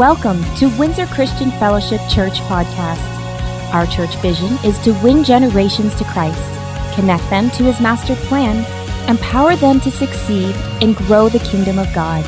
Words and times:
Welcome 0.00 0.42
to 0.54 0.74
Windsor 0.78 1.04
Christian 1.08 1.50
Fellowship 1.50 2.00
Church 2.08 2.40
Podcast. 2.48 3.04
Our 3.74 3.86
church 3.86 4.16
vision 4.22 4.56
is 4.64 4.78
to 4.78 4.94
win 5.04 5.22
generations 5.22 5.94
to 5.96 6.04
Christ, 6.04 6.40
connect 6.94 7.28
them 7.28 7.50
to 7.50 7.64
his 7.64 7.82
master 7.82 8.14
plan, 8.14 8.64
empower 9.10 9.56
them 9.56 9.78
to 9.80 9.90
succeed, 9.90 10.54
and 10.80 10.96
grow 10.96 11.28
the 11.28 11.40
kingdom 11.40 11.78
of 11.78 11.92
God. 11.94 12.24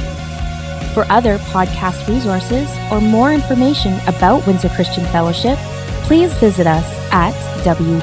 For 0.93 1.11
other 1.11 1.39
podcast 1.39 2.07
resources 2.07 2.69
or 2.91 3.01
more 3.01 3.33
information 3.33 3.99
about 4.07 4.47
Windsor 4.47 4.69
Christian 4.69 5.07
Fellowship, 5.07 5.57
please 6.03 6.35
visit 6.35 6.67
us 6.67 6.85
at 7.11 7.33
www.wcf.ca. 7.65 8.03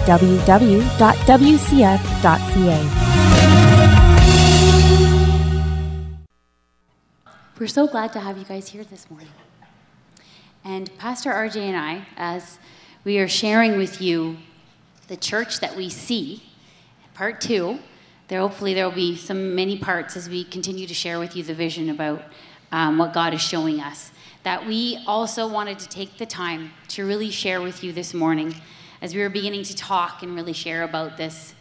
We're 7.59 7.67
so 7.67 7.85
glad 7.85 8.13
to 8.13 8.19
have 8.19 8.35
you 8.39 8.45
guys 8.45 8.69
here 8.69 8.83
this 8.83 9.07
morning. 9.11 9.29
And 10.63 10.95
Pastor 10.97 11.31
RJ 11.31 11.57
and 11.57 11.77
I, 11.77 12.05
as 12.17 12.59
we 13.03 13.17
are 13.19 13.27
sharing 13.27 13.77
with 13.77 14.01
you 14.01 14.37
the 15.07 15.15
church 15.15 15.61
that 15.61 15.75
we 15.75 15.89
see, 15.89 16.43
part 17.13 17.39
two, 17.39 17.79
there 18.27 18.41
hopefully 18.41 18.73
there 18.73 18.85
will 18.85 18.95
be 18.95 19.15
some 19.15 19.55
many 19.55 19.77
parts 19.77 20.17
as 20.17 20.29
we 20.29 20.43
continue 20.43 20.85
to 20.85 20.93
share 20.93 21.17
with 21.17 21.35
you 21.35 21.43
the 21.43 21.53
vision 21.53 21.89
about 21.89 22.23
um, 22.71 22.97
what 22.97 23.13
God 23.13 23.33
is 23.33 23.41
showing 23.41 23.79
us. 23.79 24.11
That 24.43 24.65
we 24.65 25.01
also 25.07 25.47
wanted 25.47 25.79
to 25.79 25.89
take 25.89 26.17
the 26.17 26.25
time 26.25 26.71
to 26.89 27.05
really 27.05 27.31
share 27.31 27.61
with 27.61 27.83
you 27.83 27.91
this 27.91 28.13
morning 28.13 28.55
as 29.01 29.15
we 29.15 29.21
were 29.21 29.29
beginning 29.29 29.63
to 29.63 29.75
talk 29.75 30.23
and 30.23 30.35
really 30.35 30.53
share 30.53 30.83
about 30.83 31.17
this 31.17 31.55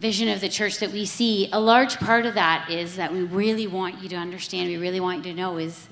vision 0.00 0.28
of 0.28 0.40
the 0.40 0.48
church 0.48 0.78
that 0.78 0.90
we 0.90 1.04
see. 1.04 1.48
A 1.52 1.60
large 1.60 1.98
part 1.98 2.26
of 2.26 2.34
that 2.34 2.70
is 2.70 2.96
that 2.96 3.12
we 3.12 3.22
really 3.22 3.66
want 3.66 4.02
you 4.02 4.08
to 4.08 4.16
understand, 4.16 4.68
we 4.68 4.78
really 4.78 4.98
want 4.98 5.18
you 5.18 5.32
to 5.32 5.36
know 5.38 5.58
is 5.58 5.86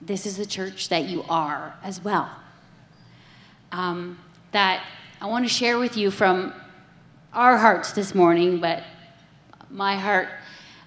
this 0.00 0.26
is 0.26 0.36
the 0.36 0.46
church 0.46 0.88
that 0.88 1.04
you 1.04 1.24
are 1.28 1.74
as 1.82 2.02
well. 2.02 2.30
Um, 3.72 4.18
that 4.52 4.84
I 5.20 5.26
want 5.26 5.44
to 5.44 5.52
share 5.52 5.78
with 5.78 5.96
you 5.96 6.10
from 6.10 6.54
our 7.32 7.58
hearts 7.58 7.92
this 7.92 8.14
morning, 8.14 8.60
but 8.60 8.82
my 9.70 9.96
heart, 9.96 10.28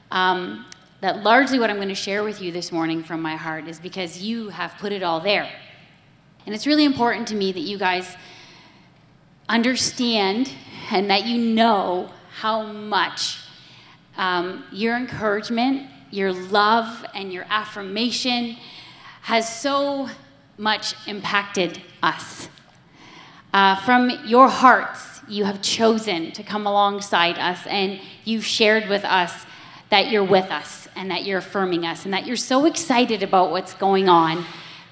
um, 0.09 0.65
that 1.01 1.23
largely 1.23 1.59
what 1.59 1.69
I'm 1.69 1.75
going 1.75 1.89
to 1.89 1.95
share 1.95 2.23
with 2.23 2.41
you 2.41 2.51
this 2.51 2.71
morning 2.71 3.03
from 3.03 3.21
my 3.21 3.35
heart 3.35 3.67
is 3.67 3.79
because 3.79 4.21
you 4.21 4.49
have 4.49 4.75
put 4.79 4.91
it 4.91 5.03
all 5.03 5.19
there. 5.19 5.49
And 6.45 6.55
it's 6.55 6.65
really 6.65 6.85
important 6.85 7.27
to 7.29 7.35
me 7.35 7.51
that 7.51 7.59
you 7.59 7.77
guys 7.77 8.15
understand 9.47 10.51
and 10.91 11.09
that 11.09 11.25
you 11.25 11.37
know 11.37 12.09
how 12.39 12.63
much 12.63 13.37
um, 14.17 14.63
your 14.71 14.95
encouragement, 14.95 15.89
your 16.09 16.31
love, 16.31 17.05
and 17.13 17.31
your 17.31 17.45
affirmation 17.49 18.57
has 19.21 19.61
so 19.61 20.09
much 20.57 20.95
impacted 21.07 21.81
us. 22.01 22.47
Uh, 23.53 23.75
from 23.77 24.09
your 24.25 24.47
hearts, 24.47 25.21
you 25.27 25.45
have 25.45 25.61
chosen 25.61 26.31
to 26.31 26.43
come 26.43 26.65
alongside 26.65 27.37
us, 27.37 27.65
and 27.67 27.99
you've 28.23 28.45
shared 28.45 28.87
with 28.87 29.03
us 29.05 29.45
that 29.89 30.09
you're 30.09 30.23
with 30.23 30.49
us 30.51 30.87
and 30.95 31.11
that 31.11 31.25
you're 31.25 31.39
affirming 31.39 31.85
us, 31.85 32.05
and 32.05 32.13
that 32.13 32.25
you're 32.25 32.35
so 32.35 32.65
excited 32.65 33.23
about 33.23 33.51
what's 33.51 33.73
going 33.73 34.09
on, 34.09 34.45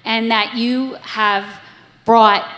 and 0.04 0.30
that 0.30 0.54
you 0.54 0.94
have 1.02 1.60
brought 2.04 2.48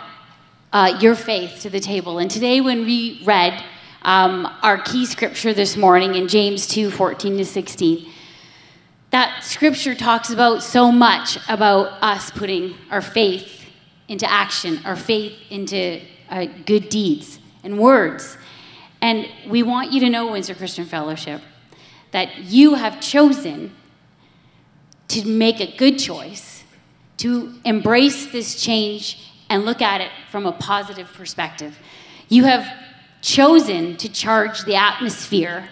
uh, 0.73 0.99
your 1.01 1.15
faith 1.15 1.61
to 1.61 1.71
the 1.71 1.81
table. 1.81 2.19
And 2.19 2.31
today, 2.31 2.61
when 2.61 2.85
we 2.85 3.21
read 3.25 3.63
um, 4.03 4.49
our 4.63 4.79
key 4.79 5.07
scripture 5.07 5.53
this 5.53 5.77
morning 5.77 6.15
in 6.15 6.29
James 6.29 6.67
2 6.67 6.91
14 6.91 7.39
to 7.39 7.45
16, 7.45 8.12
that 9.13 9.45
scripture 9.45 9.95
talks 9.95 10.31
about 10.31 10.63
so 10.63 10.91
much 10.91 11.39
about 11.49 12.03
us 12.03 12.31
putting 12.31 12.75
our 12.91 13.03
faith 13.03 13.67
into 14.09 14.31
action, 14.31 14.81
our 14.85 14.97
faith 14.97 15.35
into 15.51 16.01
uh, 16.31 16.47
good 16.65 16.89
deeds 16.89 17.39
and 17.63 17.79
words. 17.79 18.39
And 19.03 19.29
we 19.47 19.63
want 19.63 19.93
you 19.93 20.01
to 20.01 20.09
know, 20.09 20.33
Windsor 20.33 20.55
Christian 20.55 20.87
Fellowship, 20.87 21.43
that 22.13 22.39
you 22.45 22.75
have 22.75 23.01
chosen 23.01 23.75
to 25.09 25.29
make 25.29 25.61
a 25.61 25.77
good 25.77 25.99
choice, 25.99 26.65
to 27.19 27.55
embrace 27.67 28.33
this 28.33 28.63
change 28.63 29.31
and 29.51 29.67
look 29.67 29.83
at 29.83 30.01
it 30.01 30.11
from 30.31 30.47
a 30.47 30.53
positive 30.53 31.13
perspective. 31.13 31.79
You 32.31 32.45
have 32.45 32.67
chosen 33.21 33.99
to 33.99 34.09
charge 34.09 34.65
the 34.65 34.77
atmosphere 34.77 35.69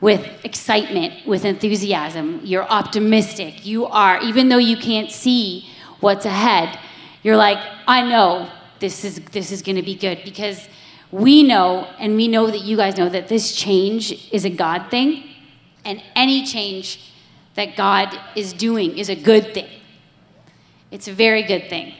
with 0.00 0.26
excitement, 0.44 1.26
with 1.26 1.44
enthusiasm. 1.44 2.40
You're 2.44 2.68
optimistic. 2.68 3.64
You 3.64 3.86
are, 3.86 4.20
even 4.22 4.48
though 4.48 4.58
you 4.58 4.76
can't 4.76 5.10
see 5.10 5.68
what's 6.00 6.26
ahead, 6.26 6.78
you're 7.22 7.36
like, 7.36 7.58
I 7.86 8.08
know 8.08 8.50
this 8.78 9.04
is 9.04 9.20
this 9.32 9.50
is 9.50 9.62
going 9.62 9.76
to 9.76 9.82
be 9.82 9.94
good 9.94 10.20
because 10.24 10.68
we 11.10 11.42
know 11.42 11.88
and 11.98 12.14
we 12.16 12.28
know 12.28 12.50
that 12.50 12.60
you 12.60 12.76
guys 12.76 12.96
know 12.96 13.08
that 13.08 13.28
this 13.28 13.54
change 13.54 14.28
is 14.32 14.44
a 14.44 14.50
God 14.50 14.90
thing 14.90 15.24
and 15.84 16.02
any 16.14 16.44
change 16.44 17.12
that 17.54 17.76
God 17.76 18.18
is 18.34 18.52
doing 18.52 18.98
is 18.98 19.08
a 19.08 19.16
good 19.16 19.54
thing. 19.54 19.68
It's 20.90 21.08
a 21.08 21.12
very 21.12 21.42
good 21.42 21.68
thing. 21.70 21.94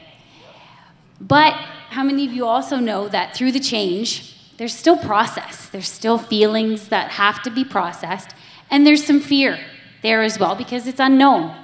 But 1.19 1.53
how 1.89 2.03
many 2.03 2.27
of 2.27 2.33
you 2.33 2.45
also 2.45 2.77
know 2.77 3.07
that 3.07 3.35
through 3.35 3.53
the 3.53 3.59
change 3.59 4.36
there's 4.57 4.73
still 4.73 4.97
process. 4.97 5.69
There's 5.69 5.89
still 5.89 6.17
feelings 6.17 6.89
that 6.89 7.11
have 7.11 7.41
to 7.43 7.51
be 7.51 7.63
processed. 7.63 8.31
And 8.69 8.85
there's 8.85 9.05
some 9.05 9.19
fear 9.19 9.59
there 10.01 10.23
as 10.23 10.39
well 10.39 10.55
because 10.55 10.87
it's 10.87 10.99
unknown. 10.99 11.55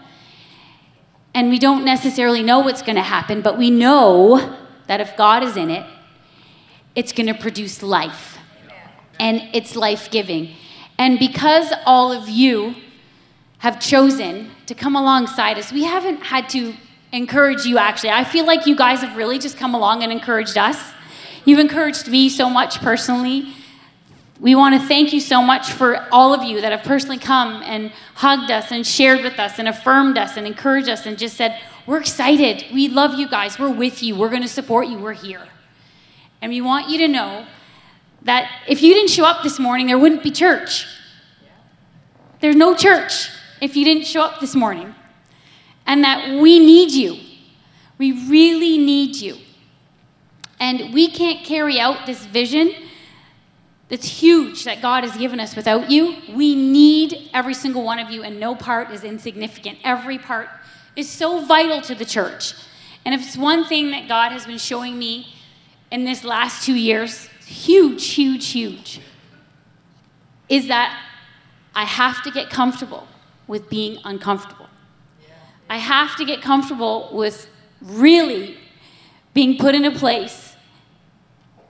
And 1.34 1.50
we 1.50 1.58
don't 1.58 1.84
necessarily 1.84 2.44
know 2.44 2.60
what's 2.60 2.84
going 2.84 2.96
to 2.96 3.02
happen, 3.02 3.42
but 3.42 3.58
we 3.58 3.72
know 3.72 4.58
that 4.88 5.02
if 5.02 5.18
God 5.18 5.44
is 5.44 5.58
in 5.58 5.72
it, 5.72 5.86
it's 6.96 7.12
going 7.12 7.28
to 7.28 7.34
produce 7.34 7.82
life. 7.82 8.38
And 9.20 9.50
it's 9.54 9.76
life 9.76 10.12
giving. 10.12 10.54
And 11.00 11.18
because 11.18 11.74
all 11.86 12.12
of 12.12 12.30
you 12.30 12.76
have 13.60 13.80
chosen 13.80 14.52
to 14.68 14.76
come 14.76 14.96
alongside 14.96 15.58
us, 15.58 15.72
we 15.72 15.86
haven't 15.86 16.18
had 16.18 16.50
to 16.50 16.76
encourage 17.12 17.66
you 17.66 17.78
actually. 17.78 18.12
I 18.12 18.24
feel 18.24 18.46
like 18.46 18.68
you 18.68 18.76
guys 18.76 19.02
have 19.02 19.18
really 19.18 19.40
just 19.40 19.58
come 19.58 19.74
along 19.74 20.04
and 20.04 20.12
encouraged 20.12 20.58
us. 20.58 20.93
You've 21.46 21.60
encouraged 21.60 22.08
me 22.08 22.30
so 22.30 22.50
much 22.50 22.80
personally. 22.80 23.54
We 24.40 24.56
want 24.56 24.80
to 24.80 24.88
thank 24.88 25.14
you 25.14 25.20
so 25.20 25.42
much 25.42 25.72
for 25.72 26.08
all 26.12 26.34
of 26.34 26.44
you 26.44 26.62
that 26.62 26.72
have 26.72 26.84
personally 26.84 27.18
come 27.18 27.62
and 27.64 27.92
hugged 28.16 28.52
us 28.52 28.72
and 28.72 28.86
shared 28.86 29.24
with 29.24 29.40
us 29.40 29.60
and 29.60 29.68
affirmed 29.68 30.18
us 30.18 30.38
and 30.38 30.48
encouraged 30.48 30.90
us 30.90 31.06
and 31.06 31.18
just 31.18 31.38
said, 31.38 31.60
We're 31.86 32.00
excited. 32.00 32.66
We 32.74 32.88
love 32.88 33.20
you 33.20 33.28
guys. 33.28 33.60
We're 33.60 33.74
with 33.74 34.02
you. 34.02 34.16
We're 34.16 34.30
going 34.30 34.42
to 34.42 34.48
support 34.48 34.88
you. 34.88 34.98
We're 34.98 35.14
here. 35.14 35.48
And 36.42 36.50
we 36.52 36.62
want 36.62 36.90
you 36.90 36.98
to 37.00 37.08
know 37.08 37.46
that 38.24 38.50
if 38.68 38.82
you 38.82 38.94
didn't 38.94 39.10
show 39.10 39.26
up 39.26 39.44
this 39.44 39.60
morning, 39.60 39.88
there 39.88 40.00
wouldn't 40.00 40.24
be 40.24 40.32
church. 40.32 40.88
There's 42.40 42.56
no 42.56 42.76
church 42.76 43.30
if 43.62 43.76
you 43.78 43.86
didn't 43.86 44.06
show 44.06 44.22
up 44.22 44.40
this 44.40 44.56
morning. 44.56 44.94
And 45.86 46.04
that 46.04 46.42
we 46.42 46.60
need 46.60 46.92
you. 46.92 47.20
We 47.98 48.28
really 48.30 48.78
need 48.78 49.16
you. 49.18 49.38
And 50.64 50.94
we 50.94 51.10
can't 51.10 51.44
carry 51.44 51.78
out 51.78 52.06
this 52.06 52.26
vision 52.26 52.74
that's 53.90 54.08
huge 54.08 54.64
that 54.64 54.82
God 54.82 55.04
has 55.04 55.18
given 55.18 55.42
us 55.42 55.58
without 55.58 55.92
you. 55.92 56.16
We 56.34 56.56
need 56.56 57.30
every 57.34 57.54
single 57.54 57.84
one 57.84 58.00
of 58.00 58.10
you, 58.10 58.24
and 58.24 58.40
no 58.40 58.56
part 58.56 58.90
is 58.90 59.04
insignificant. 59.04 59.80
Every 59.84 60.18
part 60.18 60.48
is 60.96 61.10
so 61.10 61.44
vital 61.44 61.82
to 61.82 61.94
the 61.94 62.06
church. 62.06 62.54
And 63.04 63.14
if 63.14 63.22
it's 63.22 63.36
one 63.36 63.66
thing 63.66 63.92
that 63.92 64.08
God 64.08 64.32
has 64.32 64.46
been 64.46 64.58
showing 64.58 64.98
me 64.98 65.36
in 65.92 66.06
this 66.06 66.24
last 66.24 66.66
two 66.66 66.76
years, 66.76 67.28
huge, 67.46 68.08
huge, 68.12 68.48
huge, 68.48 69.02
is 70.48 70.68
that 70.70 70.98
I 71.76 71.84
have 71.84 72.24
to 72.24 72.32
get 72.32 72.50
comfortable 72.50 73.06
with 73.48 73.70
being 73.70 73.98
uncomfortable. 74.06 74.70
I 75.70 75.76
have 75.76 76.16
to 76.16 76.24
get 76.24 76.42
comfortable 76.42 77.10
with 77.12 77.50
really 77.82 78.58
being 79.34 79.58
put 79.58 79.76
in 79.76 79.84
a 79.84 79.92
place 79.92 80.43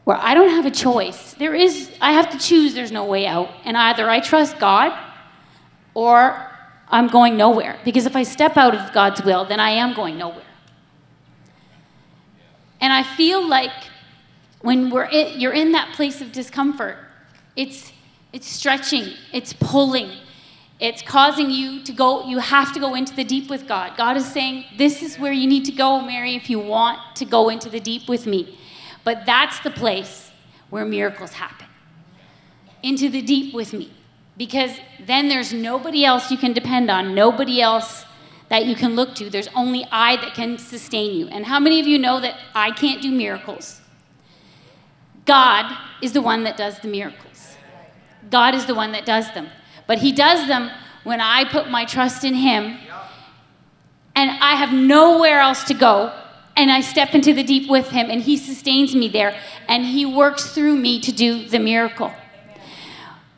where 0.03 0.17
I 0.17 0.33
don't 0.33 0.49
have 0.49 0.65
a 0.65 0.71
choice. 0.71 1.33
There 1.35 1.55
is, 1.55 1.91
I 2.01 2.11
have 2.13 2.29
to 2.31 2.37
choose, 2.37 2.73
there's 2.73 2.91
no 2.91 3.05
way 3.05 3.25
out. 3.25 3.49
And 3.63 3.77
either 3.77 4.09
I 4.09 4.19
trust 4.19 4.59
God 4.59 4.97
or 5.93 6.51
I'm 6.89 7.07
going 7.07 7.37
nowhere. 7.37 7.79
Because 7.85 8.05
if 8.05 8.15
I 8.15 8.23
step 8.23 8.57
out 8.57 8.75
of 8.75 8.93
God's 8.93 9.23
will, 9.23 9.45
then 9.45 9.59
I 9.59 9.71
am 9.71 9.93
going 9.93 10.17
nowhere. 10.17 10.43
And 12.81 12.91
I 12.91 13.03
feel 13.03 13.47
like 13.47 13.71
when 14.61 14.89
we're 14.89 15.05
in, 15.05 15.39
you're 15.39 15.53
in 15.53 15.71
that 15.71 15.93
place 15.93 16.19
of 16.19 16.33
discomfort, 16.33 16.97
it's, 17.55 17.93
it's 18.33 18.47
stretching, 18.47 19.13
it's 19.31 19.53
pulling, 19.53 20.11
it's 20.79 21.01
causing 21.01 21.49
you 21.49 21.81
to 21.83 21.93
go, 21.93 22.25
you 22.25 22.39
have 22.39 22.73
to 22.73 22.79
go 22.79 22.93
into 22.93 23.15
the 23.15 23.23
deep 23.23 23.49
with 23.49 23.67
God. 23.67 23.95
God 23.95 24.17
is 24.17 24.25
saying, 24.25 24.65
This 24.77 25.01
is 25.01 25.17
where 25.17 25.31
you 25.31 25.47
need 25.47 25.63
to 25.65 25.71
go, 25.71 26.01
Mary, 26.01 26.35
if 26.35 26.49
you 26.49 26.59
want 26.59 26.99
to 27.15 27.25
go 27.25 27.47
into 27.47 27.69
the 27.69 27.79
deep 27.79 28.09
with 28.09 28.27
me. 28.27 28.57
But 29.03 29.25
that's 29.25 29.59
the 29.59 29.71
place 29.71 30.31
where 30.69 30.85
miracles 30.85 31.33
happen. 31.33 31.67
Into 32.81 33.09
the 33.09 33.21
deep 33.21 33.53
with 33.53 33.73
me. 33.73 33.91
Because 34.37 34.79
then 34.99 35.29
there's 35.29 35.53
nobody 35.53 36.03
else 36.03 36.31
you 36.31 36.37
can 36.37 36.53
depend 36.53 36.89
on, 36.89 37.13
nobody 37.13 37.61
else 37.61 38.05
that 38.49 38.65
you 38.65 38.75
can 38.75 38.95
look 38.95 39.15
to. 39.15 39.29
There's 39.29 39.49
only 39.55 39.85
I 39.91 40.15
that 40.17 40.33
can 40.33 40.57
sustain 40.57 41.15
you. 41.15 41.27
And 41.27 41.45
how 41.45 41.59
many 41.59 41.79
of 41.79 41.87
you 41.87 41.99
know 41.99 42.19
that 42.19 42.35
I 42.55 42.71
can't 42.71 43.01
do 43.01 43.11
miracles? 43.11 43.81
God 45.25 45.77
is 46.01 46.13
the 46.13 46.21
one 46.21 46.43
that 46.43 46.57
does 46.57 46.79
the 46.79 46.87
miracles. 46.87 47.55
God 48.29 48.55
is 48.55 48.65
the 48.65 48.75
one 48.75 48.91
that 48.91 49.05
does 49.05 49.31
them. 49.33 49.49
But 49.87 49.99
He 49.99 50.11
does 50.11 50.47
them 50.47 50.71
when 51.03 51.21
I 51.21 51.45
put 51.45 51.69
my 51.69 51.85
trust 51.85 52.23
in 52.23 52.33
Him 52.35 52.77
and 54.15 54.31
I 54.31 54.55
have 54.55 54.73
nowhere 54.73 55.39
else 55.39 55.63
to 55.65 55.73
go. 55.73 56.13
And 56.55 56.71
I 56.71 56.81
step 56.81 57.15
into 57.15 57.33
the 57.33 57.43
deep 57.43 57.69
with 57.69 57.89
Him, 57.89 58.11
and 58.11 58.21
He 58.21 58.37
sustains 58.37 58.95
me 58.95 59.07
there, 59.07 59.35
and 59.67 59.85
He 59.85 60.05
works 60.05 60.53
through 60.53 60.75
me 60.75 60.99
to 61.01 61.11
do 61.11 61.47
the 61.47 61.59
miracle. 61.59 62.13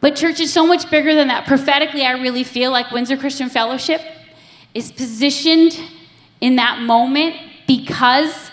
But 0.02 0.16
church 0.16 0.40
is 0.40 0.54
so 0.54 0.68
much 0.68 0.90
bigger 0.92 1.16
than 1.16 1.30
that. 1.30 1.48
Prophetically, 1.48 2.06
I 2.06 2.12
really 2.12 2.44
feel 2.44 2.72
like 2.72 2.92
Windsor 2.92 3.18
Christian 3.18 3.50
Fellowship 3.50 4.02
is 4.74 4.92
positioned 4.92 5.80
in 6.42 6.58
that 6.58 6.82
moment 6.82 7.36
because 7.66 8.52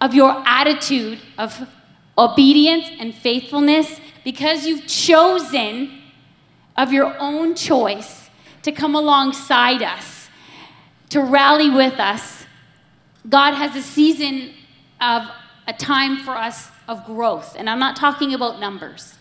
of 0.00 0.12
your 0.12 0.42
attitude 0.44 1.20
of 1.38 1.66
obedience 2.18 2.86
and 2.98 3.14
faithfulness, 3.14 4.00
because 4.24 4.66
you've 4.66 4.86
chosen 4.86 6.02
of 6.76 6.92
your 6.92 7.16
own 7.18 7.54
choice 7.54 8.28
to 8.62 8.72
come 8.72 8.94
alongside 8.94 9.82
us, 9.82 10.28
to 11.10 11.20
rally 11.20 11.70
with 11.70 11.98
us. 12.00 12.43
God 13.28 13.54
has 13.54 13.74
a 13.74 13.82
season 13.82 14.52
of 15.00 15.28
a 15.66 15.72
time 15.72 16.18
for 16.18 16.32
us 16.32 16.70
of 16.88 17.04
growth. 17.06 17.56
And 17.58 17.70
I'm 17.70 17.78
not 17.78 17.96
talking 17.96 18.34
about 18.34 18.60
numbers. 18.60 19.16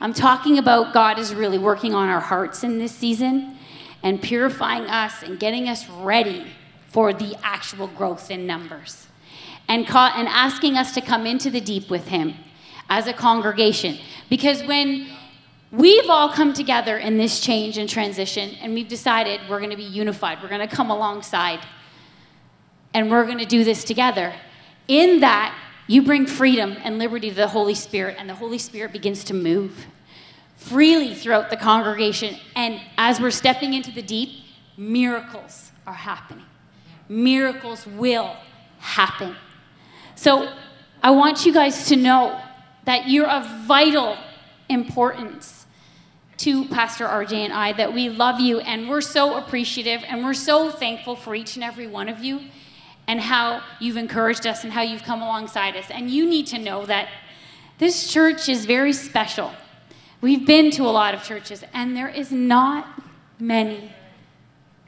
I'm 0.00 0.12
talking 0.12 0.58
about 0.58 0.92
God 0.92 1.18
is 1.18 1.34
really 1.34 1.58
working 1.58 1.94
on 1.94 2.08
our 2.08 2.20
hearts 2.20 2.64
in 2.64 2.78
this 2.78 2.92
season 2.92 3.56
and 4.02 4.20
purifying 4.20 4.84
us 4.84 5.22
and 5.22 5.38
getting 5.38 5.68
us 5.68 5.88
ready 5.88 6.46
for 6.88 7.12
the 7.12 7.36
actual 7.42 7.86
growth 7.86 8.30
in 8.30 8.46
numbers 8.46 9.06
and, 9.68 9.86
ca- 9.86 10.14
and 10.16 10.28
asking 10.28 10.76
us 10.76 10.92
to 10.94 11.00
come 11.00 11.26
into 11.26 11.50
the 11.50 11.60
deep 11.60 11.90
with 11.90 12.08
Him 12.08 12.34
as 12.88 13.06
a 13.06 13.12
congregation. 13.12 13.98
Because 14.28 14.62
when 14.64 15.08
we've 15.72 16.08
all 16.08 16.32
come 16.32 16.52
together 16.52 16.98
in 16.98 17.16
this 17.16 17.40
change 17.40 17.78
and 17.78 17.88
transition 17.88 18.50
and 18.60 18.74
we've 18.74 18.88
decided 18.88 19.40
we're 19.48 19.58
going 19.58 19.70
to 19.70 19.76
be 19.76 19.82
unified, 19.82 20.38
we're 20.42 20.48
going 20.48 20.66
to 20.66 20.74
come 20.74 20.90
alongside, 20.90 21.60
and 22.96 23.10
we're 23.10 23.26
going 23.26 23.36
to 23.36 23.44
do 23.44 23.62
this 23.62 23.84
together, 23.84 24.32
in 24.88 25.20
that, 25.20 25.54
you 25.86 26.00
bring 26.00 26.26
freedom 26.26 26.78
and 26.82 26.98
liberty 26.98 27.28
to 27.28 27.36
the 27.36 27.48
Holy 27.48 27.74
Spirit, 27.74 28.16
and 28.18 28.26
the 28.26 28.34
Holy 28.34 28.56
Spirit 28.56 28.90
begins 28.90 29.22
to 29.24 29.34
move 29.34 29.84
freely 30.56 31.14
throughout 31.14 31.50
the 31.50 31.58
congregation. 31.58 32.38
And 32.54 32.80
as 32.96 33.20
we're 33.20 33.32
stepping 33.32 33.74
into 33.74 33.92
the 33.92 34.00
deep, 34.00 34.30
miracles 34.78 35.72
are 35.86 35.92
happening. 35.92 36.46
Miracles 37.06 37.86
will 37.86 38.34
happen. 38.78 39.36
So 40.14 40.50
I 41.02 41.10
want 41.10 41.44
you 41.44 41.52
guys 41.52 41.88
to 41.88 41.96
know 41.96 42.40
that 42.86 43.08
you're 43.08 43.28
of 43.28 43.46
vital 43.66 44.16
importance 44.70 45.66
to 46.38 46.64
Pastor 46.68 47.04
RJ 47.04 47.34
and 47.34 47.52
I, 47.52 47.74
that 47.74 47.92
we 47.92 48.08
love 48.08 48.40
you 48.40 48.60
and 48.60 48.88
we're 48.88 49.02
so 49.02 49.36
appreciative 49.36 50.02
and 50.08 50.24
we're 50.24 50.32
so 50.32 50.70
thankful 50.70 51.14
for 51.14 51.34
each 51.34 51.56
and 51.56 51.64
every 51.64 51.86
one 51.86 52.08
of 52.08 52.24
you 52.24 52.40
and 53.08 53.20
how 53.20 53.62
you've 53.80 53.96
encouraged 53.96 54.46
us 54.46 54.64
and 54.64 54.72
how 54.72 54.82
you've 54.82 55.04
come 55.04 55.22
alongside 55.22 55.76
us. 55.76 55.86
And 55.90 56.10
you 56.10 56.28
need 56.28 56.46
to 56.48 56.58
know 56.58 56.86
that 56.86 57.08
this 57.78 58.10
church 58.12 58.48
is 58.48 58.66
very 58.66 58.92
special. 58.92 59.52
We've 60.20 60.46
been 60.46 60.70
to 60.72 60.82
a 60.82 60.90
lot 60.90 61.14
of 61.14 61.22
churches, 61.22 61.62
and 61.72 61.96
there 61.96 62.08
is 62.08 62.32
not 62.32 63.02
many 63.38 63.92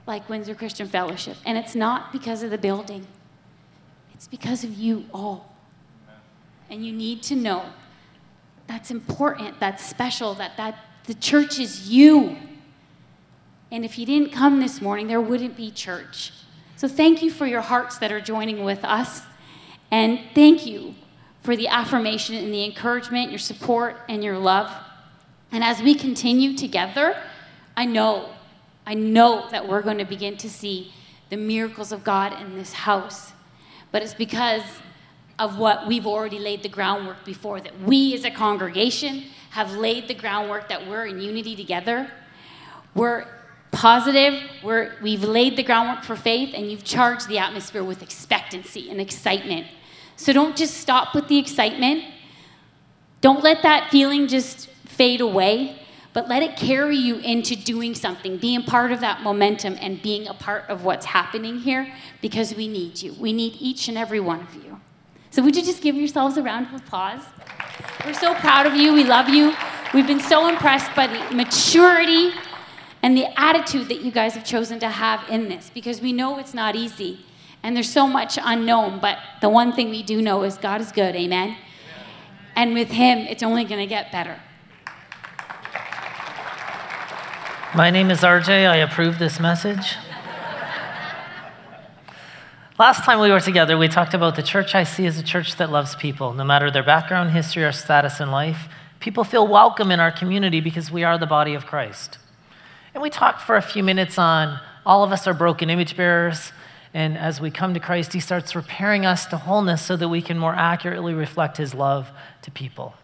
like 0.07 0.29
Windsor 0.29 0.55
Christian 0.55 0.89
Fellowship. 0.89 1.37
And 1.45 1.59
it's 1.59 1.75
not 1.75 2.13
because 2.13 2.43
of 2.43 2.51
the 2.51 2.59
building, 2.59 3.07
it's 4.15 4.27
because 4.27 4.65
of 4.65 4.75
you 4.75 5.05
all. 5.13 5.55
And 6.71 6.85
you 6.85 6.93
need 6.93 7.23
to 7.25 7.37
know 7.37 7.67
that's 8.67 8.91
important, 8.91 9.61
that's 9.61 9.85
special, 9.85 10.35
that, 10.35 10.57
that 10.57 10.77
the 11.07 11.15
church 11.15 11.59
is 11.59 11.89
you. 11.89 12.37
And 13.71 13.85
if 13.85 13.99
you 13.99 14.07
didn't 14.07 14.33
come 14.33 14.61
this 14.61 14.81
morning, 14.81 15.07
there 15.09 15.21
wouldn't 15.21 15.57
be 15.57 15.71
church. 15.71 16.33
So 16.79 16.87
thank 16.87 17.25
you 17.25 17.31
for 17.33 17.45
your 17.45 17.63
hearts 17.63 17.99
that 17.99 18.13
are 18.13 18.21
joining 18.21 18.63
with 18.63 18.85
us. 18.85 19.23
And 19.91 20.21
thank 20.33 20.65
you 20.65 20.95
for 21.43 21.57
the 21.57 21.67
affirmation 21.67 22.37
and 22.37 22.55
the 22.55 22.65
encouragement, 22.65 23.31
your 23.31 23.41
support, 23.41 23.97
and 24.09 24.23
your 24.23 24.39
love. 24.39 24.71
And 25.51 25.65
as 25.65 25.83
we 25.83 25.97
continue 25.97 26.57
together, 26.57 27.21
I 27.77 27.85
know, 27.85 28.29
I 28.87 28.95
know 28.95 29.51
that 29.51 29.67
we're 29.67 29.83
going 29.83 29.99
to 29.99 30.05
begin 30.05 30.37
to 30.37 30.49
see 30.49 30.93
the 31.31 31.37
miracles 31.37 31.91
of 31.91 32.05
God 32.05 32.41
in 32.41 32.55
this 32.55 32.73
house. 32.73 33.33
But 33.91 34.05
it's 34.05 34.15
because 34.15 34.63
of 35.37 35.59
what 35.59 35.89
we've 35.89 36.07
already 36.07 36.39
laid 36.39 36.63
the 36.63 36.69
groundwork 36.69 37.25
before, 37.25 37.61
that 37.61 37.81
we 37.81 38.15
as 38.15 38.25
a 38.25 38.31
congregation 38.31 39.25
have 39.51 39.75
laid 39.75 40.07
the 40.07 40.15
groundwork 40.15 40.69
that 40.69 40.87
we're 40.87 41.07
in 41.07 41.21
unity 41.21 41.57
together. 41.57 42.09
We're 42.95 43.27
positive. 43.79 44.43
We're, 44.65 44.93
we've 45.01 45.23
laid 45.23 45.57
the 45.57 45.63
groundwork 45.63 46.05
for 46.05 46.17
faith, 46.17 46.53
and 46.53 46.69
you've 46.69 46.83
charged 46.83 47.29
the 47.29 47.39
atmosphere 47.39 47.85
with 47.85 48.03
expectancy 48.03 48.91
and 48.91 49.01
excitement. 49.01 49.69
So 50.17 50.33
don't 50.33 50.57
just 50.57 50.79
stop 50.79 51.15
with 51.15 51.29
the 51.29 51.39
excitement. 51.39 52.03
Don't 53.21 53.45
let 53.45 53.63
that 53.63 53.89
feeling 53.93 54.27
just 54.27 54.69
fade 54.85 55.21
away, 55.21 55.81
but 56.13 56.29
let 56.29 56.43
it 56.43 56.57
carry 56.57 56.97
you 56.97 57.19
into 57.19 57.55
doing 57.55 57.95
something, 57.95 58.37
being 58.37 58.65
part 58.65 58.91
of 58.91 58.99
that 58.99 59.23
momentum, 59.23 59.77
and 59.81 60.03
being 60.03 60.27
a 60.27 60.35
part 60.35 60.65
of 60.69 60.83
what's 60.83 61.07
happening 61.07 61.61
here 61.61 61.95
because 62.21 62.57
we 62.57 62.67
need 62.67 63.01
you. 63.01 63.13
We 63.13 63.33
need 63.33 63.55
each 63.61 63.87
and 63.87 63.97
every 63.97 64.19
one 64.19 64.41
of 64.41 64.57
you. 64.57 64.81
So, 65.31 65.41
would 65.43 65.55
you 65.55 65.63
just 65.63 65.83
give 65.83 65.95
yourselves 65.95 66.37
a 66.37 66.43
round 66.43 66.67
of 66.67 66.83
applause? 66.83 67.23
We're 68.05 68.15
so 68.15 68.35
proud 68.35 68.67
of 68.67 68.75
you. 68.75 68.93
We 68.93 69.05
love 69.05 69.29
you. 69.29 69.55
We've 69.95 70.07
been 70.07 70.21
so 70.21 70.49
impressed 70.49 70.93
by 70.97 71.07
the 71.07 71.35
maturity 71.35 72.33
and 73.03 73.17
the 73.17 73.27
attitude 73.41 73.89
that 73.89 74.01
you 74.03 74.11
guys 74.11 74.35
have 74.35 74.45
chosen 74.45 74.79
to 74.81 74.89
have 74.89 75.29
in 75.29 75.49
this 75.49 75.71
because 75.73 76.01
we 76.01 76.13
know 76.13 76.39
it's 76.39 76.55
not 76.55 76.75
easy 76.75 77.25
and 77.63 77.75
there's 77.75 77.91
so 77.91 78.07
much 78.07 78.39
unknown, 78.41 79.01
but 79.01 79.19
the 79.41 79.49
one 79.49 79.73
thing 79.73 79.91
we 79.91 80.03
do 80.03 80.23
know 80.23 80.43
is 80.45 80.57
God 80.57 80.81
is 80.81 80.93
good, 80.93 81.17
amen? 81.17 81.57
And 82.55 82.75
with 82.75 82.91
Him, 82.91 83.19
it's 83.19 83.43
only 83.43 83.65
going 83.65 83.81
to 83.81 83.87
get 83.87 84.13
better. 84.13 84.41
My 87.75 87.91
name 87.91 88.11
is 88.11 88.21
RJ. 88.21 88.69
I 88.69 88.77
approve 88.77 89.19
this 89.19 89.39
message. 89.39 89.97
Last 92.79 93.05
time 93.05 93.19
we 93.19 93.31
were 93.31 93.41
together, 93.41 93.77
we 93.77 93.89
talked 93.89 94.15
about 94.15 94.37
the 94.37 94.43
church 94.43 94.75
I 94.75 94.85
see 94.85 95.05
as 95.07 95.19
a 95.19 95.23
church 95.23 95.57
that 95.57 95.71
loves 95.71 95.97
people, 95.97 96.33
no 96.33 96.45
matter 96.45 96.71
their 96.71 96.85
background, 96.85 97.33
history, 97.33 97.65
or 97.65 97.73
status 97.73 98.21
in 98.21 98.31
life. 98.31 98.69
People 99.01 99.25
feel 99.25 99.47
welcome 99.47 99.91
in 99.91 99.99
our 99.99 100.13
community 100.13 100.61
because 100.61 100.91
we 100.91 101.03
are 101.03 101.19
the 101.19 101.27
body 101.27 101.55
of 101.55 101.67
Christ. 101.67 102.19
And 102.99 103.03
we 103.05 103.11
talked 103.11 103.43
for 103.43 103.55
a 103.55 103.63
few 103.63 103.85
minutes 103.85 104.19
on 104.19 104.59
all 104.85 105.05
of 105.05 105.13
us 105.13 105.29
are 105.29 105.33
broken 105.33 105.71
image 105.71 105.97
bearers. 105.97 106.51
And 106.93 107.17
as 107.17 107.41
we 107.41 107.49
come 107.49 107.73
to 107.75 107.79
Christ, 107.79 108.13
He 108.13 108.19
starts 108.19 108.57
repairing 108.57 109.07
us 109.07 109.25
to 109.27 109.37
wholeness 109.37 109.83
so 109.83 109.97
that 109.97 110.09
we 110.09 110.21
can 110.21 110.37
more 110.37 110.53
accurately 110.53 111.15
reflect 111.15 111.59
His 111.59 111.75
love 111.75 112.11
to 112.43 112.51
people. 112.51 112.95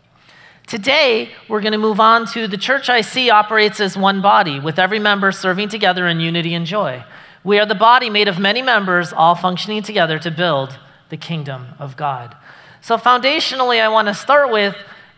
Today, 0.67 1.31
we're 1.49 1.61
going 1.61 1.75
to 1.75 1.79
move 1.79 2.01
on 2.01 2.27
to 2.33 2.49
the 2.49 2.59
church 2.59 2.91
I 2.91 3.03
see 3.03 3.31
operates 3.31 3.79
as 3.79 3.97
one 3.97 4.21
body, 4.21 4.59
with 4.59 4.81
every 4.81 4.99
member 4.99 5.31
serving 5.31 5.69
together 5.69 6.09
in 6.09 6.19
unity 6.19 6.55
and 6.55 6.67
joy. 6.67 7.05
We 7.45 7.61
are 7.61 7.67
the 7.67 7.77
body 7.77 8.11
made 8.11 8.27
of 8.27 8.37
many 8.37 8.63
members, 8.63 9.13
all 9.13 9.37
functioning 9.37 9.85
together 9.85 10.19
to 10.19 10.31
build 10.33 10.77
the 11.09 11.17
kingdom 11.17 11.69
of 11.79 11.97
God. 11.97 12.35
So, 12.81 12.99
foundationally, 12.99 13.81
I 13.81 13.91
want 13.91 14.09
to 14.09 14.15
start 14.15 14.51
with 14.51 14.75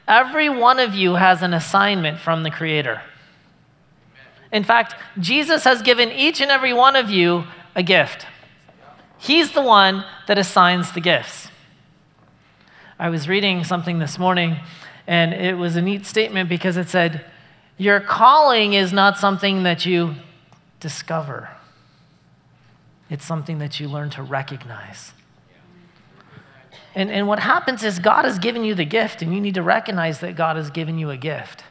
every 0.06 0.50
one 0.50 0.78
of 0.78 0.95
you 0.95 1.14
has 1.14 1.40
an 1.40 1.54
assignment 1.54 2.21
from 2.21 2.42
the 2.42 2.50
Creator. 2.50 3.00
In 4.53 4.65
fact, 4.65 4.95
Jesus 5.19 5.65
has 5.65 5.83
given 5.83 6.11
each 6.11 6.41
and 6.41 6.50
every 6.50 6.73
one 6.73 6.97
of 6.97 7.11
you 7.11 7.45
a 7.75 7.83
gift. 7.83 8.26
He's 9.19 9.53
the 9.53 9.62
one 9.62 10.05
that 10.26 10.38
assigns 10.38 10.93
the 10.93 11.00
gifts. 11.00 11.49
I 12.99 13.11
was 13.11 13.29
reading 13.29 13.65
something 13.65 13.99
this 13.99 14.19
morning, 14.19 14.57
and 15.07 15.35
it 15.35 15.59
was 15.59 15.76
a 15.76 15.83
neat 15.83 16.07
statement 16.07 16.49
because 16.49 16.76
it 16.76 16.88
said, 16.88 17.25
Your 17.76 18.00
calling 18.00 18.73
is 18.73 18.93
not 18.93 19.19
something 19.19 19.65
that 19.65 19.85
you 19.85 20.15
discover, 20.81 21.50
it's 23.11 23.25
something 23.25 23.59
that 23.59 23.81
you 23.81 23.88
learn 23.88 24.11
to 24.11 24.23
recognize. 24.23 25.12
And, 26.95 27.11
and 27.11 27.29
what 27.29 27.41
happens 27.41 27.85
is 27.85 27.99
God 27.99 28.25
has 28.25 28.38
given 28.38 28.65
you 28.65 28.75
the 28.75 28.87
gift, 28.87 29.21
and 29.21 29.35
you 29.35 29.41
need 29.41 29.55
to 29.55 29.62
recognize 29.62 30.21
that 30.21 30.35
God 30.35 30.57
has 30.57 30.71
given 30.71 30.99
you 30.99 31.11
a 31.11 31.19
gift. 31.19 31.62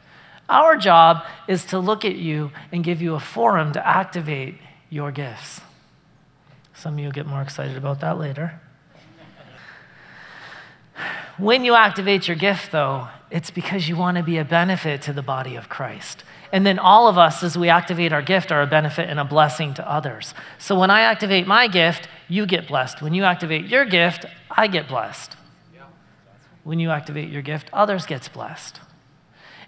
Our 0.48 0.76
job 0.76 1.24
is 1.48 1.64
to 1.66 1.78
look 1.78 2.04
at 2.04 2.16
you 2.16 2.52
and 2.70 2.84
give 2.84 3.02
you 3.02 3.14
a 3.14 3.20
forum 3.20 3.72
to 3.72 3.86
activate 3.86 4.56
your 4.90 5.10
gifts. 5.10 5.60
Some 6.74 6.94
of 6.94 6.98
you 7.00 7.06
will 7.06 7.12
get 7.12 7.26
more 7.26 7.42
excited 7.42 7.76
about 7.76 8.00
that 8.00 8.18
later. 8.18 8.60
When 11.38 11.64
you 11.64 11.74
activate 11.74 12.28
your 12.28 12.36
gift, 12.36 12.72
though, 12.72 13.08
it's 13.30 13.50
because 13.50 13.88
you 13.88 13.96
want 13.96 14.16
to 14.16 14.22
be 14.22 14.38
a 14.38 14.44
benefit 14.44 15.02
to 15.02 15.12
the 15.12 15.22
body 15.22 15.56
of 15.56 15.68
Christ. 15.68 16.24
And 16.52 16.64
then 16.64 16.78
all 16.78 17.08
of 17.08 17.18
us, 17.18 17.42
as 17.42 17.58
we 17.58 17.68
activate 17.68 18.12
our 18.12 18.22
gift, 18.22 18.52
are 18.52 18.62
a 18.62 18.66
benefit 18.66 19.10
and 19.10 19.18
a 19.18 19.24
blessing 19.24 19.74
to 19.74 19.90
others. 19.90 20.32
So 20.58 20.78
when 20.78 20.90
I 20.90 21.00
activate 21.00 21.46
my 21.46 21.66
gift, 21.66 22.08
you 22.28 22.46
get 22.46 22.68
blessed. 22.68 23.02
When 23.02 23.12
you 23.12 23.24
activate 23.24 23.66
your 23.66 23.84
gift, 23.84 24.24
I 24.50 24.66
get 24.68 24.88
blessed. 24.88 25.36
When 26.62 26.78
you 26.80 26.90
activate 26.90 27.30
your 27.30 27.42
gift, 27.42 27.68
others 27.72 28.06
gets 28.06 28.28
blessed. 28.28 28.80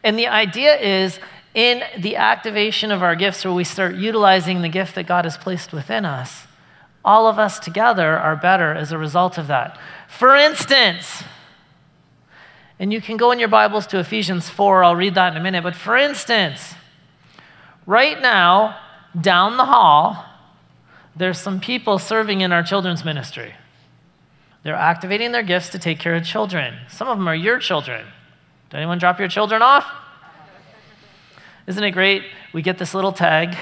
And 0.03 0.19
the 0.19 0.29
idea 0.29 0.77
is 0.77 1.19
in 1.55 1.83
the 1.99 2.17
activation 2.17 2.93
of 2.93 3.03
our 3.03 3.17
gifts, 3.17 3.45
where 3.45 3.55
we 3.55 3.65
start 3.65 3.97
utilizing 3.97 4.63
the 4.63 4.69
gift 4.69 4.95
that 4.95 5.07
God 5.07 5.25
has 5.25 5.37
placed 5.37 5.73
within 5.73 6.05
us, 6.05 6.47
all 7.05 7.27
of 7.27 7.39
us 7.39 7.59
together 7.59 8.19
are 8.19 8.37
better 8.37 8.75
as 8.75 8.93
a 8.93 8.99
result 8.99 9.39
of 9.39 9.47
that. 9.47 9.79
For 10.09 10.37
instance, 10.37 11.25
and 12.79 12.93
you 12.93 13.01
can 13.01 13.17
go 13.17 13.33
in 13.33 13.39
your 13.39 13.49
Bibles 13.49 13.87
to 13.89 13.99
Ephesians 13.99 14.49
4, 14.49 14.85
I'll 14.85 14.95
read 14.95 15.15
that 15.15 15.33
in 15.33 15.39
a 15.39 15.43
minute. 15.43 15.63
But 15.63 15.75
for 15.75 15.97
instance, 15.97 16.75
right 17.87 18.21
now, 18.21 18.79
down 19.21 19.57
the 19.57 19.65
hall, 19.65 20.25
there's 21.17 21.41
some 21.41 21.59
people 21.59 21.99
serving 21.99 22.41
in 22.41 22.53
our 22.53 22.63
children's 22.63 23.05
ministry. 23.05 23.55
They're 24.63 24.75
activating 24.75 25.33
their 25.33 25.43
gifts 25.43 25.71
to 25.71 25.79
take 25.79 25.99
care 25.99 26.15
of 26.15 26.25
children. 26.25 26.79
Some 26.89 27.09
of 27.09 27.19
them 27.19 27.29
are 27.29 27.35
your 27.35 27.59
children. 27.59 28.07
Did 28.71 28.77
anyone 28.77 28.99
drop 28.99 29.19
your 29.19 29.29
children 29.29 29.63
off? 29.63 29.87
Isn't 31.67 31.83
it 31.83 31.91
great? 31.93 32.25
We 32.53 32.63
get 32.63 32.79
this 32.79 32.95
little 32.95 33.13
tag 33.13 33.57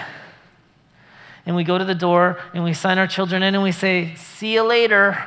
and 1.44 1.54
we 1.54 1.64
go 1.64 1.78
to 1.78 1.84
the 1.84 1.94
door 1.94 2.38
and 2.54 2.64
we 2.64 2.74
sign 2.74 2.98
our 2.98 3.06
children 3.06 3.42
in 3.42 3.54
and 3.54 3.62
we 3.62 3.72
say, 3.72 4.14
See 4.16 4.54
you 4.54 4.62
later. 4.62 5.24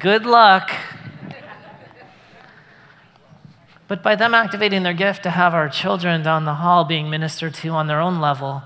Good 0.00 0.26
luck. 0.26 0.70
But 3.86 4.02
by 4.02 4.16
them 4.16 4.34
activating 4.34 4.82
their 4.82 4.94
gift 4.94 5.22
to 5.24 5.30
have 5.30 5.54
our 5.54 5.68
children 5.68 6.22
down 6.22 6.44
the 6.44 6.54
hall 6.54 6.84
being 6.84 7.10
ministered 7.10 7.54
to 7.54 7.68
on 7.68 7.86
their 7.86 8.00
own 8.00 8.20
level, 8.20 8.62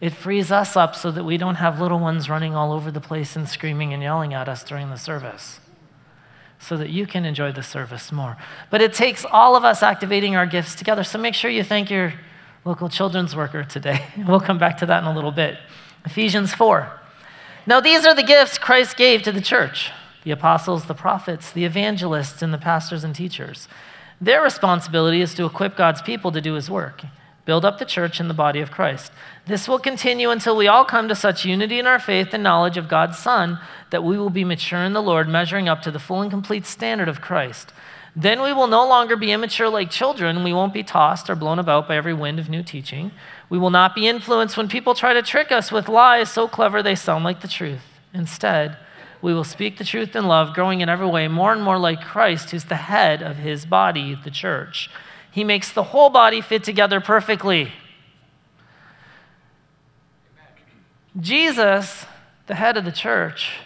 it 0.00 0.10
frees 0.10 0.50
us 0.50 0.76
up 0.76 0.96
so 0.96 1.10
that 1.10 1.24
we 1.24 1.36
don't 1.36 1.56
have 1.56 1.80
little 1.80 1.98
ones 1.98 2.30
running 2.30 2.54
all 2.54 2.72
over 2.72 2.90
the 2.90 3.00
place 3.00 3.36
and 3.36 3.48
screaming 3.48 3.92
and 3.92 4.02
yelling 4.02 4.32
at 4.32 4.48
us 4.48 4.64
during 4.64 4.88
the 4.88 4.96
service, 4.96 5.60
so 6.60 6.76
that 6.76 6.90
you 6.90 7.06
can 7.06 7.24
enjoy 7.24 7.50
the 7.50 7.62
service 7.62 8.12
more. 8.12 8.36
But 8.68 8.82
it 8.82 8.92
takes 8.92 9.24
all 9.24 9.56
of 9.56 9.64
us 9.64 9.82
activating 9.82 10.36
our 10.36 10.46
gifts 10.46 10.74
together. 10.74 11.02
So 11.02 11.18
make 11.18 11.34
sure 11.34 11.50
you 11.50 11.64
thank 11.64 11.90
your 11.90 12.14
local 12.64 12.88
children's 12.88 13.34
worker 13.34 13.64
today. 13.64 14.04
We'll 14.28 14.40
come 14.40 14.58
back 14.58 14.76
to 14.78 14.86
that 14.86 15.02
in 15.02 15.08
a 15.08 15.14
little 15.14 15.32
bit. 15.32 15.58
Ephesians 16.04 16.54
4. 16.54 17.00
Now, 17.66 17.80
these 17.80 18.06
are 18.06 18.14
the 18.14 18.22
gifts 18.22 18.58
Christ 18.58 18.96
gave 18.96 19.22
to 19.22 19.32
the 19.32 19.40
church 19.40 19.90
the 20.22 20.30
apostles, 20.30 20.84
the 20.84 20.94
prophets, 20.94 21.50
the 21.50 21.64
evangelists, 21.64 22.42
and 22.42 22.52
the 22.52 22.58
pastors 22.58 23.04
and 23.04 23.14
teachers. 23.14 23.68
Their 24.20 24.42
responsibility 24.42 25.22
is 25.22 25.32
to 25.34 25.46
equip 25.46 25.78
God's 25.78 26.02
people 26.02 26.30
to 26.32 26.42
do 26.42 26.54
his 26.54 26.68
work, 26.68 27.02
build 27.44 27.64
up 27.64 27.78
the 27.78 27.84
church 27.84 28.20
and 28.20 28.28
the 28.28 28.34
body 28.34 28.60
of 28.60 28.70
Christ. 28.70 29.12
This 29.46 29.66
will 29.66 29.78
continue 29.78 30.30
until 30.30 30.56
we 30.56 30.68
all 30.68 30.84
come 30.84 31.08
to 31.08 31.14
such 31.14 31.44
unity 31.44 31.78
in 31.78 31.86
our 31.86 31.98
faith 31.98 32.32
and 32.32 32.42
knowledge 32.42 32.76
of 32.76 32.88
God's 32.88 33.18
Son 33.18 33.58
that 33.90 34.04
we 34.04 34.16
will 34.16 34.30
be 34.30 34.44
mature 34.44 34.82
in 34.82 34.92
the 34.92 35.02
Lord, 35.02 35.28
measuring 35.28 35.68
up 35.68 35.82
to 35.82 35.90
the 35.90 35.98
full 35.98 36.22
and 36.22 36.30
complete 36.30 36.66
standard 36.66 37.08
of 37.08 37.20
Christ. 37.20 37.72
Then 38.14 38.42
we 38.42 38.52
will 38.52 38.66
no 38.66 38.86
longer 38.86 39.16
be 39.16 39.32
immature 39.32 39.68
like 39.68 39.90
children. 39.90 40.42
We 40.42 40.52
won't 40.52 40.74
be 40.74 40.82
tossed 40.82 41.30
or 41.30 41.36
blown 41.36 41.58
about 41.58 41.86
by 41.86 41.96
every 41.96 42.14
wind 42.14 42.38
of 42.38 42.48
new 42.48 42.62
teaching. 42.62 43.12
We 43.48 43.58
will 43.58 43.70
not 43.70 43.94
be 43.94 44.08
influenced 44.08 44.56
when 44.56 44.68
people 44.68 44.94
try 44.94 45.12
to 45.12 45.22
trick 45.22 45.52
us 45.52 45.70
with 45.70 45.88
lies 45.88 46.30
so 46.30 46.48
clever 46.48 46.82
they 46.82 46.94
sound 46.96 47.24
like 47.24 47.40
the 47.40 47.48
truth. 47.48 47.82
Instead, 48.12 48.76
we 49.22 49.32
will 49.32 49.44
speak 49.44 49.78
the 49.78 49.84
truth 49.84 50.16
in 50.16 50.26
love, 50.26 50.54
growing 50.54 50.80
in 50.80 50.88
every 50.88 51.06
way 51.06 51.28
more 51.28 51.52
and 51.52 51.62
more 51.62 51.78
like 51.78 52.00
Christ, 52.00 52.50
who's 52.50 52.64
the 52.64 52.76
head 52.76 53.22
of 53.22 53.36
his 53.36 53.66
body, 53.66 54.16
the 54.22 54.30
church. 54.30 54.90
He 55.30 55.44
makes 55.44 55.72
the 55.72 55.84
whole 55.84 56.10
body 56.10 56.40
fit 56.40 56.64
together 56.64 57.00
perfectly. 57.00 57.72
Jesus, 61.18 62.06
the 62.46 62.54
head 62.54 62.76
of 62.76 62.84
the 62.84 62.92
church, 62.92 63.58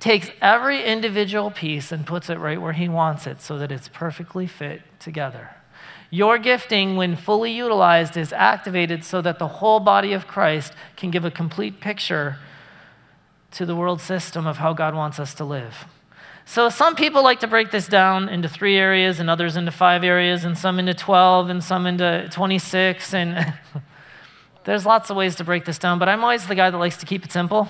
takes 0.00 0.30
every 0.40 0.82
individual 0.82 1.50
piece 1.50 1.92
and 1.92 2.06
puts 2.06 2.28
it 2.28 2.38
right 2.38 2.60
where 2.60 2.72
he 2.72 2.88
wants 2.88 3.26
it 3.26 3.40
so 3.40 3.58
that 3.58 3.70
it's 3.70 3.88
perfectly 3.88 4.46
fit 4.46 4.82
together. 4.98 5.50
Your 6.10 6.38
gifting, 6.38 6.96
when 6.96 7.16
fully 7.16 7.52
utilized, 7.52 8.16
is 8.16 8.32
activated 8.32 9.04
so 9.04 9.22
that 9.22 9.38
the 9.38 9.48
whole 9.48 9.80
body 9.80 10.12
of 10.12 10.26
Christ 10.26 10.74
can 10.96 11.10
give 11.10 11.24
a 11.24 11.30
complete 11.30 11.80
picture 11.80 12.36
to 13.52 13.64
the 13.64 13.76
world 13.76 14.00
system 14.00 14.46
of 14.46 14.58
how 14.58 14.72
God 14.72 14.94
wants 14.94 15.18
us 15.18 15.34
to 15.34 15.44
live. 15.44 15.86
So, 16.44 16.68
some 16.68 16.96
people 16.96 17.22
like 17.22 17.40
to 17.40 17.46
break 17.46 17.70
this 17.70 17.86
down 17.86 18.28
into 18.28 18.48
three 18.48 18.76
areas, 18.76 19.20
and 19.20 19.30
others 19.30 19.56
into 19.56 19.70
five 19.70 20.02
areas, 20.02 20.44
and 20.44 20.58
some 20.58 20.78
into 20.78 20.92
12, 20.92 21.50
and 21.50 21.62
some 21.62 21.86
into 21.86 22.28
26. 22.32 23.14
And 23.14 23.54
there's 24.64 24.84
lots 24.84 25.08
of 25.08 25.16
ways 25.16 25.36
to 25.36 25.44
break 25.44 25.64
this 25.64 25.78
down, 25.78 25.98
but 25.98 26.08
I'm 26.08 26.22
always 26.22 26.46
the 26.46 26.54
guy 26.54 26.70
that 26.70 26.78
likes 26.78 26.96
to 26.98 27.06
keep 27.06 27.24
it 27.24 27.32
simple. 27.32 27.68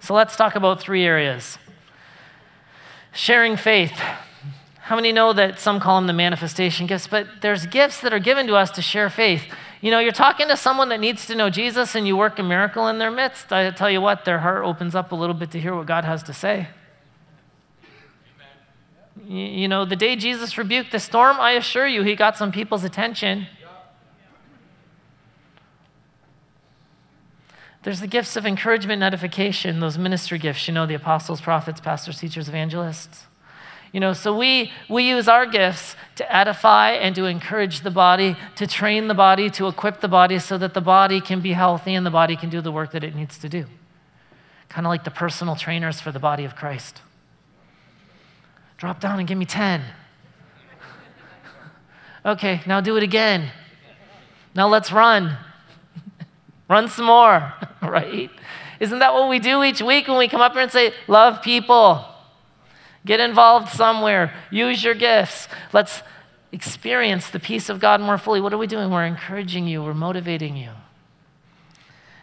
So, 0.00 0.12
let's 0.14 0.36
talk 0.36 0.56
about 0.56 0.80
three 0.80 1.04
areas 1.04 1.58
sharing 3.12 3.56
faith. 3.56 3.92
How 4.80 4.96
many 4.96 5.12
know 5.12 5.32
that 5.32 5.58
some 5.58 5.80
call 5.80 5.96
them 5.96 6.06
the 6.06 6.12
manifestation 6.12 6.86
gifts, 6.86 7.06
but 7.06 7.26
there's 7.42 7.66
gifts 7.66 8.00
that 8.00 8.12
are 8.12 8.18
given 8.18 8.46
to 8.46 8.54
us 8.54 8.70
to 8.72 8.82
share 8.82 9.10
faith. 9.10 9.42
You 9.80 9.90
know, 9.90 9.98
you're 9.98 10.12
talking 10.12 10.48
to 10.48 10.56
someone 10.56 10.88
that 10.88 11.00
needs 11.00 11.26
to 11.26 11.34
know 11.34 11.50
Jesus 11.50 11.94
and 11.94 12.06
you 12.06 12.16
work 12.16 12.38
a 12.38 12.42
miracle 12.42 12.88
in 12.88 12.98
their 12.98 13.10
midst. 13.10 13.52
I 13.52 13.70
tell 13.70 13.90
you 13.90 14.00
what, 14.00 14.24
their 14.24 14.38
heart 14.38 14.64
opens 14.64 14.94
up 14.94 15.12
a 15.12 15.14
little 15.14 15.34
bit 15.34 15.50
to 15.52 15.60
hear 15.60 15.74
what 15.74 15.86
God 15.86 16.04
has 16.04 16.22
to 16.24 16.32
say. 16.32 16.68
You, 19.28 19.68
know, 19.68 19.84
the 19.84 19.94
day 19.94 20.16
Jesus 20.16 20.56
rebuked 20.56 20.90
the 20.90 20.98
storm, 20.98 21.36
I 21.38 21.52
assure 21.52 21.86
you, 21.86 22.02
he 22.02 22.16
got 22.16 22.38
some 22.38 22.50
people's 22.50 22.82
attention. 22.82 23.46
There's 27.82 28.00
the 28.00 28.06
gifts 28.06 28.36
of 28.36 28.46
encouragement 28.46 29.02
and 29.02 29.04
edification, 29.04 29.80
those 29.80 29.98
ministry 29.98 30.38
gifts, 30.38 30.66
you 30.66 30.72
know, 30.72 30.86
the 30.86 30.94
apostles, 30.94 31.42
prophets, 31.42 31.78
pastors, 31.78 32.18
teachers, 32.18 32.48
evangelists. 32.48 33.26
You 33.92 34.00
know, 34.00 34.14
so 34.14 34.36
we, 34.36 34.72
we 34.88 35.06
use 35.06 35.28
our 35.28 35.44
gifts 35.44 35.94
to 36.16 36.34
edify 36.34 36.92
and 36.92 37.14
to 37.14 37.26
encourage 37.26 37.82
the 37.82 37.90
body, 37.90 38.34
to 38.56 38.66
train 38.66 39.08
the 39.08 39.14
body, 39.14 39.50
to 39.50 39.68
equip 39.68 40.00
the 40.00 40.08
body 40.08 40.38
so 40.38 40.56
that 40.56 40.72
the 40.72 40.80
body 40.80 41.20
can 41.20 41.40
be 41.40 41.52
healthy 41.52 41.94
and 41.94 42.06
the 42.06 42.10
body 42.10 42.34
can 42.34 42.48
do 42.48 42.62
the 42.62 42.72
work 42.72 42.92
that 42.92 43.04
it 43.04 43.14
needs 43.14 43.36
to 43.38 43.48
do. 43.50 43.66
Kind 44.70 44.86
of 44.86 44.90
like 44.90 45.04
the 45.04 45.10
personal 45.10 45.54
trainers 45.54 46.00
for 46.00 46.12
the 46.12 46.18
body 46.18 46.46
of 46.46 46.56
Christ. 46.56 47.02
Drop 48.78 49.00
down 49.00 49.18
and 49.18 49.28
give 49.28 49.36
me 49.36 49.44
10. 49.44 49.82
okay, 52.24 52.62
now 52.66 52.80
do 52.80 52.96
it 52.96 53.02
again. 53.02 53.50
Now 54.54 54.68
let's 54.68 54.90
run. 54.92 55.36
run 56.68 56.88
some 56.88 57.06
more, 57.06 57.52
right? 57.82 58.30
Isn't 58.80 59.00
that 59.00 59.12
what 59.12 59.28
we 59.28 59.40
do 59.40 59.62
each 59.64 59.82
week 59.82 60.08
when 60.08 60.16
we 60.16 60.28
come 60.28 60.40
up 60.40 60.52
here 60.52 60.62
and 60.62 60.70
say, 60.70 60.92
Love 61.08 61.42
people? 61.42 62.04
Get 63.04 63.20
involved 63.20 63.68
somewhere. 63.70 64.32
Use 64.50 64.84
your 64.84 64.94
gifts. 64.94 65.48
Let's 65.72 66.02
experience 66.52 67.30
the 67.30 67.40
peace 67.40 67.68
of 67.68 67.80
God 67.80 68.00
more 68.00 68.18
fully. 68.18 68.40
What 68.40 68.52
are 68.52 68.58
we 68.58 68.66
doing? 68.66 68.90
We're 68.90 69.06
encouraging 69.06 69.66
you, 69.66 69.82
we're 69.82 69.94
motivating 69.94 70.56
you. 70.56 70.70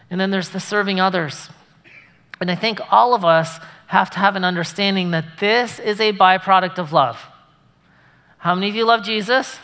And 0.10 0.20
then 0.22 0.32
there's 0.32 0.50
the 0.50 0.60
serving 0.60 1.00
others. 1.00 1.50
And 2.40 2.52
I 2.52 2.56
think 2.56 2.80
all 2.92 3.14
of 3.14 3.26
us 3.26 3.60
have 3.96 4.10
to 4.10 4.20
have 4.20 4.36
an 4.36 4.44
understanding 4.44 5.12
that 5.12 5.24
this 5.40 5.80
is 5.80 6.02
a 6.02 6.12
byproduct 6.12 6.78
of 6.78 6.92
love. 6.92 7.28
How 8.40 8.54
many 8.54 8.68
of 8.68 8.76
you 8.76 8.84
love 8.84 9.04
Jesus? 9.04 9.58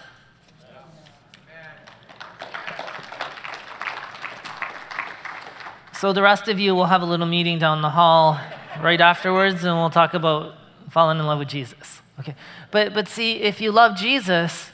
So, 5.91 6.13
the 6.13 6.21
rest 6.21 6.47
of 6.47 6.59
you 6.61 6.73
will 6.73 6.85
have 6.85 7.01
a 7.01 7.05
little 7.05 7.27
meeting 7.27 7.59
down 7.59 7.81
the 7.81 7.89
hall 7.89 8.39
right 8.81 9.01
afterwards, 9.01 9.65
and 9.65 9.75
we'll 9.75 9.89
talk 9.89 10.13
about 10.13 10.55
falling 10.89 11.19
in 11.19 11.25
love 11.25 11.39
with 11.39 11.49
Jesus. 11.49 12.01
Okay. 12.17 12.33
But, 12.71 12.93
but 12.93 13.09
see, 13.09 13.33
if 13.41 13.59
you 13.59 13.73
love 13.73 13.97
Jesus, 13.97 14.69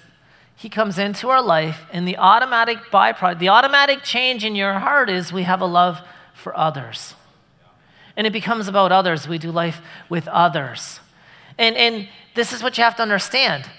he 0.56 0.70
comes 0.70 1.00
into 1.00 1.30
our 1.30 1.42
life, 1.42 1.82
and 1.92 2.08
the 2.08 2.18
automatic 2.18 2.78
byproduct, 2.92 3.40
the 3.40 3.50
automatic 3.50 4.04
change 4.04 4.46
in 4.46 4.56
your 4.56 4.74
heart 4.74 5.10
is 5.10 5.34
we 5.34 5.44
have 5.44 5.62
a 5.62 5.66
love 5.66 6.00
for 6.36 6.56
others. 6.56 7.16
And 8.18 8.28
it 8.28 8.34
becomes 8.34 8.68
about 8.68 8.92
others. 8.92 9.28
We 9.28 9.38
do 9.38 9.52
life 9.52 9.80
with 10.10 10.28
others. 10.28 11.00
And, 11.58 11.78
and 11.78 12.10
this 12.36 12.52
is 12.52 12.62
what 12.62 12.78
you 12.78 12.84
have 12.84 12.98
to 12.98 13.02
understand. 13.02 13.70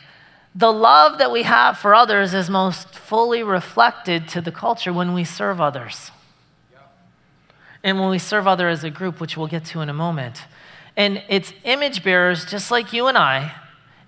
The 0.55 0.73
love 0.73 1.19
that 1.19 1.31
we 1.31 1.43
have 1.43 1.77
for 1.77 1.95
others 1.95 2.33
is 2.33 2.49
most 2.49 2.95
fully 2.95 3.43
reflected 3.43 4.27
to 4.29 4.41
the 4.41 4.51
culture 4.51 4.93
when 4.93 5.13
we 5.13 5.25
serve 5.25 5.61
others. 5.61 6.11
And 7.85 8.01
when 8.01 8.11
we 8.11 8.19
serve 8.19 8.49
others 8.49 8.79
as 8.79 8.85
a 8.85 8.91
group, 8.91 9.21
which 9.21 9.37
we'll 9.37 9.47
get 9.47 9.65
to 9.67 9.81
in 9.81 9.89
a 9.89 9.95
moment. 9.95 10.45
And 10.97 11.23
it's 11.29 11.53
image 11.65 12.03
bearers, 12.03 12.45
just 12.45 12.71
like 12.71 12.93
you 12.93 13.07
and 13.07 13.17
I, 13.17 13.53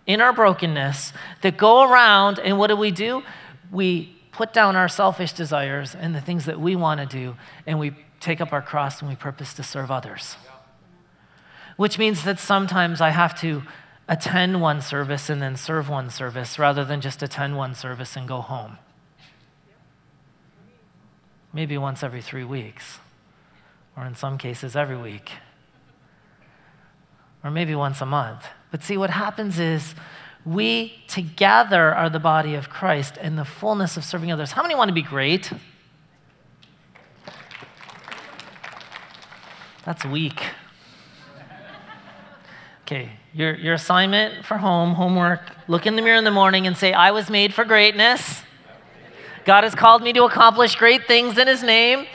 in 0.06 0.20
our 0.20 0.32
brokenness, 0.32 1.12
that 1.42 1.56
go 1.56 1.88
around 1.88 2.40
and 2.40 2.58
what 2.58 2.66
do 2.66 2.76
we 2.76 2.90
do? 2.90 3.22
We 3.70 4.16
put 4.32 4.52
down 4.52 4.74
our 4.74 4.88
selfish 4.88 5.32
desires 5.32 5.94
and 5.94 6.14
the 6.14 6.20
things 6.20 6.46
that 6.46 6.58
we 6.58 6.74
want 6.74 6.98
to 6.98 7.06
do, 7.06 7.36
and 7.66 7.78
we 7.78 7.92
take 8.20 8.40
up 8.40 8.52
our 8.52 8.62
cross 8.62 9.00
and 9.00 9.08
we 9.08 9.16
purpose 9.16 9.54
to 9.54 9.62
serve 9.62 9.90
others. 9.90 10.36
which 11.80 11.98
means 11.98 12.24
that 12.24 12.38
sometimes 12.38 13.00
I 13.00 13.08
have 13.08 13.34
to 13.40 13.62
attend 14.06 14.60
one 14.60 14.82
service 14.82 15.30
and 15.30 15.40
then 15.40 15.56
serve 15.56 15.88
one 15.88 16.10
service 16.10 16.58
rather 16.58 16.84
than 16.84 17.00
just 17.00 17.22
attend 17.22 17.56
one 17.56 17.74
service 17.74 18.16
and 18.16 18.28
go 18.28 18.42
home. 18.42 18.76
Maybe 21.54 21.78
once 21.78 22.02
every 22.02 22.20
three 22.20 22.44
weeks, 22.44 22.98
or 23.96 24.04
in 24.04 24.14
some 24.14 24.36
cases, 24.36 24.76
every 24.76 24.98
week, 24.98 25.30
or 27.42 27.50
maybe 27.50 27.74
once 27.74 28.02
a 28.02 28.06
month. 28.06 28.44
But 28.70 28.82
see, 28.82 28.98
what 28.98 29.08
happens 29.08 29.58
is 29.58 29.94
we 30.44 31.02
together 31.08 31.94
are 31.94 32.10
the 32.10 32.20
body 32.20 32.54
of 32.54 32.68
Christ 32.68 33.16
in 33.16 33.36
the 33.36 33.46
fullness 33.46 33.96
of 33.96 34.04
serving 34.04 34.30
others. 34.30 34.52
How 34.52 34.60
many 34.60 34.74
want 34.74 34.90
to 34.90 34.94
be 34.94 35.00
great? 35.00 35.50
That's 39.84 40.04
weak. 40.04 40.42
Okay, 42.82 43.10
your, 43.32 43.54
your 43.54 43.74
assignment 43.74 44.44
for 44.44 44.58
home, 44.58 44.94
homework, 44.94 45.40
look 45.68 45.86
in 45.86 45.96
the 45.96 46.02
mirror 46.02 46.18
in 46.18 46.24
the 46.24 46.30
morning 46.30 46.66
and 46.66 46.76
say, 46.76 46.92
I 46.92 47.12
was 47.12 47.30
made 47.30 47.54
for 47.54 47.64
greatness. 47.64 48.42
God 49.44 49.64
has 49.64 49.74
called 49.74 50.02
me 50.02 50.12
to 50.12 50.24
accomplish 50.24 50.74
great 50.74 51.06
things 51.06 51.38
in 51.38 51.46
His 51.46 51.62
name. 51.62 52.06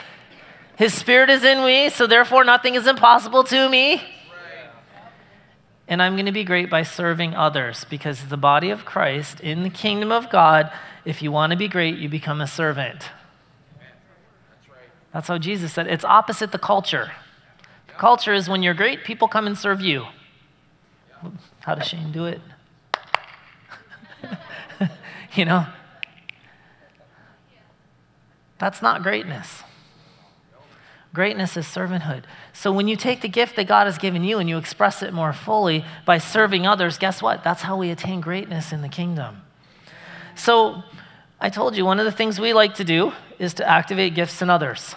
His 0.76 0.92
Spirit 0.92 1.30
is 1.30 1.42
in 1.42 1.64
me, 1.64 1.88
so 1.88 2.06
therefore 2.06 2.44
nothing 2.44 2.74
is 2.74 2.86
impossible 2.86 3.44
to 3.44 3.68
me. 3.68 4.02
And 5.88 6.02
I'm 6.02 6.14
going 6.14 6.26
to 6.26 6.32
be 6.32 6.44
great 6.44 6.68
by 6.68 6.82
serving 6.82 7.34
others 7.34 7.86
because 7.88 8.26
the 8.26 8.36
body 8.36 8.70
of 8.70 8.84
Christ 8.84 9.40
in 9.40 9.62
the 9.62 9.70
kingdom 9.70 10.12
of 10.12 10.28
God, 10.28 10.70
if 11.04 11.22
you 11.22 11.32
want 11.32 11.52
to 11.52 11.56
be 11.56 11.68
great, 11.68 11.96
you 11.96 12.08
become 12.08 12.40
a 12.40 12.46
servant. 12.46 13.10
That's 15.12 15.28
how 15.28 15.38
Jesus 15.38 15.72
said 15.72 15.86
it's 15.86 16.04
opposite 16.04 16.52
the 16.52 16.58
culture. 16.58 17.12
Culture 17.98 18.34
is 18.34 18.48
when 18.48 18.62
you're 18.62 18.74
great, 18.74 19.04
people 19.04 19.28
come 19.28 19.46
and 19.46 19.56
serve 19.56 19.80
you. 19.80 20.06
How 21.60 21.74
does 21.74 21.88
Shane 21.88 22.12
do 22.12 22.26
it? 22.26 22.40
you 25.34 25.44
know? 25.44 25.66
That's 28.58 28.82
not 28.82 29.02
greatness. 29.02 29.62
Greatness 31.12 31.56
is 31.56 31.64
servanthood. 31.64 32.24
So 32.52 32.70
when 32.70 32.88
you 32.88 32.96
take 32.96 33.22
the 33.22 33.28
gift 33.28 33.56
that 33.56 33.66
God 33.66 33.86
has 33.86 33.96
given 33.96 34.22
you 34.22 34.38
and 34.38 34.48
you 34.48 34.58
express 34.58 35.02
it 35.02 35.14
more 35.14 35.32
fully 35.32 35.84
by 36.04 36.18
serving 36.18 36.66
others, 36.66 36.98
guess 36.98 37.22
what? 37.22 37.42
That's 37.42 37.62
how 37.62 37.76
we 37.76 37.90
attain 37.90 38.20
greatness 38.20 38.72
in 38.72 38.82
the 38.82 38.88
kingdom. 38.88 39.42
So 40.34 40.82
I 41.40 41.48
told 41.48 41.74
you 41.76 41.86
one 41.86 41.98
of 41.98 42.04
the 42.04 42.12
things 42.12 42.38
we 42.38 42.52
like 42.52 42.74
to 42.74 42.84
do 42.84 43.12
is 43.38 43.54
to 43.54 43.66
activate 43.66 44.14
gifts 44.14 44.42
in 44.42 44.50
others. 44.50 44.94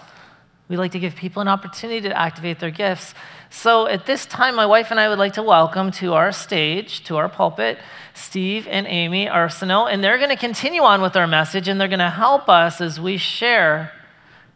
We 0.70 0.76
like 0.76 0.92
to 0.92 1.00
give 1.00 1.16
people 1.16 1.42
an 1.42 1.48
opportunity 1.48 2.08
to 2.08 2.16
activate 2.16 2.60
their 2.60 2.70
gifts. 2.70 3.12
So 3.50 3.88
at 3.88 4.06
this 4.06 4.24
time, 4.24 4.54
my 4.54 4.66
wife 4.66 4.92
and 4.92 5.00
I 5.00 5.08
would 5.08 5.18
like 5.18 5.32
to 5.32 5.42
welcome 5.42 5.90
to 5.94 6.14
our 6.14 6.30
stage, 6.30 7.02
to 7.04 7.16
our 7.16 7.28
pulpit, 7.28 7.76
Steve 8.14 8.68
and 8.70 8.86
Amy 8.86 9.26
Arsenault, 9.26 9.92
and 9.92 10.02
they're 10.04 10.18
going 10.18 10.30
to 10.30 10.36
continue 10.36 10.82
on 10.82 11.02
with 11.02 11.16
our 11.16 11.26
message 11.26 11.66
and 11.66 11.80
they're 11.80 11.88
going 11.88 11.98
to 11.98 12.08
help 12.08 12.48
us 12.48 12.80
as 12.80 13.00
we 13.00 13.16
share 13.16 13.90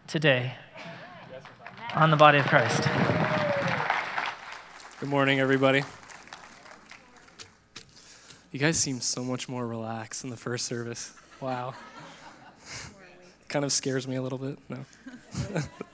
today 0.07 0.55
on 1.97 2.13
the 2.13 2.17
body 2.17 2.39
of 2.39 2.47
Christ. 2.47 2.89
Good 5.01 5.09
morning, 5.09 5.41
everybody. 5.41 5.83
You 8.53 8.61
guys 8.61 8.79
seem 8.79 9.01
so 9.01 9.25
much 9.25 9.49
more 9.49 9.67
relaxed 9.67 10.23
in 10.23 10.31
the 10.31 10.37
first 10.37 10.67
service. 10.67 11.13
Wow. 11.41 11.75
kind 13.49 13.65
of 13.65 13.73
scares 13.73 14.07
me 14.07 14.15
a 14.15 14.23
little 14.23 14.39
bit. 14.39 14.61
No. 14.69 14.79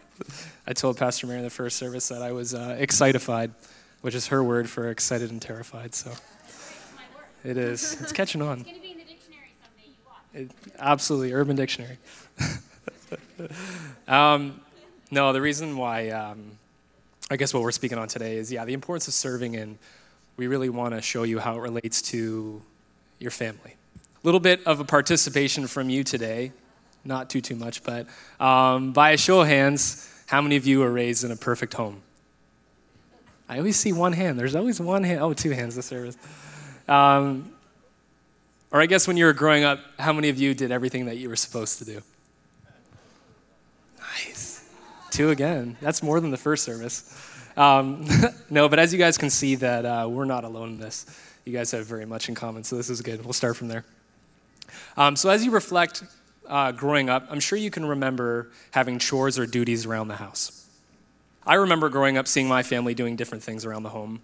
I 0.67 0.73
told 0.73 0.97
Pastor 0.97 1.27
Mary 1.27 1.39
in 1.39 1.45
the 1.45 1.51
first 1.51 1.77
service 1.77 2.09
that 2.09 2.23
I 2.23 2.33
was 2.33 2.55
uh, 2.55 2.77
excitified, 2.79 3.51
which 4.01 4.15
is 4.15 4.29
her 4.29 4.43
word 4.43 4.69
for 4.69 4.89
excited 4.89 5.31
and 5.31 5.41
terrified. 5.41 5.95
So 5.95 6.13
it 7.45 7.57
is. 7.57 8.01
It's 8.01 8.13
catching 8.13 8.43
on. 8.43 8.61
It's 8.61 8.79
be 8.79 8.91
in 8.91 8.99
the 8.99 9.05
dictionary 9.05 9.53
someday. 9.63 10.45
It, 10.45 10.51
absolutely, 10.79 11.33
Urban 11.33 11.57
Dictionary. 11.57 11.99
um, 14.09 14.61
no, 15.11 15.33
the 15.33 15.41
reason 15.41 15.77
why 15.77 16.11
um, 16.11 16.53
I 17.31 17.37
guess 17.37 17.55
what 17.55 17.63
we're 17.63 17.73
speaking 17.73 17.99
on 17.99 18.09
today 18.09 18.37
is 18.37 18.53
yeah, 18.53 18.65
the 18.65 18.75
importance 18.75 19.09
of 19.09 19.15
serving, 19.15 19.57
and 19.57 19.79
we 20.37 20.49
really 20.49 20.69
want 20.69 20.95
to 20.95 21.01
show 21.01 21.23
you 21.23 21.39
how 21.39 21.57
it 21.57 21.61
relates 21.61 22.03
to 22.03 22.61
your 23.19 23.31
family. 23.31 23.77
A 23.97 24.27
little 24.27 24.41
bit 24.41 24.67
of 24.67 24.81
a 24.81 24.85
participation 24.85 25.67
from 25.67 25.89
you 25.89 26.05
today, 26.05 26.53
not 27.05 27.31
too 27.31 27.41
too 27.41 27.57
much, 27.57 27.83
but 27.83 28.07
um, 28.39 28.93
by 28.93 29.13
a 29.13 29.17
show 29.17 29.41
of 29.41 29.49
hands 29.49 30.10
how 30.31 30.41
many 30.41 30.55
of 30.55 30.65
you 30.65 30.79
were 30.79 30.93
raised 30.93 31.25
in 31.25 31.33
a 31.33 31.37
perfect 31.37 31.75
home? 31.75 32.03
I 33.49 33.59
always 33.59 33.77
see 33.77 33.93
one 33.93 34.13
hand. 34.13 34.39
There's 34.39 34.55
always 34.55 34.81
one 34.81 35.03
hand. 35.03 35.21
Oh, 35.21 35.33
two 35.33 35.51
hands 35.51 35.75
this 35.75 35.87
service. 35.87 36.17
Um, 36.87 37.53
or 38.71 38.81
I 38.81 38.87
guess 38.87 39.09
when 39.09 39.17
you 39.17 39.25
were 39.25 39.33
growing 39.33 39.65
up, 39.65 39.81
how 39.99 40.13
many 40.13 40.29
of 40.29 40.39
you 40.39 40.55
did 40.55 40.71
everything 40.71 41.07
that 41.07 41.17
you 41.17 41.29
were 41.29 41.35
supposed 41.35 41.81
to 41.81 41.85
do? 41.85 42.01
Nice. 43.99 44.71
Two 45.11 45.31
again. 45.31 45.77
That's 45.81 46.01
more 46.01 46.21
than 46.21 46.31
the 46.31 46.37
first 46.37 46.63
service. 46.63 47.13
Um, 47.57 48.07
no, 48.51 48.69
but 48.69 48.79
as 48.79 48.93
you 48.93 49.01
guys 49.01 49.19
can 49.19 49.31
see, 49.31 49.57
that 49.57 49.85
uh, 49.85 50.07
we're 50.09 50.27
not 50.27 50.45
alone 50.45 50.69
in 50.69 50.79
this. 50.79 51.07
You 51.45 51.53
guys 51.53 51.73
have 51.73 51.87
very 51.87 52.07
much 52.07 52.29
in 52.29 52.37
common, 52.37 52.63
so 52.63 52.77
this 52.77 52.89
is 52.89 53.03
good. 53.03 53.25
We'll 53.25 53.33
start 53.33 53.57
from 53.57 53.67
there. 53.67 53.85
Um, 54.97 55.17
so 55.17 55.29
as 55.29 55.45
you 55.45 55.51
reflect 55.51 56.05
uh, 56.51 56.73
growing 56.73 57.09
up, 57.09 57.27
I'm 57.31 57.41
sure 57.41 57.57
you 57.57 57.71
can 57.71 57.87
remember 57.87 58.51
having 58.73 58.99
chores 58.99 59.39
or 59.39 59.47
duties 59.47 59.87
around 59.87 60.09
the 60.09 60.17
house. 60.17 60.69
I 61.47 61.55
remember 61.55 61.89
growing 61.89 62.19
up 62.19 62.29
seeing 62.29 62.49
my 62.49 62.63
family 62.63 62.93
doing 62.93 63.17
different 63.17 63.43
things 63.43 63.65
around 63.65 63.85
the 63.85 63.89
home. 63.89 64.21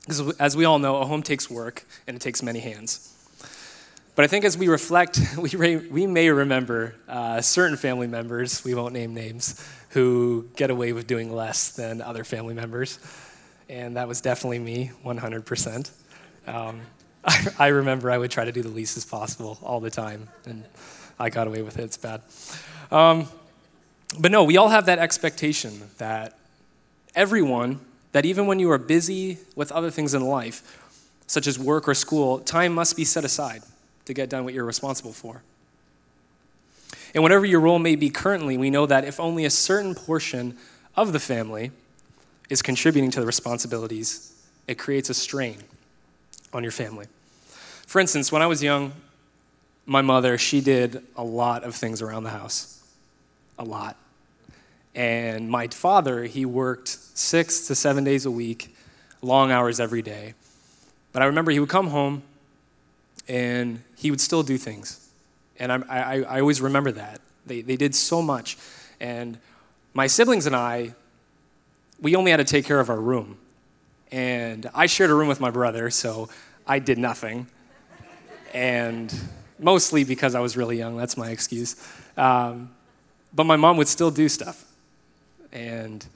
Because 0.00 0.36
as 0.38 0.56
we 0.56 0.64
all 0.64 0.78
know, 0.78 0.96
a 0.96 1.04
home 1.04 1.22
takes 1.22 1.50
work 1.50 1.84
and 2.06 2.16
it 2.16 2.20
takes 2.20 2.42
many 2.42 2.60
hands. 2.60 3.14
But 4.14 4.24
I 4.24 4.28
think 4.28 4.44
as 4.44 4.56
we 4.56 4.68
reflect, 4.68 5.20
we, 5.38 5.50
re- 5.50 5.76
we 5.76 6.06
may 6.06 6.30
remember 6.30 6.94
uh, 7.08 7.40
certain 7.40 7.76
family 7.76 8.06
members, 8.06 8.64
we 8.64 8.74
won't 8.74 8.94
name 8.94 9.12
names, 9.12 9.62
who 9.90 10.48
get 10.56 10.70
away 10.70 10.92
with 10.92 11.06
doing 11.06 11.32
less 11.32 11.72
than 11.72 12.00
other 12.00 12.24
family 12.24 12.54
members. 12.54 12.98
And 13.68 13.96
that 13.96 14.08
was 14.08 14.20
definitely 14.20 14.60
me, 14.60 14.92
100%. 15.04 15.90
Um, 16.46 16.80
I, 17.24 17.46
I 17.58 17.66
remember 17.68 18.10
I 18.10 18.18
would 18.18 18.30
try 18.30 18.44
to 18.44 18.52
do 18.52 18.62
the 18.62 18.68
least 18.70 18.96
as 18.96 19.04
possible 19.04 19.58
all 19.62 19.80
the 19.80 19.90
time. 19.90 20.28
And 20.46 20.64
I 21.18 21.30
got 21.30 21.46
away 21.46 21.62
with 21.62 21.78
it. 21.78 21.84
It's 21.84 21.96
bad. 21.96 22.22
Um, 22.90 23.28
but 24.18 24.30
no, 24.30 24.44
we 24.44 24.56
all 24.56 24.68
have 24.68 24.86
that 24.86 24.98
expectation 24.98 25.82
that 25.98 26.38
everyone, 27.14 27.80
that 28.12 28.24
even 28.24 28.46
when 28.46 28.58
you 28.58 28.70
are 28.70 28.78
busy 28.78 29.38
with 29.54 29.70
other 29.72 29.90
things 29.90 30.14
in 30.14 30.22
life, 30.22 30.84
such 31.26 31.46
as 31.46 31.58
work 31.58 31.88
or 31.88 31.94
school, 31.94 32.38
time 32.38 32.74
must 32.74 32.96
be 32.96 33.04
set 33.04 33.24
aside 33.24 33.62
to 34.06 34.14
get 34.14 34.30
done 34.30 34.44
what 34.44 34.54
you're 34.54 34.64
responsible 34.64 35.12
for. 35.12 35.42
And 37.14 37.22
whatever 37.22 37.44
your 37.44 37.60
role 37.60 37.78
may 37.78 37.96
be 37.96 38.10
currently, 38.10 38.56
we 38.56 38.70
know 38.70 38.86
that 38.86 39.04
if 39.04 39.20
only 39.20 39.44
a 39.44 39.50
certain 39.50 39.94
portion 39.94 40.56
of 40.96 41.12
the 41.12 41.20
family 41.20 41.70
is 42.48 42.62
contributing 42.62 43.10
to 43.10 43.20
the 43.20 43.26
responsibilities, 43.26 44.32
it 44.66 44.78
creates 44.78 45.10
a 45.10 45.14
strain 45.14 45.58
on 46.52 46.62
your 46.62 46.72
family. 46.72 47.06
For 47.86 48.00
instance, 48.00 48.32
when 48.32 48.42
I 48.42 48.46
was 48.46 48.62
young, 48.62 48.92
my 49.88 50.02
mother, 50.02 50.36
she 50.36 50.60
did 50.60 51.02
a 51.16 51.24
lot 51.24 51.64
of 51.64 51.74
things 51.74 52.02
around 52.02 52.24
the 52.24 52.30
house. 52.30 52.82
A 53.58 53.64
lot. 53.64 53.96
And 54.94 55.50
my 55.50 55.66
father, 55.68 56.24
he 56.24 56.44
worked 56.44 56.88
six 56.88 57.66
to 57.68 57.74
seven 57.74 58.04
days 58.04 58.26
a 58.26 58.30
week, 58.30 58.76
long 59.22 59.50
hours 59.50 59.80
every 59.80 60.02
day. 60.02 60.34
But 61.12 61.22
I 61.22 61.24
remember 61.24 61.50
he 61.52 61.58
would 61.58 61.70
come 61.70 61.86
home 61.86 62.22
and 63.28 63.82
he 63.96 64.10
would 64.10 64.20
still 64.20 64.42
do 64.42 64.58
things. 64.58 65.08
And 65.58 65.72
I, 65.72 65.78
I, 65.88 66.20
I 66.20 66.40
always 66.40 66.60
remember 66.60 66.92
that. 66.92 67.22
They, 67.46 67.62
they 67.62 67.76
did 67.76 67.94
so 67.94 68.20
much. 68.20 68.58
And 69.00 69.38
my 69.94 70.06
siblings 70.06 70.46
and 70.46 70.54
I, 70.54 70.94
we 71.98 72.14
only 72.14 72.30
had 72.30 72.36
to 72.36 72.44
take 72.44 72.66
care 72.66 72.78
of 72.78 72.90
our 72.90 73.00
room. 73.00 73.38
And 74.12 74.68
I 74.74 74.84
shared 74.84 75.08
a 75.08 75.14
room 75.14 75.28
with 75.28 75.40
my 75.40 75.50
brother, 75.50 75.88
so 75.88 76.28
I 76.66 76.78
did 76.78 76.98
nothing. 76.98 77.46
And 78.52 79.14
mostly 79.58 80.04
because 80.04 80.34
I 80.34 80.40
was 80.40 80.56
really 80.56 80.78
young. 80.78 80.96
That's 80.96 81.16
my 81.16 81.30
excuse. 81.30 81.76
Um, 82.16 82.70
but 83.32 83.44
my 83.44 83.56
mom 83.56 83.76
would 83.76 83.88
still 83.88 84.10
do 84.10 84.28
stuff. 84.28 84.64
And 85.52 86.06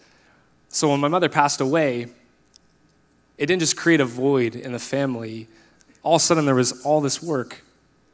so 0.69 0.89
when 0.89 1.01
my 1.01 1.09
mother 1.09 1.29
passed 1.29 1.61
away, 1.61 2.07
it 3.39 3.47
didn't 3.47 3.61
just 3.61 3.77
create 3.77 4.01
a 4.01 4.05
void 4.05 4.55
in 4.55 4.73
the 4.73 4.79
family. 4.79 5.49
All 6.03 6.17
of 6.17 6.23
a 6.23 6.25
sudden, 6.25 6.47
there 6.47 6.55
was 6.55 6.83
all 6.83 7.01
this 7.01 7.23
work 7.23 7.65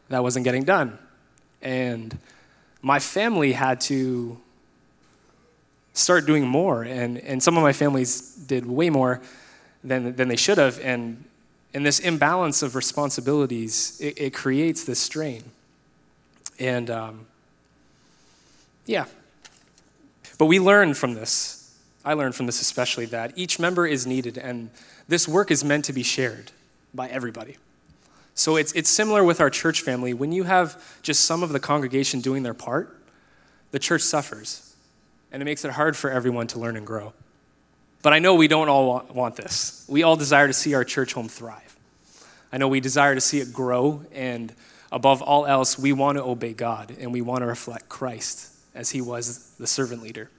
that 0.09 0.23
wasn't 0.23 0.45
getting 0.45 0.65
done. 0.65 0.99
And 1.61 2.19
my 2.83 2.99
family 2.99 3.53
had 3.53 3.81
to 3.83 4.39
start 5.93 6.27
doing 6.27 6.47
more. 6.47 6.83
And, 6.83 7.19
and 7.19 7.43
some 7.43 7.57
of 7.57 7.63
my 7.63 7.73
families 7.73 8.21
did 8.35 8.67
way 8.67 8.91
more 8.91 9.21
than, 9.83 10.15
than 10.17 10.29
they 10.29 10.37
should 10.37 10.59
have. 10.59 10.81
And 10.81 11.25
and 11.75 11.85
this 11.85 11.99
imbalance 11.99 12.63
of 12.63 12.75
responsibilities, 12.75 14.01
it, 14.01 14.19
it 14.19 14.35
creates 14.35 14.85
this 14.85 14.99
strain. 14.99 15.45
And 16.59 16.91
um, 16.91 17.27
yeah. 18.87 19.05
But 20.39 20.47
we 20.47 20.59
learn 20.59 20.95
from 20.95 21.15
this. 21.15 21.77
I 22.05 22.15
learned 22.15 22.35
from 22.35 22.47
this 22.47 22.61
especially 22.61 23.07
that 23.07 23.37
each 23.37 23.59
member 23.59 23.87
is 23.87 24.07
needed 24.07 24.39
and 24.39 24.71
this 25.09 25.29
work 25.29 25.51
is 25.51 25.63
meant 25.63 25.85
to 25.87 25.93
be 25.93 26.03
shared 26.03 26.53
by 26.95 27.09
everybody. 27.09 27.57
So 28.35 28.57
it's, 28.57 28.73
it's 28.73 28.89
similar 28.89 29.25
with 29.25 29.41
our 29.41 29.51
church 29.51 29.83
family. 29.83 30.15
When 30.15 30.33
you 30.33 30.45
have 30.45 30.83
just 31.03 31.25
some 31.25 31.43
of 31.43 31.51
the 31.51 31.61
congregation 31.61 32.21
doing 32.21 32.45
their 32.45 32.55
part, 32.55 32.97
the 33.73 33.79
church 33.79 34.03
suffers. 34.03 34.75
And 35.33 35.43
it 35.43 35.45
makes 35.45 35.65
it 35.65 35.73
hard 35.73 35.97
for 35.97 36.09
everyone 36.09 36.47
to 36.49 36.59
learn 36.59 36.77
and 36.77 36.87
grow. 36.87 37.13
But 38.03 38.13
I 38.13 38.21
know 38.21 38.35
we 38.35 38.49
don't 38.49 38.69
all 38.69 39.05
want, 39.13 39.37
this. 39.37 39.85
We 39.89 40.03
all 40.03 40.17
desire 40.17 40.47
to 40.47 40.53
see 40.53 40.75
our 40.75 40.85
church 40.85 41.13
home 41.13 41.29
thrive. 41.29 41.77
I 42.53 42.59
know 42.59 42.69
we 42.69 42.81
desire 42.81 43.15
to 43.15 43.21
see 43.21 43.41
it 43.41 43.53
grow, 43.53 44.03
and 44.13 44.53
above 44.93 45.21
all 45.21 45.47
else, 45.47 45.79
we 45.79 45.93
want 45.93 46.17
to 46.17 46.25
obey 46.25 46.55
God 46.55 46.95
and 46.99 47.13
we 47.13 47.21
want 47.21 47.43
to 47.43 47.47
reflect 47.47 47.89
Christ 47.89 48.55
as 48.75 48.91
he 48.91 49.01
was 49.01 49.51
the 49.59 49.67
servant 49.67 50.03
leader. 50.03 50.31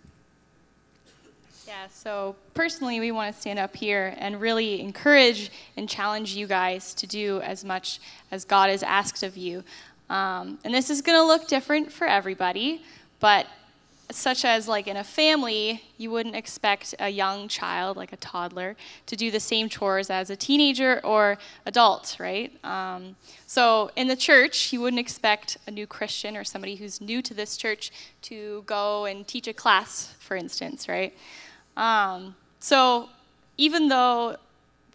Yeah, 1.67 1.87
so 1.91 2.35
personally, 2.55 2.99
we 2.99 3.11
want 3.11 3.35
to 3.35 3.39
stand 3.39 3.59
up 3.59 3.75
here 3.75 4.15
and 4.17 4.41
really 4.41 4.81
encourage 4.81 5.51
and 5.77 5.87
challenge 5.87 6.35
you 6.35 6.47
guys 6.47 6.93
to 6.95 7.05
do 7.05 7.41
as 7.41 7.63
much 7.63 7.99
as 8.31 8.43
God 8.43 8.69
has 8.69 8.81
asked 8.81 9.21
of 9.21 9.37
you. 9.37 9.63
Um, 10.09 10.57
and 10.63 10.73
this 10.73 10.89
is 10.89 11.01
going 11.01 11.17
to 11.17 11.23
look 11.23 11.47
different 11.47 11.91
for 11.91 12.07
everybody, 12.07 12.81
but 13.19 13.45
such 14.11 14.43
as 14.43 14.67
like 14.67 14.87
in 14.87 14.97
a 14.97 15.03
family, 15.03 15.83
you 15.97 16.09
wouldn't 16.09 16.35
expect 16.35 16.95
a 16.99 17.09
young 17.09 17.47
child, 17.47 17.95
like 17.95 18.11
a 18.11 18.17
toddler, 18.17 18.75
to 19.05 19.15
do 19.15 19.29
the 19.29 19.39
same 19.39 19.69
chores 19.69 20.09
as 20.09 20.29
a 20.29 20.35
teenager 20.35 20.99
or 21.03 21.37
adult, 21.65 22.17
right? 22.19 22.51
Um, 22.65 23.15
so 23.45 23.91
in 23.95 24.07
the 24.07 24.15
church, 24.15 24.73
you 24.73 24.81
wouldn't 24.81 24.99
expect 24.99 25.57
a 25.67 25.71
new 25.71 25.85
Christian 25.85 26.35
or 26.35 26.43
somebody 26.43 26.75
who's 26.75 26.99
new 26.99 27.21
to 27.21 27.33
this 27.33 27.55
church 27.55 27.91
to 28.23 28.63
go 28.65 29.05
and 29.05 29.27
teach 29.27 29.47
a 29.47 29.53
class, 29.53 30.15
for 30.19 30.35
instance, 30.35 30.89
right? 30.89 31.15
Um, 31.77 32.35
so 32.59 33.09
even 33.57 33.89
though 33.89 34.37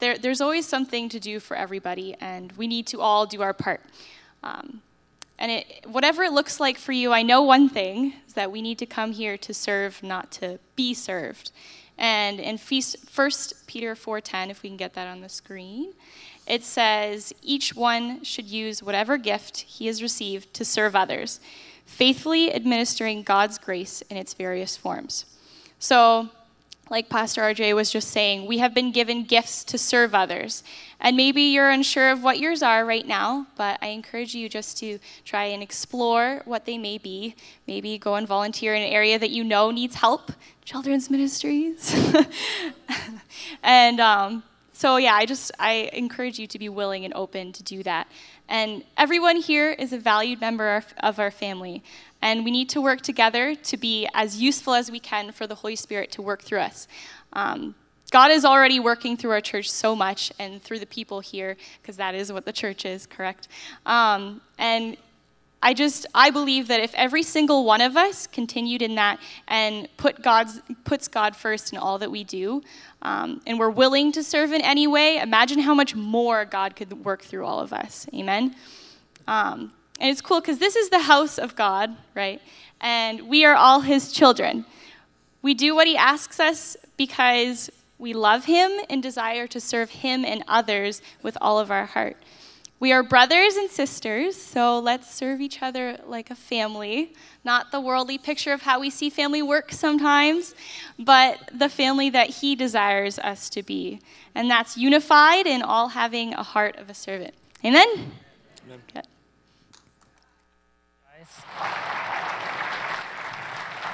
there, 0.01 0.19
there's 0.19 0.41
always 0.41 0.67
something 0.67 1.09
to 1.11 1.21
do 1.21 1.39
for 1.39 1.57
everybody, 1.57 2.17
and 2.21 2.53
we 2.53 2.67
need 2.67 2.87
to 2.89 3.01
all 3.01 3.27
do 3.27 3.43
our 3.43 3.53
part. 3.53 3.81
Um, 4.43 4.83
and 5.39 5.51
it, 5.51 5.85
whatever 5.87 6.23
it 6.23 6.33
looks 6.33 6.61
like 6.61 6.79
for 6.79 6.93
you, 6.93 7.13
I 7.13 7.23
know 7.23 7.43
one 7.43 7.69
thing 7.69 8.15
is 8.27 8.35
that 8.35 8.53
we 8.53 8.63
need 8.63 8.79
to 8.79 8.87
come 8.87 9.13
here 9.13 9.37
to 9.39 9.53
serve, 9.53 10.03
not 10.03 10.31
to 10.33 10.59
be 10.77 10.95
served. 10.95 11.51
And 11.99 12.41
in 12.41 12.59
1 12.59 12.91
Peter 13.67 13.95
4:10, 13.95 14.51
if 14.51 14.63
we 14.63 14.69
can 14.69 14.77
get 14.77 14.95
that 14.95 15.09
on 15.09 15.21
the 15.21 15.29
screen, 15.29 15.95
it 16.47 16.65
says 16.65 17.33
each 17.43 17.75
one 17.75 18.23
should 18.25 18.47
use 18.47 18.83
whatever 18.83 19.17
gift 19.17 19.61
he 19.61 19.87
has 19.87 20.03
received 20.03 20.53
to 20.55 20.65
serve 20.65 20.95
others, 20.95 21.41
faithfully 21.87 22.55
administering 22.55 23.23
God's 23.23 23.59
grace 23.59 24.03
in 24.03 24.17
its 24.17 24.35
various 24.35 24.77
forms. 24.77 25.25
So 25.79 26.31
like 26.91 27.09
Pastor 27.09 27.43
RJ 27.43 27.75
was 27.75 27.91
just 27.91 28.09
saying, 28.09 28.47
we 28.47 28.59
have 28.59 28.75
been 28.75 28.93
given 28.93 29.25
gifts 29.25 29.65
to 29.65 29.79
serve 29.79 30.15
others. 30.15 30.63
And 31.01 31.17
maybe 31.17 31.43
you're 31.43 31.71
unsure 31.71 32.11
of 32.11 32.23
what 32.23 32.39
yours 32.39 32.63
are 32.63 32.85
right 32.85 33.07
now, 33.07 33.47
but 33.57 33.79
I 33.83 33.89
encourage 33.89 34.35
you 34.35 34.49
just 34.49 34.79
to 34.79 34.99
try 35.25 35.45
and 35.45 35.63
explore 35.63 36.43
what 36.45 36.67
they 36.67 36.77
may 36.77 36.99
be. 36.99 37.37
Maybe 37.67 37.99
go 37.99 38.17
and 38.17 38.29
volunteer 38.29 38.75
in 38.75 38.83
an 38.83 38.93
area 38.93 39.19
that 39.19 39.31
you 39.31 39.45
know 39.45 39.71
needs 39.71 39.97
help, 39.97 40.33
children's 40.65 41.11
ministries. 41.11 41.95
and 43.63 44.01
um, 44.01 44.43
so, 44.77 44.97
yeah, 44.97 45.15
I 45.15 45.25
just 45.25 45.53
I 45.59 45.89
encourage 45.93 46.39
you 46.39 46.49
to 46.49 46.59
be 46.59 46.69
willing 46.69 47.05
and 47.05 47.15
open 47.15 47.53
to 47.53 47.63
do 47.63 47.83
that. 47.85 48.09
And 48.49 48.85
everyone 48.97 49.37
here 49.37 49.71
is 49.71 49.93
a 49.93 49.99
valued 49.99 50.41
member 50.41 50.83
of 50.99 51.19
our 51.19 51.31
family. 51.31 51.83
And 52.21 52.45
we 52.45 52.51
need 52.51 52.69
to 52.71 52.81
work 52.81 53.01
together 53.01 53.55
to 53.55 53.77
be 53.77 54.09
as 54.15 54.41
useful 54.41 54.75
as 54.75 54.91
we 54.91 55.01
can 55.01 55.33
for 55.33 55.47
the 55.47 55.57
Holy 55.57 55.77
Spirit 55.77 56.11
to 56.13 56.23
work 56.23 56.43
through 56.43 56.61
us. 56.61 56.89
Um, 57.33 57.75
God 58.11 58.31
is 58.31 58.45
already 58.45 58.79
working 58.79 59.17
through 59.17 59.33
our 59.33 59.41
church 59.41 59.71
so 59.71 59.97
much 59.97 60.33
and 60.39 60.63
through 60.63 60.79
the 60.79 60.87
people 60.87 61.21
here, 61.21 61.57
because 61.83 61.97
that 61.97 62.15
is 62.15 62.33
what 62.33 62.45
the 62.45 62.53
church 62.53 62.85
is, 62.85 63.07
correct? 63.07 63.49
Um, 63.87 64.41
and 64.57 64.97
I 65.65 65.73
just 65.73 66.05
I 66.15 66.29
believe 66.29 66.69
that 66.69 66.81
if 66.81 66.95
every 66.95 67.23
single 67.23 67.65
one 67.65 67.81
of 67.81 67.97
us 67.97 68.27
continued 68.27 68.83
in 68.83 68.97
that 68.97 69.19
and 69.49 69.89
put 69.97 70.21
God's 70.21 70.61
puts 70.85 71.09
God 71.09 71.35
first 71.35 71.73
in 71.73 71.79
all 71.79 71.99
that 72.01 72.11
we 72.11 72.23
do, 72.23 72.63
um, 73.01 73.41
and 73.47 73.59
we're 73.59 73.71
willing 73.71 74.13
to 74.13 74.23
serve 74.23 74.53
in 74.53 74.61
any 74.61 74.87
way, 74.87 75.17
imagine 75.17 75.59
how 75.61 75.73
much 75.73 75.97
more 75.97 76.45
God 76.45 76.77
could 76.77 76.93
work 77.03 77.23
through 77.23 77.47
all 77.47 77.61
of 77.61 77.73
us. 77.73 78.07
Amen. 78.13 78.55
Um, 79.27 79.73
and 79.99 80.11
it's 80.11 80.21
cool 80.21 80.43
because 80.43 80.59
this 80.59 80.77
is 80.77 80.91
the 80.91 81.01
house 81.01 81.39
of 81.39 81.57
God, 81.57 81.97
right? 82.15 82.43
And 82.83 83.23
we 83.23 83.47
are 83.47 83.55
all 83.55 83.81
His 83.81 84.13
children. 84.13 84.67
We 85.41 85.55
do 85.55 85.75
what 85.75 85.87
He 85.87 85.97
asks 85.97 86.39
us 86.41 86.77
because 86.99 87.71
we 87.99 88.13
love 88.13 88.45
Him 88.45 88.71
and 88.91 89.03
desire 89.03 89.47
to 89.47 89.61
serve 89.61 89.89
Him 89.89 90.27
and 90.27 90.45
others 90.47 91.01
with 91.23 91.39
all 91.41 91.59
of 91.59 91.71
our 91.71 91.87
heart. 91.87 92.19
We 92.81 92.93
are 92.93 93.03
brothers 93.03 93.57
and 93.57 93.71
sisters, 93.71 94.37
so 94.37 94.79
let's 94.79 95.13
serve 95.15 95.41
each 95.41 95.63
other 95.63 95.99
like 96.07 96.31
a 96.31 96.35
family. 96.35 97.15
Not 97.45 97.71
the 97.71 97.81
worldly 97.81 98.19
picture 98.19 98.53
of 98.53 98.63
how 98.63 98.81
we 98.81 98.91
see 98.91 99.11
family 99.11 99.43
work 99.43 99.73
sometimes, 99.73 100.55
but 100.99 101.51
the 101.53 101.69
family 101.69 102.11
that 102.11 102.31
He 102.31 102.55
desires 102.55 103.19
us 103.19 103.49
to 103.51 103.63
be. 103.63 104.01
And 104.35 104.51
that's 104.51 104.77
unified 104.77 105.47
and 105.47 105.63
all 105.63 105.89
having 105.89 106.35
a 106.35 106.43
heart 106.43 106.77
of 106.77 106.91
a 106.91 106.95
servant. 106.95 107.35
Amen? 107.65 107.89
Amen. 108.67 108.83
Good. 108.93 109.07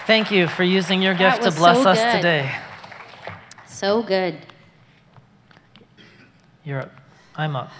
Thank 0.06 0.32
you 0.32 0.48
for 0.48 0.64
using 0.64 1.02
your 1.02 1.14
gift 1.14 1.42
to 1.42 1.52
bless 1.52 1.82
so 1.82 1.90
us 1.90 1.98
good. 1.98 2.16
today. 2.16 2.52
So 3.68 4.02
good. 4.02 4.36
You're 6.64 6.80
up. 6.80 6.92
I'm 7.36 7.54
up. 7.54 7.70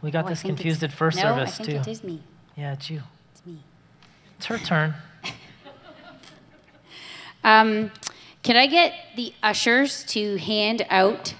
We 0.00 0.10
got 0.10 0.26
oh, 0.26 0.28
this 0.28 0.42
confused 0.42 0.82
at 0.84 0.92
first 0.92 1.16
no, 1.16 1.22
service 1.22 1.60
I 1.60 1.64
think 1.64 1.84
too. 1.84 1.90
It 1.90 1.92
is 1.92 2.04
me. 2.04 2.22
Yeah, 2.56 2.74
it's 2.74 2.88
you. 2.88 3.02
It's 3.32 3.44
me. 3.44 3.58
It's 4.36 4.46
her 4.46 4.58
turn. 4.58 4.94
um, 7.44 7.90
can 8.42 8.56
I 8.56 8.66
get 8.66 8.94
the 9.16 9.34
ushers 9.42 10.04
to 10.04 10.36
hand 10.36 10.86
out 10.88 11.34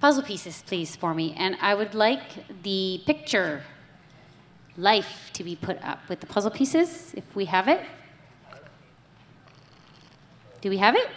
puzzle 0.00 0.22
pieces, 0.22 0.62
please, 0.66 0.94
for 0.94 1.12
me? 1.12 1.34
And 1.36 1.56
I 1.60 1.74
would 1.74 1.94
like 1.94 2.62
the 2.62 3.02
picture 3.04 3.64
life 4.76 5.30
to 5.34 5.44
be 5.44 5.56
put 5.56 5.82
up 5.82 6.08
with 6.08 6.20
the 6.20 6.26
puzzle 6.26 6.50
pieces, 6.50 7.12
if 7.16 7.34
we 7.34 7.46
have 7.46 7.66
it. 7.66 7.84
Do 10.60 10.70
we 10.70 10.78
have 10.78 10.94
it? 10.94 11.08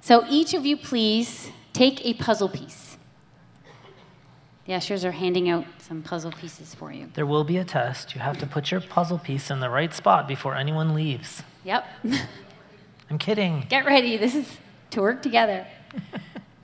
So 0.00 0.24
each 0.28 0.54
of 0.54 0.64
you, 0.64 0.76
please 0.76 1.50
Take 1.74 2.06
a 2.06 2.14
puzzle 2.14 2.48
piece. 2.48 2.96
The 4.64 4.72
ushers 4.72 5.04
are 5.04 5.12
handing 5.12 5.50
out 5.50 5.66
some 5.78 6.00
puzzle 6.00 6.32
pieces 6.32 6.74
for 6.74 6.90
you. 6.90 7.10
There 7.12 7.26
will 7.26 7.44
be 7.44 7.58
a 7.58 7.64
test. 7.64 8.14
You 8.14 8.22
have 8.22 8.38
to 8.38 8.46
put 8.46 8.70
your 8.70 8.80
puzzle 8.80 9.18
piece 9.18 9.50
in 9.50 9.60
the 9.60 9.68
right 9.68 9.92
spot 9.92 10.26
before 10.26 10.54
anyone 10.54 10.94
leaves. 10.94 11.42
Yep. 11.64 11.84
I'm 13.10 13.18
kidding. 13.18 13.66
Get 13.68 13.84
ready. 13.84 14.16
This 14.16 14.34
is 14.34 14.56
to 14.90 15.02
work 15.02 15.20
together. 15.20 15.66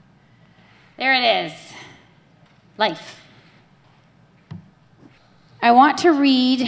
there 0.97 1.13
it 1.13 1.45
is 1.45 1.53
life. 2.77 3.19
I 5.61 5.71
want 5.71 5.99
to 5.99 6.11
read 6.11 6.67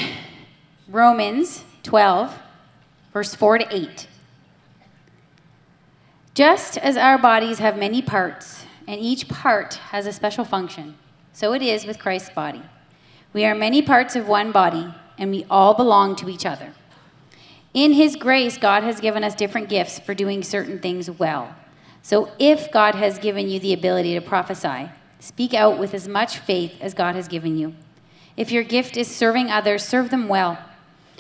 Romans 0.87 1.63
12, 1.81 2.37
verse 3.11 3.33
4 3.33 3.57
to 3.59 3.75
8. 3.75 4.07
Just 6.33 6.79
as 6.79 6.97
our 6.97 7.19
bodies 7.19 7.59
have 7.59 7.77
many 7.77 8.01
parts, 8.01 8.65
and 8.87 8.99
each 8.99 9.27
part 9.27 9.75
has 9.91 10.07
a 10.07 10.13
special 10.13 10.43
function, 10.43 10.95
so 11.31 11.53
it 11.53 11.61
is 11.61 11.85
with 11.85 11.99
Christ's 11.99 12.31
body. 12.31 12.63
We 13.33 13.45
are 13.45 13.53
many 13.53 13.83
parts 13.83 14.15
of 14.15 14.27
one 14.27 14.51
body, 14.51 14.91
and 15.19 15.29
we 15.29 15.45
all 15.47 15.75
belong 15.75 16.15
to 16.17 16.29
each 16.29 16.43
other. 16.43 16.73
In 17.75 17.93
His 17.93 18.15
grace, 18.15 18.57
God 18.57 18.81
has 18.81 18.99
given 18.99 19.23
us 19.23 19.35
different 19.35 19.69
gifts 19.69 19.99
for 19.99 20.15
doing 20.15 20.41
certain 20.41 20.79
things 20.79 21.07
well. 21.07 21.53
So 22.01 22.31
if 22.39 22.71
God 22.71 22.95
has 22.95 23.19
given 23.19 23.47
you 23.47 23.59
the 23.59 23.73
ability 23.73 24.15
to 24.15 24.21
prophesy, 24.21 24.89
speak 25.19 25.53
out 25.53 25.77
with 25.77 25.93
as 25.93 26.07
much 26.07 26.39
faith 26.39 26.73
as 26.81 26.95
God 26.95 27.13
has 27.13 27.27
given 27.27 27.57
you. 27.57 27.75
If 28.35 28.51
your 28.51 28.63
gift 28.63 28.97
is 28.97 29.07
serving 29.07 29.51
others, 29.51 29.85
serve 29.85 30.09
them 30.09 30.27
well. 30.27 30.57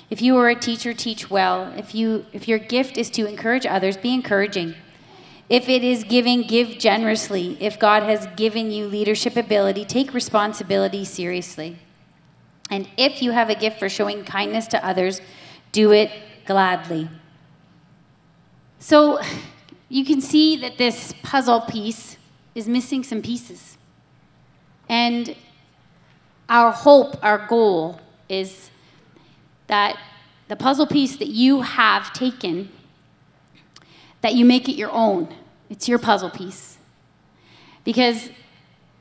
If 0.09 0.23
you 0.23 0.37
are 0.37 0.49
a 0.49 0.55
teacher, 0.55 0.91
teach 0.91 1.29
well. 1.29 1.71
If, 1.77 1.93
you, 1.93 2.25
if 2.33 2.47
your 2.47 2.57
gift 2.57 2.97
is 2.97 3.11
to 3.11 3.27
encourage 3.27 3.67
others, 3.67 3.95
be 3.95 4.11
encouraging. 4.11 4.73
If 5.49 5.69
it 5.69 5.83
is 5.83 6.03
giving, 6.03 6.43
give 6.43 6.79
generously. 6.79 7.57
If 7.59 7.77
God 7.79 8.03
has 8.03 8.27
given 8.35 8.71
you 8.71 8.87
leadership 8.87 9.35
ability, 9.35 9.85
take 9.85 10.13
responsibility 10.13 11.05
seriously. 11.05 11.77
And 12.69 12.87
if 12.97 13.21
you 13.21 13.31
have 13.31 13.49
a 13.49 13.55
gift 13.55 13.77
for 13.77 13.89
showing 13.89 14.23
kindness 14.23 14.67
to 14.67 14.85
others, 14.85 15.21
do 15.71 15.91
it 15.91 16.09
gladly. 16.45 17.09
So 18.79 19.19
you 19.89 20.03
can 20.05 20.21
see 20.21 20.55
that 20.57 20.77
this 20.77 21.13
puzzle 21.23 21.61
piece 21.61 22.17
is 22.55 22.67
missing 22.67 23.03
some 23.03 23.21
pieces. 23.21 23.77
And 24.89 25.35
our 26.49 26.71
hope, 26.71 27.23
our 27.23 27.45
goal 27.47 27.99
is 28.27 28.69
that 29.67 29.97
the 30.47 30.55
puzzle 30.55 30.87
piece 30.87 31.17
that 31.17 31.29
you 31.29 31.61
have 31.61 32.11
taken, 32.13 32.69
that 34.23 34.33
you 34.33 34.45
make 34.45 34.69
it 34.69 34.75
your 34.75 34.89
own. 34.91 35.27
It's 35.69 35.89
your 35.89 35.99
puzzle 35.99 36.29
piece. 36.29 36.77
Because 37.83 38.29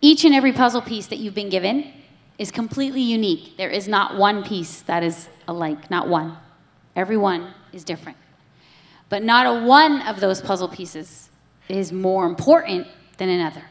each 0.01 0.25
and 0.25 0.35
every 0.35 0.53
puzzle 0.53 0.83
piece 0.83 1.07
that 1.07 1.21
you've 1.21 1.33
been 1.33 1.49
given 1.49 1.93
is 2.39 2.51
completely 2.51 3.03
unique. 3.03 3.57
There 3.57 3.71
is 3.71 3.87
not 3.87 4.17
one 4.17 4.43
piece 4.43 4.83
that 4.83 5.05
is 5.05 5.29
alike, 5.47 5.91
not 5.91 6.09
one. 6.09 6.37
Every 6.97 7.17
one 7.17 7.55
is 7.73 7.85
different. 7.85 8.19
But 9.09 9.23
not 9.23 9.47
a 9.47 9.65
one 9.65 10.03
of 10.03 10.19
those 10.19 10.41
puzzle 10.41 10.69
pieces 10.69 11.31
is 11.69 11.93
more 11.93 12.27
important 12.27 12.89
than 13.19 13.29
another. 13.29 13.63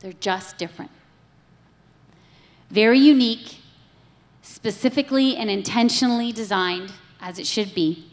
They're 0.00 0.12
just 0.14 0.58
different. 0.58 0.90
Very 2.70 2.98
unique, 2.98 3.58
specifically 4.42 5.36
and 5.36 5.48
intentionally 5.48 6.32
designed 6.32 6.92
as 7.20 7.38
it 7.38 7.46
should 7.46 7.72
be. 7.72 8.10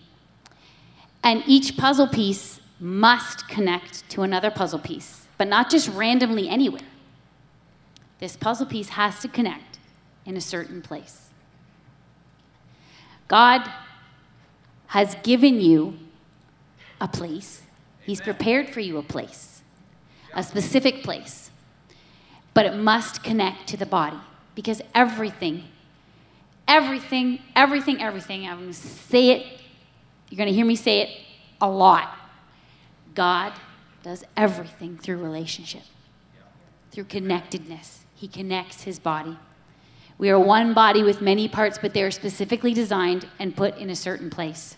And 1.24 1.42
each 1.48 1.78
puzzle 1.78 2.08
piece 2.08 2.60
must 2.80 3.48
connect 3.48 4.08
to 4.10 4.22
another 4.22 4.52
puzzle 4.52 4.80
piece, 4.80 5.28
but 5.38 5.48
not 5.48 5.70
just 5.70 5.88
randomly 5.90 6.50
anywhere. 6.50 6.82
This 8.20 8.36
puzzle 8.36 8.66
piece 8.66 8.90
has 8.90 9.20
to 9.22 9.28
connect 9.28 9.80
in 10.26 10.36
a 10.38 10.42
certain 10.42 10.82
place. 10.82 11.30
God 13.28 13.70
has 14.88 15.16
given 15.24 15.60
you 15.60 15.98
a 17.02 17.08
place, 17.08 17.64
He's 18.04 18.22
prepared 18.22 18.70
for 18.70 18.82
you 18.82 18.98
a 18.98 19.04
place, 19.04 19.62
a 20.34 20.44
specific 20.44 21.04
place, 21.04 21.50
but 22.54 22.66
it 22.66 22.76
must 22.76 23.24
connect 23.24 23.68
to 23.70 23.78
the 23.78 23.86
body 23.86 24.20
because 24.54 24.82
everything, 24.94 25.64
everything, 26.68 27.40
everything, 27.56 28.02
everything, 28.02 28.48
I'm 28.48 28.60
going 28.60 28.68
to 28.68 28.74
say 28.74 29.32
it, 29.32 29.60
you're 30.30 30.38
going 30.38 30.48
to 30.48 30.54
hear 30.54 30.66
me 30.66 30.76
say 30.76 31.02
it 31.02 31.10
a 31.60 31.70
lot. 31.70 32.16
God 33.16 33.54
does 34.04 34.24
everything 34.38 34.98
through 34.98 35.18
relationship, 35.18 35.84
through 36.92 37.06
connectedness. 37.06 38.06
He 38.14 38.28
connects 38.28 38.84
his 38.84 39.00
body. 39.00 39.38
We 40.18 40.30
are 40.30 40.40
one 40.40 40.74
body 40.74 41.04
with 41.04 41.22
many 41.22 41.48
parts, 41.48 41.78
but 41.78 41.94
they 41.94 42.04
are 42.04 42.12
specifically 42.12 42.74
designed 42.74 43.28
and 43.40 43.56
put 43.56 43.78
in 43.78 43.90
a 43.90 43.96
certain 43.96 44.30
place. 44.30 44.78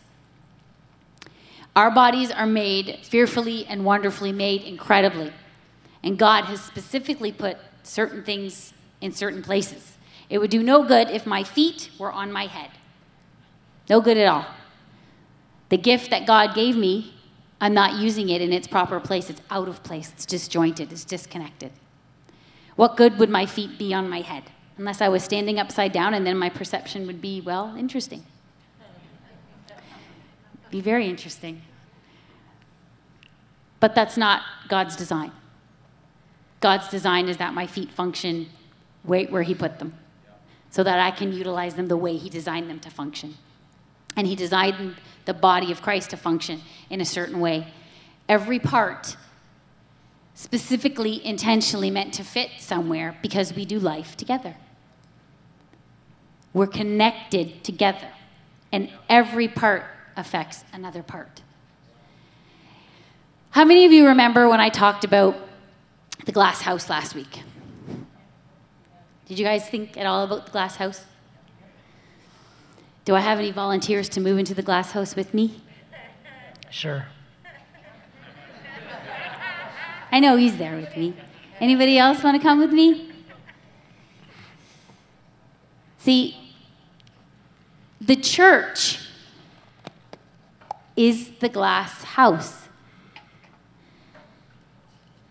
Our 1.76 1.92
bodies 1.92 2.32
are 2.32 2.48
made 2.48 3.00
fearfully 3.04 3.66
and 3.68 3.86
wonderfully 3.86 4.32
made 4.32 4.64
incredibly. 4.64 5.32
And 6.02 6.18
God 6.18 6.46
has 6.46 6.62
specifically 6.62 7.32
put 7.32 7.58
certain 7.84 8.24
things 8.24 8.74
in 9.00 9.12
certain 9.12 9.44
places. 9.44 9.98
It 10.30 10.40
would 10.40 10.50
do 10.50 10.64
no 10.64 10.84
good 10.84 11.10
if 11.10 11.26
my 11.26 11.44
feet 11.44 11.92
were 12.00 12.12
on 12.12 12.32
my 12.32 12.48
head. 12.48 12.72
No 13.90 14.02
good 14.02 14.18
at 14.18 14.28
all. 14.28 14.46
The 15.70 15.78
gift 15.78 16.10
that 16.10 16.26
God 16.26 16.56
gave 16.56 16.76
me, 16.76 17.14
I'm 17.60 17.74
not 17.74 17.96
using 17.96 18.30
it 18.30 18.42
in 18.42 18.54
its 18.54 18.68
proper 18.68 19.00
place. 19.00 19.30
It's 19.30 19.42
out 19.50 19.68
of 19.68 19.84
place. 19.84 20.12
It's 20.12 20.26
disjointed. 20.26 20.92
It's 20.92 21.06
disconnected. 21.06 21.72
What 22.76 22.96
good 22.96 23.18
would 23.18 23.30
my 23.30 23.46
feet 23.46 23.80
be 23.80 23.94
on 23.94 24.10
my 24.10 24.22
head? 24.22 24.44
Unless 24.78 25.02
I 25.02 25.10
was 25.10 25.24
standing 25.24 25.58
upside 25.58 25.92
down, 25.92 26.14
and 26.14 26.26
then 26.26 26.38
my 26.38 26.50
perception 26.50 27.08
would 27.08 27.20
be, 27.20 27.42
well, 27.42 27.76
interesting. 27.76 28.24
Be 30.70 30.82
very 30.82 31.10
interesting. 31.10 31.64
But 33.80 33.96
that's 33.96 34.18
not 34.18 34.44
God's 34.68 34.96
design. 34.96 35.32
God's 36.60 36.88
design 36.90 37.28
is 37.28 37.38
that 37.38 37.54
my 37.54 37.66
feet 37.66 37.92
function 37.92 38.50
right 39.04 39.32
where 39.32 39.44
He 39.44 39.56
put 39.56 39.80
them 39.80 39.94
so 40.70 40.84
that 40.84 41.00
I 41.00 41.12
can 41.12 41.34
utilize 41.34 41.76
them 41.76 41.88
the 41.88 41.98
way 41.98 42.18
He 42.18 42.30
designed 42.30 42.70
them 42.70 42.80
to 42.82 42.92
function. 42.92 43.36
And 44.16 44.28
He 44.28 44.36
designed 44.36 44.96
the 45.28 45.34
body 45.36 45.72
of 45.72 45.84
Christ 45.84 46.10
to 46.10 46.18
function 46.18 46.62
in 46.90 47.00
a 47.00 47.06
certain 47.06 47.40
way. 47.40 47.68
Every 48.28 48.58
part 48.58 49.16
specifically, 50.34 51.24
intentionally 51.26 51.90
meant 51.90 52.14
to 52.14 52.24
fit 52.24 52.52
somewhere 52.60 53.18
because 53.24 53.54
we 53.54 53.66
do 53.66 53.80
life 53.80 54.16
together. 54.16 54.56
We're 56.54 56.68
connected 56.68 57.64
together, 57.64 58.10
and 58.72 58.90
every 59.10 59.48
part 59.48 59.84
affects 60.16 60.64
another 60.72 61.02
part. 61.02 61.42
How 63.50 63.66
many 63.66 63.86
of 63.86 63.92
you 63.92 64.08
remember 64.08 64.48
when 64.48 64.60
I 64.60 64.70
talked 64.70 65.04
about 65.04 65.36
the 66.26 66.32
glass 66.32 66.62
house 66.62 66.88
last 66.90 67.16
week? 67.16 67.42
Did 69.26 69.40
you 69.40 69.46
guys 69.46 69.68
think 69.68 69.98
at 69.98 70.06
all 70.06 70.24
about 70.24 70.46
the 70.46 70.52
glass 70.52 70.76
house? 70.76 71.04
Do 73.08 73.16
I 73.16 73.22
have 73.22 73.40
any 73.40 73.52
volunteers 73.52 74.10
to 74.10 74.20
move 74.20 74.38
into 74.38 74.54
the 74.54 74.62
glass 74.62 74.92
house 74.92 75.16
with 75.16 75.34
me? 75.34 75.62
Sure. 76.70 77.06
I 80.12 80.20
know 80.20 80.36
he's 80.36 80.58
there 80.58 80.76
with 80.76 80.94
me. 80.98 81.14
Anybody 81.62 81.98
else 81.98 82.22
want 82.22 82.36
to 82.36 82.44
come 82.44 82.60
with 82.60 82.74
me? 82.74 83.10
See, 86.00 86.54
the 88.02 88.18
church 88.18 89.00
is 90.98 91.30
the 91.40 91.48
glass 91.48 92.04
house. 92.04 92.68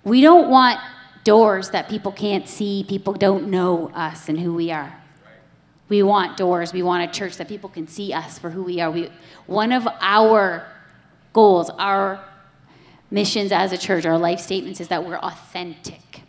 We 0.03 0.23
don't 0.23 0.49
want 0.49 0.81
doors 1.25 1.69
that 1.73 1.91
people 1.91 2.11
can't 2.11 2.49
see, 2.49 2.87
people 2.89 3.13
don't 3.13 3.51
know 3.51 3.91
us 3.95 4.31
and 4.31 4.41
who 4.41 4.55
we 4.55 4.71
are. 4.71 5.03
We 5.89 6.03
want 6.03 6.37
doors, 6.37 6.73
we 6.73 6.83
want 6.83 7.09
a 7.09 7.13
church 7.13 7.37
that 7.37 7.49
people 7.49 7.71
can 7.71 7.87
see 7.87 8.13
us 8.13 8.39
for 8.39 8.51
who 8.51 8.63
we 8.63 8.81
are. 8.81 8.91
We, 8.91 9.11
one 9.47 9.73
of 9.73 9.87
our 10.01 10.67
goals, 11.33 11.71
our 11.71 12.25
missions 13.11 13.53
as 13.53 13.73
a 13.73 13.79
church, 13.79 14.05
our 14.05 14.19
life 14.19 14.41
statements, 14.41 14.81
is 14.81 14.89
that 14.89 15.05
we're 15.05 15.19
authentic. 15.19 16.23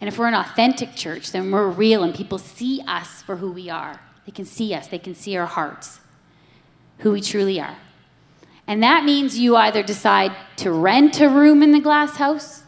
And 0.00 0.08
if 0.08 0.18
we're 0.18 0.26
an 0.26 0.34
authentic 0.34 0.94
church, 0.94 1.32
then 1.32 1.50
we're 1.50 1.68
real 1.68 2.02
and 2.02 2.14
people 2.14 2.38
see 2.38 2.82
us 2.86 3.22
for 3.22 3.36
who 3.36 3.50
we 3.50 3.70
are. 3.70 4.00
They 4.24 4.32
can 4.32 4.44
see 4.44 4.74
us, 4.74 4.88
they 4.88 4.98
can 4.98 5.14
see 5.14 5.36
our 5.36 5.46
hearts, 5.46 6.00
who 6.98 7.12
we 7.12 7.20
truly 7.20 7.60
are. 7.60 7.76
And 8.66 8.82
that 8.82 9.04
means 9.04 9.38
you 9.38 9.54
either 9.56 9.82
decide 9.84 10.32
to 10.56 10.72
rent 10.72 11.20
a 11.20 11.28
room 11.28 11.62
in 11.62 11.70
the 11.70 11.80
glass 11.80 12.16
house 12.16 12.64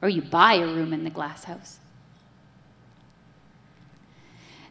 or 0.00 0.08
you 0.08 0.22
buy 0.22 0.54
a 0.54 0.66
room 0.66 0.92
in 0.92 1.02
the 1.02 1.10
glass 1.10 1.44
house. 1.44 1.78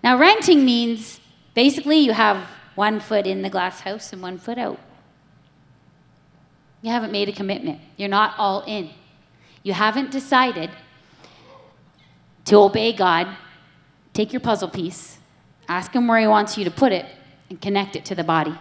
Now, 0.04 0.18
renting 0.18 0.66
means 0.66 1.22
basically 1.54 1.98
you 2.00 2.12
have 2.12 2.38
one 2.76 3.00
foot 3.00 3.26
in 3.26 3.42
the 3.42 3.50
glass 3.50 3.80
house 3.80 4.12
and 4.12 4.22
one 4.22 4.38
foot 4.38 4.58
out. 4.58 4.80
You 6.82 6.92
haven't 6.92 7.12
made 7.12 7.30
a 7.30 7.32
commitment, 7.32 7.80
you're 7.96 8.10
not 8.10 8.36
all 8.38 8.64
in. 8.68 8.90
You 9.64 9.72
haven't 9.72 10.12
decided 10.12 10.70
to 12.46 12.58
obey 12.58 12.92
God, 12.92 13.28
take 14.14 14.34
your 14.34 14.42
puzzle 14.42 14.68
piece, 14.68 15.20
ask 15.70 15.94
Him 15.94 16.08
where 16.08 16.20
He 16.20 16.28
wants 16.28 16.58
you 16.58 16.66
to 16.66 16.72
put 16.72 16.92
it, 16.92 17.06
and 17.50 17.62
connect 17.62 17.96
it 17.96 18.04
to 18.06 18.16
the 18.16 18.24
body. 18.26 18.54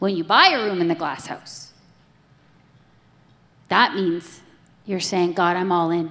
When 0.00 0.16
you 0.16 0.24
buy 0.24 0.48
a 0.48 0.64
room 0.64 0.80
in 0.80 0.88
the 0.88 0.96
glass 0.96 1.26
house, 1.26 1.72
that 3.68 3.94
means 3.94 4.40
you're 4.84 4.98
saying, 4.98 5.34
God, 5.34 5.56
I'm 5.56 5.70
all 5.70 5.90
in. 5.90 6.10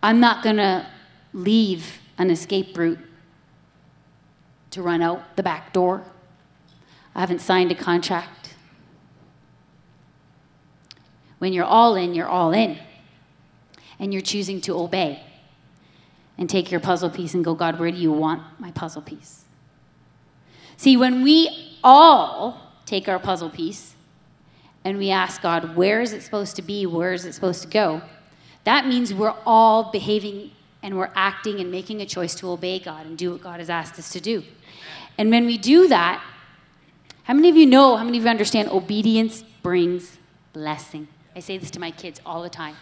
I'm 0.00 0.20
not 0.20 0.44
going 0.44 0.56
to 0.56 0.86
leave 1.32 1.98
an 2.18 2.30
escape 2.30 2.76
route 2.76 2.98
to 4.70 4.82
run 4.82 5.02
out 5.02 5.36
the 5.36 5.42
back 5.42 5.72
door. 5.72 6.04
I 7.14 7.20
haven't 7.20 7.40
signed 7.40 7.70
a 7.70 7.74
contract. 7.74 8.54
When 11.38 11.52
you're 11.52 11.64
all 11.64 11.94
in, 11.94 12.14
you're 12.14 12.28
all 12.28 12.52
in. 12.52 12.78
And 13.98 14.12
you're 14.12 14.22
choosing 14.22 14.60
to 14.62 14.76
obey 14.76 15.22
and 16.36 16.50
take 16.50 16.70
your 16.70 16.80
puzzle 16.80 17.10
piece 17.10 17.34
and 17.34 17.44
go, 17.44 17.54
God, 17.54 17.78
where 17.78 17.90
do 17.90 17.96
you 17.96 18.10
want 18.10 18.42
my 18.58 18.70
puzzle 18.72 19.02
piece? 19.02 19.44
See, 20.76 20.96
when 20.96 21.22
we 21.22 21.78
all 21.84 22.72
take 22.86 23.08
our 23.08 23.18
puzzle 23.18 23.50
piece 23.50 23.94
and 24.84 24.98
we 24.98 25.10
ask 25.10 25.40
God, 25.40 25.76
where 25.76 26.00
is 26.00 26.12
it 26.12 26.22
supposed 26.22 26.56
to 26.56 26.62
be? 26.62 26.86
Where 26.86 27.12
is 27.12 27.24
it 27.24 27.34
supposed 27.34 27.62
to 27.62 27.68
go? 27.68 28.02
That 28.64 28.86
means 28.86 29.14
we're 29.14 29.34
all 29.46 29.90
behaving 29.92 30.50
and 30.84 30.98
we're 30.98 31.10
acting 31.14 31.60
and 31.60 31.70
making 31.70 32.02
a 32.02 32.06
choice 32.06 32.34
to 32.34 32.50
obey 32.50 32.78
God 32.78 33.06
and 33.06 33.16
do 33.16 33.32
what 33.32 33.40
God 33.40 33.58
has 33.58 33.70
asked 33.70 33.98
us 33.98 34.10
to 34.10 34.20
do. 34.20 34.44
And 35.16 35.30
when 35.30 35.46
we 35.46 35.56
do 35.56 35.88
that, 35.88 36.22
how 37.22 37.32
many 37.32 37.48
of 37.48 37.56
you 37.56 37.64
know, 37.64 37.96
how 37.96 38.04
many 38.04 38.18
of 38.18 38.24
you 38.24 38.30
understand 38.30 38.68
obedience 38.68 39.42
brings 39.62 40.18
blessing? 40.52 41.08
I 41.34 41.40
say 41.40 41.56
this 41.56 41.70
to 41.70 41.80
my 41.80 41.90
kids 41.90 42.20
all 42.26 42.42
the 42.42 42.50
time. 42.50 42.76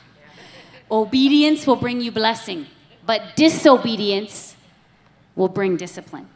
Obedience 0.91 1.65
will 1.65 1.77
bring 1.77 2.01
you 2.01 2.11
blessing, 2.11 2.67
but 3.07 3.37
disobedience 3.37 4.57
will 5.37 5.49
bring 5.49 5.77
discipline. 5.77 6.29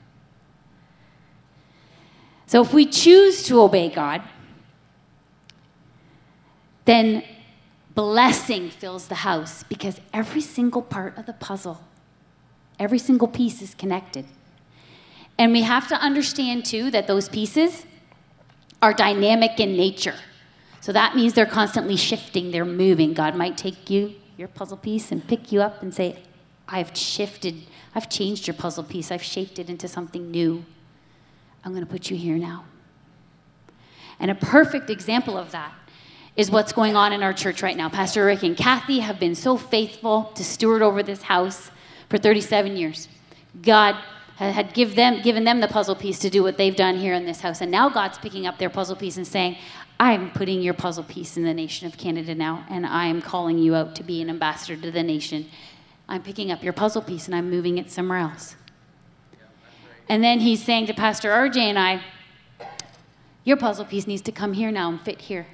So 2.46 2.62
if 2.62 2.72
we 2.72 2.86
choose 2.86 3.42
to 3.42 3.60
obey 3.60 3.88
God, 3.88 4.22
then 6.84 7.24
blessing 7.96 8.70
fills 8.70 9.08
the 9.08 9.16
house 9.16 9.64
because 9.64 10.00
every 10.12 10.40
single 10.40 10.82
part 10.82 11.18
of 11.18 11.26
the 11.26 11.32
puzzle 11.32 11.80
Every 12.78 12.98
single 12.98 13.28
piece 13.28 13.62
is 13.62 13.74
connected. 13.74 14.26
And 15.38 15.52
we 15.52 15.62
have 15.62 15.88
to 15.88 15.96
understand, 15.96 16.64
too, 16.64 16.90
that 16.90 17.06
those 17.06 17.28
pieces 17.28 17.86
are 18.82 18.92
dynamic 18.92 19.58
in 19.58 19.76
nature. 19.76 20.16
So 20.80 20.92
that 20.92 21.16
means 21.16 21.34
they're 21.34 21.46
constantly 21.46 21.96
shifting, 21.96 22.50
they're 22.50 22.64
moving. 22.64 23.12
God 23.12 23.34
might 23.34 23.56
take 23.56 23.90
you, 23.90 24.14
your 24.36 24.48
puzzle 24.48 24.76
piece, 24.76 25.10
and 25.10 25.26
pick 25.26 25.50
you 25.50 25.62
up 25.62 25.82
and 25.82 25.92
say, 25.92 26.22
I've 26.68 26.96
shifted, 26.96 27.62
I've 27.94 28.08
changed 28.08 28.46
your 28.46 28.54
puzzle 28.54 28.84
piece, 28.84 29.10
I've 29.10 29.22
shaped 29.22 29.58
it 29.58 29.68
into 29.68 29.88
something 29.88 30.30
new. 30.30 30.64
I'm 31.64 31.72
going 31.72 31.84
to 31.84 31.90
put 31.90 32.10
you 32.10 32.16
here 32.16 32.36
now. 32.36 32.64
And 34.20 34.30
a 34.30 34.34
perfect 34.34 34.88
example 34.90 35.36
of 35.36 35.50
that 35.50 35.72
is 36.36 36.50
what's 36.50 36.72
going 36.72 36.94
on 36.94 37.12
in 37.12 37.22
our 37.22 37.32
church 37.32 37.62
right 37.62 37.76
now. 37.76 37.88
Pastor 37.88 38.26
Rick 38.26 38.42
and 38.42 38.56
Kathy 38.56 39.00
have 39.00 39.18
been 39.18 39.34
so 39.34 39.56
faithful 39.56 40.24
to 40.34 40.44
steward 40.44 40.82
over 40.82 41.02
this 41.02 41.22
house 41.22 41.70
for 42.08 42.18
37 42.18 42.76
years. 42.76 43.08
God 43.62 43.96
had 44.36 44.74
give 44.74 44.96
them, 44.96 45.22
given 45.22 45.44
them 45.44 45.60
the 45.60 45.68
puzzle 45.68 45.96
piece 45.96 46.18
to 46.18 46.28
do 46.28 46.42
what 46.42 46.58
they've 46.58 46.76
done 46.76 46.96
here 46.96 47.14
in 47.14 47.24
this 47.24 47.40
house. 47.40 47.62
And 47.62 47.70
now 47.70 47.88
God's 47.88 48.18
picking 48.18 48.46
up 48.46 48.58
their 48.58 48.68
puzzle 48.68 48.94
piece 48.94 49.16
and 49.16 49.26
saying, 49.26 49.56
I'm 49.98 50.30
putting 50.30 50.60
your 50.60 50.74
puzzle 50.74 51.04
piece 51.04 51.38
in 51.38 51.44
the 51.44 51.54
nation 51.54 51.86
of 51.86 51.96
Canada 51.96 52.34
now, 52.34 52.66
and 52.68 52.84
I 52.84 53.06
am 53.06 53.22
calling 53.22 53.56
you 53.56 53.74
out 53.74 53.96
to 53.96 54.02
be 54.02 54.20
an 54.20 54.28
ambassador 54.28 54.80
to 54.82 54.90
the 54.90 55.02
nation. 55.02 55.46
I'm 56.06 56.22
picking 56.22 56.52
up 56.52 56.62
your 56.62 56.74
puzzle 56.74 57.00
piece 57.00 57.26
and 57.26 57.34
I'm 57.34 57.48
moving 57.48 57.78
it 57.78 57.90
somewhere 57.90 58.18
else. 58.18 58.56
And 60.06 60.22
then 60.22 60.40
he's 60.40 60.62
saying 60.62 60.86
to 60.86 60.94
Pastor 60.94 61.30
RJ 61.30 61.56
and 61.56 61.78
I, 61.78 62.02
Your 63.42 63.56
puzzle 63.56 63.86
piece 63.86 64.06
needs 64.06 64.22
to 64.22 64.32
come 64.32 64.52
here 64.52 64.70
now 64.70 64.90
and 64.90 65.00
fit 65.00 65.22
here. 65.22 65.46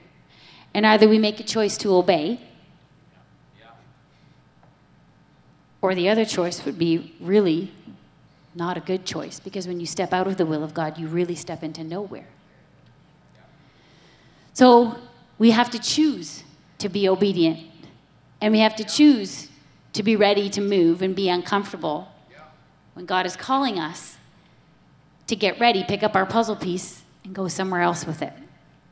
And 0.74 0.86
either 0.86 1.08
we 1.08 1.18
make 1.18 1.38
a 1.40 1.42
choice 1.42 1.76
to 1.78 1.94
obey, 1.94 2.40
or 5.80 5.94
the 5.94 6.08
other 6.08 6.24
choice 6.24 6.64
would 6.64 6.78
be 6.78 7.14
really 7.20 7.72
not 8.54 8.76
a 8.76 8.80
good 8.80 9.04
choice 9.04 9.40
because 9.40 9.66
when 9.66 9.80
you 9.80 9.86
step 9.86 10.12
out 10.12 10.26
of 10.26 10.36
the 10.36 10.46
will 10.46 10.62
of 10.62 10.74
God, 10.74 10.96
you 10.98 11.08
really 11.08 11.34
step 11.34 11.62
into 11.62 11.82
nowhere. 11.82 12.28
So 14.54 14.98
we 15.38 15.50
have 15.50 15.70
to 15.70 15.78
choose 15.78 16.44
to 16.78 16.88
be 16.88 17.08
obedient, 17.08 17.60
and 18.40 18.52
we 18.52 18.60
have 18.60 18.76
to 18.76 18.84
choose 18.84 19.48
to 19.92 20.02
be 20.02 20.16
ready 20.16 20.48
to 20.50 20.60
move 20.60 21.02
and 21.02 21.14
be 21.14 21.28
uncomfortable 21.28 22.08
when 22.94 23.06
God 23.06 23.26
is 23.26 23.36
calling 23.36 23.78
us 23.78 24.16
to 25.26 25.36
get 25.36 25.58
ready, 25.58 25.82
pick 25.84 26.02
up 26.02 26.14
our 26.14 26.26
puzzle 26.26 26.56
piece, 26.56 27.02
and 27.24 27.34
go 27.34 27.48
somewhere 27.48 27.80
else 27.80 28.04
with 28.04 28.20
it. 28.20 28.32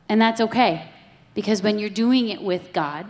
And 0.09 0.21
that's 0.21 0.41
okay, 0.41 0.89
because 1.33 1.61
when 1.61 1.79
you're 1.79 1.89
doing 1.89 2.29
it 2.29 2.41
with 2.41 2.73
God, 2.73 3.05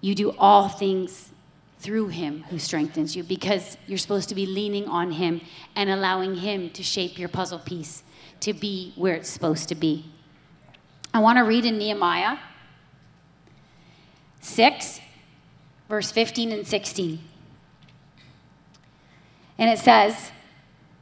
you 0.00 0.14
do 0.14 0.34
all 0.38 0.68
things 0.68 1.30
through 1.78 2.08
Him 2.08 2.44
who 2.50 2.58
strengthens 2.58 3.16
you, 3.16 3.22
because 3.22 3.76
you're 3.86 3.98
supposed 3.98 4.28
to 4.28 4.34
be 4.34 4.46
leaning 4.46 4.86
on 4.86 5.12
Him 5.12 5.40
and 5.74 5.90
allowing 5.90 6.36
Him 6.36 6.70
to 6.70 6.82
shape 6.82 7.18
your 7.18 7.28
puzzle 7.28 7.58
piece 7.58 8.04
to 8.40 8.52
be 8.52 8.92
where 8.96 9.14
it's 9.14 9.28
supposed 9.28 9.68
to 9.68 9.74
be. 9.74 10.06
I 11.12 11.18
want 11.18 11.38
to 11.38 11.42
read 11.42 11.64
in 11.64 11.78
Nehemiah 11.78 12.38
6, 14.40 15.00
verse 15.88 16.10
15 16.10 16.52
and 16.52 16.66
16. 16.66 17.18
And 19.58 19.70
it 19.70 19.78
says, 19.78 20.32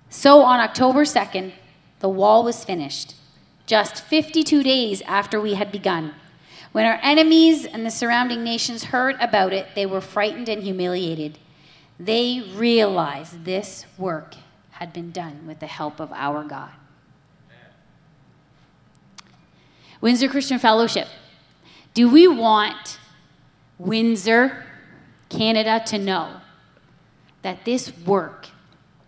So 0.09 0.43
on 0.43 0.61
October 0.61 1.05
2nd, 1.05 1.53
the 2.01 2.09
wall 2.09 2.43
was 2.43 2.65
finished, 2.65 3.15
just 3.71 4.03
52 4.03 4.65
days 4.65 5.01
after 5.03 5.41
we 5.41 5.55
had 5.55 5.71
begun. 5.71 6.13
When 6.73 6.87
our 6.87 6.99
enemies 7.05 7.65
and 7.65 7.87
the 7.87 7.91
surrounding 7.93 8.43
nations 8.43 8.83
heard 8.83 9.15
about 9.21 9.53
it, 9.53 9.69
they 9.77 9.87
were 9.87 10.01
frightened 10.01 10.49
and 10.49 10.65
humiliated. 10.65 11.39
They 11.97 12.43
realized 12.57 13.45
this 13.45 13.87
work 13.97 14.35
had 14.73 14.93
been 14.93 15.13
done 15.13 15.47
with 15.47 15.61
the 15.61 15.69
help 15.69 16.01
of 16.01 16.11
our 16.11 16.43
God. 16.43 16.73
Windsor 20.01 20.29
Christian 20.29 20.59
Fellowship. 20.59 21.07
Do 21.95 22.11
we 22.11 22.27
want 22.27 22.99
Windsor, 23.79 24.65
Canada 25.29 25.81
to 25.87 25.97
know 25.97 26.41
that 27.43 27.65
this 27.65 27.97
work 27.99 28.49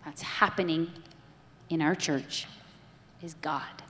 that's 0.05 0.21
happening 0.21 0.89
in 1.69 1.81
our 1.81 1.95
church 1.95 2.47
is 3.21 3.33
God? 3.33 3.83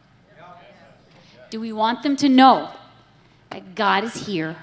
Do 1.54 1.60
we 1.60 1.72
want 1.72 2.02
them 2.02 2.16
to 2.16 2.28
know 2.28 2.72
that 3.52 3.76
God 3.76 4.04
is 4.04 4.26
here? 4.26 4.56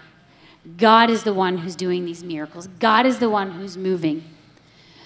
God 0.76 1.08
is 1.08 1.22
the 1.22 1.32
one 1.32 1.58
who's 1.58 1.76
doing 1.76 2.04
these 2.04 2.24
miracles. 2.24 2.66
God 2.80 3.06
is 3.06 3.20
the 3.20 3.30
one 3.30 3.52
who's 3.52 3.76
moving. 3.76 4.24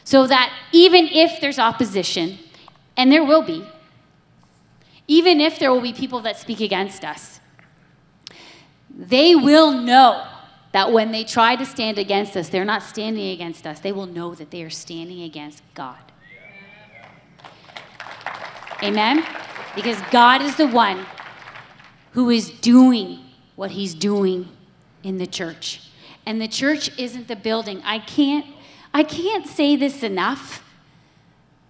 So 0.02 0.26
that 0.26 0.50
even 0.72 1.06
if 1.08 1.42
there's 1.42 1.58
opposition, 1.58 2.38
and 2.96 3.12
there 3.12 3.22
will 3.22 3.42
be, 3.42 3.68
even 5.06 5.42
if 5.42 5.58
there 5.58 5.70
will 5.70 5.82
be 5.82 5.92
people 5.92 6.20
that 6.20 6.38
speak 6.38 6.60
against 6.60 7.04
us, 7.04 7.38
they 8.88 9.34
will 9.34 9.70
know 9.72 10.26
that 10.72 10.90
when 10.90 11.12
they 11.12 11.22
try 11.22 11.54
to 11.54 11.66
stand 11.66 11.98
against 11.98 12.34
us, 12.34 12.48
they're 12.48 12.64
not 12.64 12.82
standing 12.82 13.28
against 13.28 13.66
us. 13.66 13.80
They 13.80 13.92
will 13.92 14.06
know 14.06 14.34
that 14.34 14.50
they 14.50 14.62
are 14.62 14.70
standing 14.70 15.20
against 15.20 15.62
God. 15.74 16.00
Amen? 18.82 19.22
Because 19.74 20.00
God 20.10 20.40
is 20.40 20.56
the 20.56 20.66
one 20.66 21.04
who 22.14 22.30
is 22.30 22.50
doing 22.50 23.20
what 23.54 23.72
he's 23.72 23.94
doing 23.94 24.48
in 25.02 25.18
the 25.18 25.26
church. 25.26 25.80
And 26.26 26.40
the 26.40 26.48
church 26.48 26.90
isn't 26.98 27.28
the 27.28 27.36
building. 27.36 27.82
I 27.84 27.98
can't 27.98 28.46
I 28.92 29.02
can't 29.02 29.46
say 29.46 29.74
this 29.74 30.02
enough. 30.04 30.62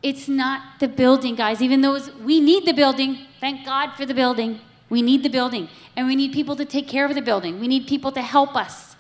It's 0.03 0.29
not 0.29 0.79
the 0.79 0.89
building, 0.89 1.35
guys. 1.35 1.63
Even 1.63 1.81
though 1.81 1.99
we 2.23 2.39
need 2.39 2.67
the 2.67 2.75
building, 2.75 3.19
thank 3.41 3.65
God 3.65 3.93
for 3.93 4.05
the 4.05 4.13
building. 4.13 4.61
We 4.91 5.01
need 5.01 5.23
the 5.23 5.31
building, 5.31 5.71
and 5.97 6.07
we 6.07 6.15
need 6.15 6.33
people 6.33 6.55
to 6.57 6.67
take 6.67 6.87
care 6.87 7.07
of 7.07 7.15
the 7.15 7.23
building. 7.23 7.59
We 7.59 7.67
need 7.67 7.87
people 7.87 8.13
to 8.13 8.21
help 8.21 8.55
us. 8.55 8.97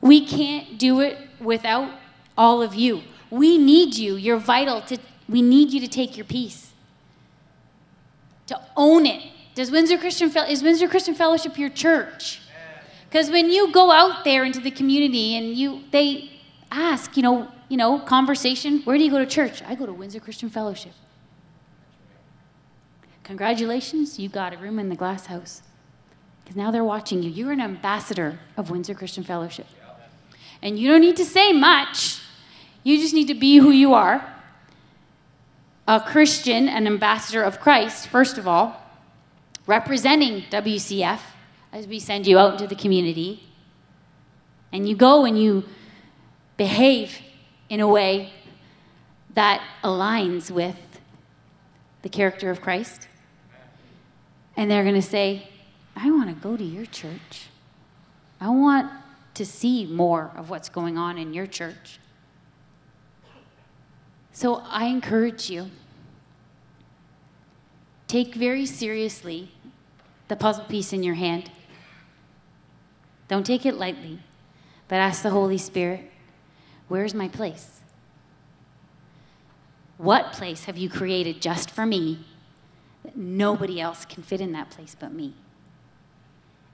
We 0.00 0.24
can't 0.24 0.78
do 0.78 1.00
it 1.00 1.18
without 1.40 1.90
all 2.38 2.62
of 2.62 2.76
you. 2.76 3.02
We 3.28 3.58
need 3.58 3.96
you. 3.96 4.14
You're 4.14 4.38
vital 4.38 4.80
to 4.82 4.98
we 5.28 5.42
need 5.42 5.72
you 5.72 5.80
to 5.80 5.88
take 5.88 6.16
your 6.16 6.26
piece. 6.26 6.72
To 8.46 8.60
own 8.76 9.06
it. 9.06 9.22
Does 9.60 9.70
Windsor 9.70 9.98
Christian 9.98 10.34
is 10.48 10.62
Windsor 10.62 10.88
Christian 10.88 11.14
Fellowship 11.14 11.58
your 11.58 11.68
church? 11.68 12.40
Because 13.10 13.28
when 13.28 13.50
you 13.50 13.70
go 13.70 13.90
out 13.90 14.24
there 14.24 14.42
into 14.42 14.58
the 14.58 14.70
community 14.70 15.36
and 15.36 15.54
you 15.54 15.82
they 15.90 16.30
ask, 16.70 17.14
you 17.14 17.22
know, 17.22 17.46
you 17.68 17.76
know, 17.76 17.98
conversation, 17.98 18.80
where 18.84 18.96
do 18.96 19.04
you 19.04 19.10
go 19.10 19.18
to 19.18 19.26
church? 19.26 19.62
I 19.64 19.74
go 19.74 19.84
to 19.84 19.92
Windsor 19.92 20.18
Christian 20.18 20.48
Fellowship. 20.48 20.92
Congratulations, 23.22 24.18
you 24.18 24.30
got 24.30 24.54
a 24.54 24.56
room 24.56 24.78
in 24.78 24.88
the 24.88 24.96
glass 24.96 25.26
house. 25.26 25.60
Because 26.42 26.56
now 26.56 26.70
they're 26.70 26.82
watching 26.82 27.22
you. 27.22 27.28
You're 27.28 27.52
an 27.52 27.60
ambassador 27.60 28.38
of 28.56 28.70
Windsor 28.70 28.94
Christian 28.94 29.24
Fellowship. 29.24 29.66
And 30.62 30.78
you 30.78 30.88
don't 30.88 31.02
need 31.02 31.18
to 31.18 31.26
say 31.26 31.52
much, 31.52 32.22
you 32.82 32.96
just 32.96 33.12
need 33.12 33.28
to 33.28 33.34
be 33.34 33.58
who 33.58 33.72
you 33.72 33.92
are 33.92 34.26
a 35.86 36.00
Christian, 36.00 36.66
an 36.66 36.86
ambassador 36.86 37.42
of 37.42 37.60
Christ, 37.60 38.06
first 38.06 38.38
of 38.38 38.48
all, 38.48 38.79
representing 39.70 40.42
WCF 40.50 41.20
as 41.72 41.86
we 41.86 42.00
send 42.00 42.26
you 42.26 42.36
out 42.40 42.54
into 42.54 42.66
the 42.66 42.74
community. 42.74 43.44
And 44.72 44.88
you 44.88 44.96
go 44.96 45.24
and 45.24 45.40
you 45.40 45.64
behave 46.56 47.20
in 47.68 47.78
a 47.78 47.86
way 47.86 48.32
that 49.34 49.62
aligns 49.84 50.50
with 50.50 51.00
the 52.02 52.08
character 52.08 52.50
of 52.50 52.60
Christ. 52.60 53.06
And 54.56 54.68
they're 54.68 54.82
going 54.82 54.96
to 54.96 55.02
say, 55.02 55.48
I 55.94 56.10
want 56.10 56.28
to 56.30 56.34
go 56.34 56.56
to 56.56 56.64
your 56.64 56.86
church. 56.86 57.46
I 58.40 58.48
want 58.48 58.90
to 59.34 59.46
see 59.46 59.86
more 59.86 60.32
of 60.34 60.50
what's 60.50 60.68
going 60.68 60.98
on 60.98 61.16
in 61.16 61.32
your 61.32 61.46
church. 61.46 62.00
So 64.32 64.56
I 64.66 64.86
encourage 64.86 65.48
you 65.48 65.70
take 68.08 68.34
very 68.34 68.66
seriously 68.66 69.52
the 70.30 70.36
puzzle 70.36 70.64
piece 70.64 70.94
in 70.94 71.02
your 71.02 71.16
hand. 71.16 71.50
Don't 73.28 73.44
take 73.44 73.66
it 73.66 73.74
lightly, 73.74 74.20
but 74.88 74.96
ask 74.96 75.22
the 75.22 75.30
Holy 75.30 75.58
Spirit 75.58 76.10
Where's 76.88 77.14
my 77.14 77.28
place? 77.28 77.80
What 79.98 80.32
place 80.32 80.64
have 80.64 80.78
you 80.78 80.88
created 80.88 81.42
just 81.42 81.70
for 81.70 81.84
me 81.84 82.24
that 83.04 83.16
nobody 83.16 83.80
else 83.80 84.04
can 84.04 84.22
fit 84.22 84.40
in 84.40 84.52
that 84.52 84.70
place 84.70 84.96
but 84.98 85.12
me? 85.12 85.34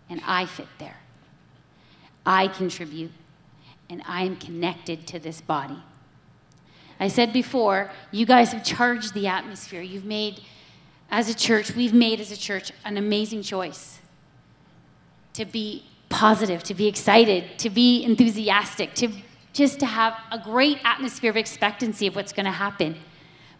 And 0.08 0.20
I 0.24 0.46
fit 0.46 0.68
there. 0.78 0.98
I 2.24 2.48
contribute, 2.48 3.12
and 3.90 4.02
I 4.06 4.22
am 4.22 4.36
connected 4.36 5.06
to 5.08 5.18
this 5.18 5.40
body. 5.40 5.82
I 7.00 7.08
said 7.08 7.32
before, 7.32 7.90
you 8.10 8.26
guys 8.26 8.52
have 8.52 8.64
charged 8.64 9.12
the 9.12 9.26
atmosphere. 9.26 9.82
You've 9.82 10.04
made, 10.04 10.40
as 11.10 11.28
a 11.28 11.34
church, 11.34 11.74
we've 11.74 11.94
made 11.94 12.20
as 12.20 12.32
a 12.32 12.36
church 12.36 12.72
an 12.84 12.96
amazing 12.96 13.42
choice 13.42 14.00
to 15.34 15.44
be 15.44 15.84
positive, 16.08 16.62
to 16.64 16.74
be 16.74 16.86
excited, 16.86 17.58
to 17.58 17.70
be 17.70 18.02
enthusiastic, 18.02 18.94
to 18.94 19.10
just 19.52 19.80
to 19.80 19.86
have 19.86 20.14
a 20.30 20.38
great 20.38 20.78
atmosphere 20.84 21.30
of 21.30 21.36
expectancy 21.36 22.06
of 22.06 22.14
what's 22.14 22.32
going 22.32 22.44
to 22.44 22.52
happen. 22.52 22.96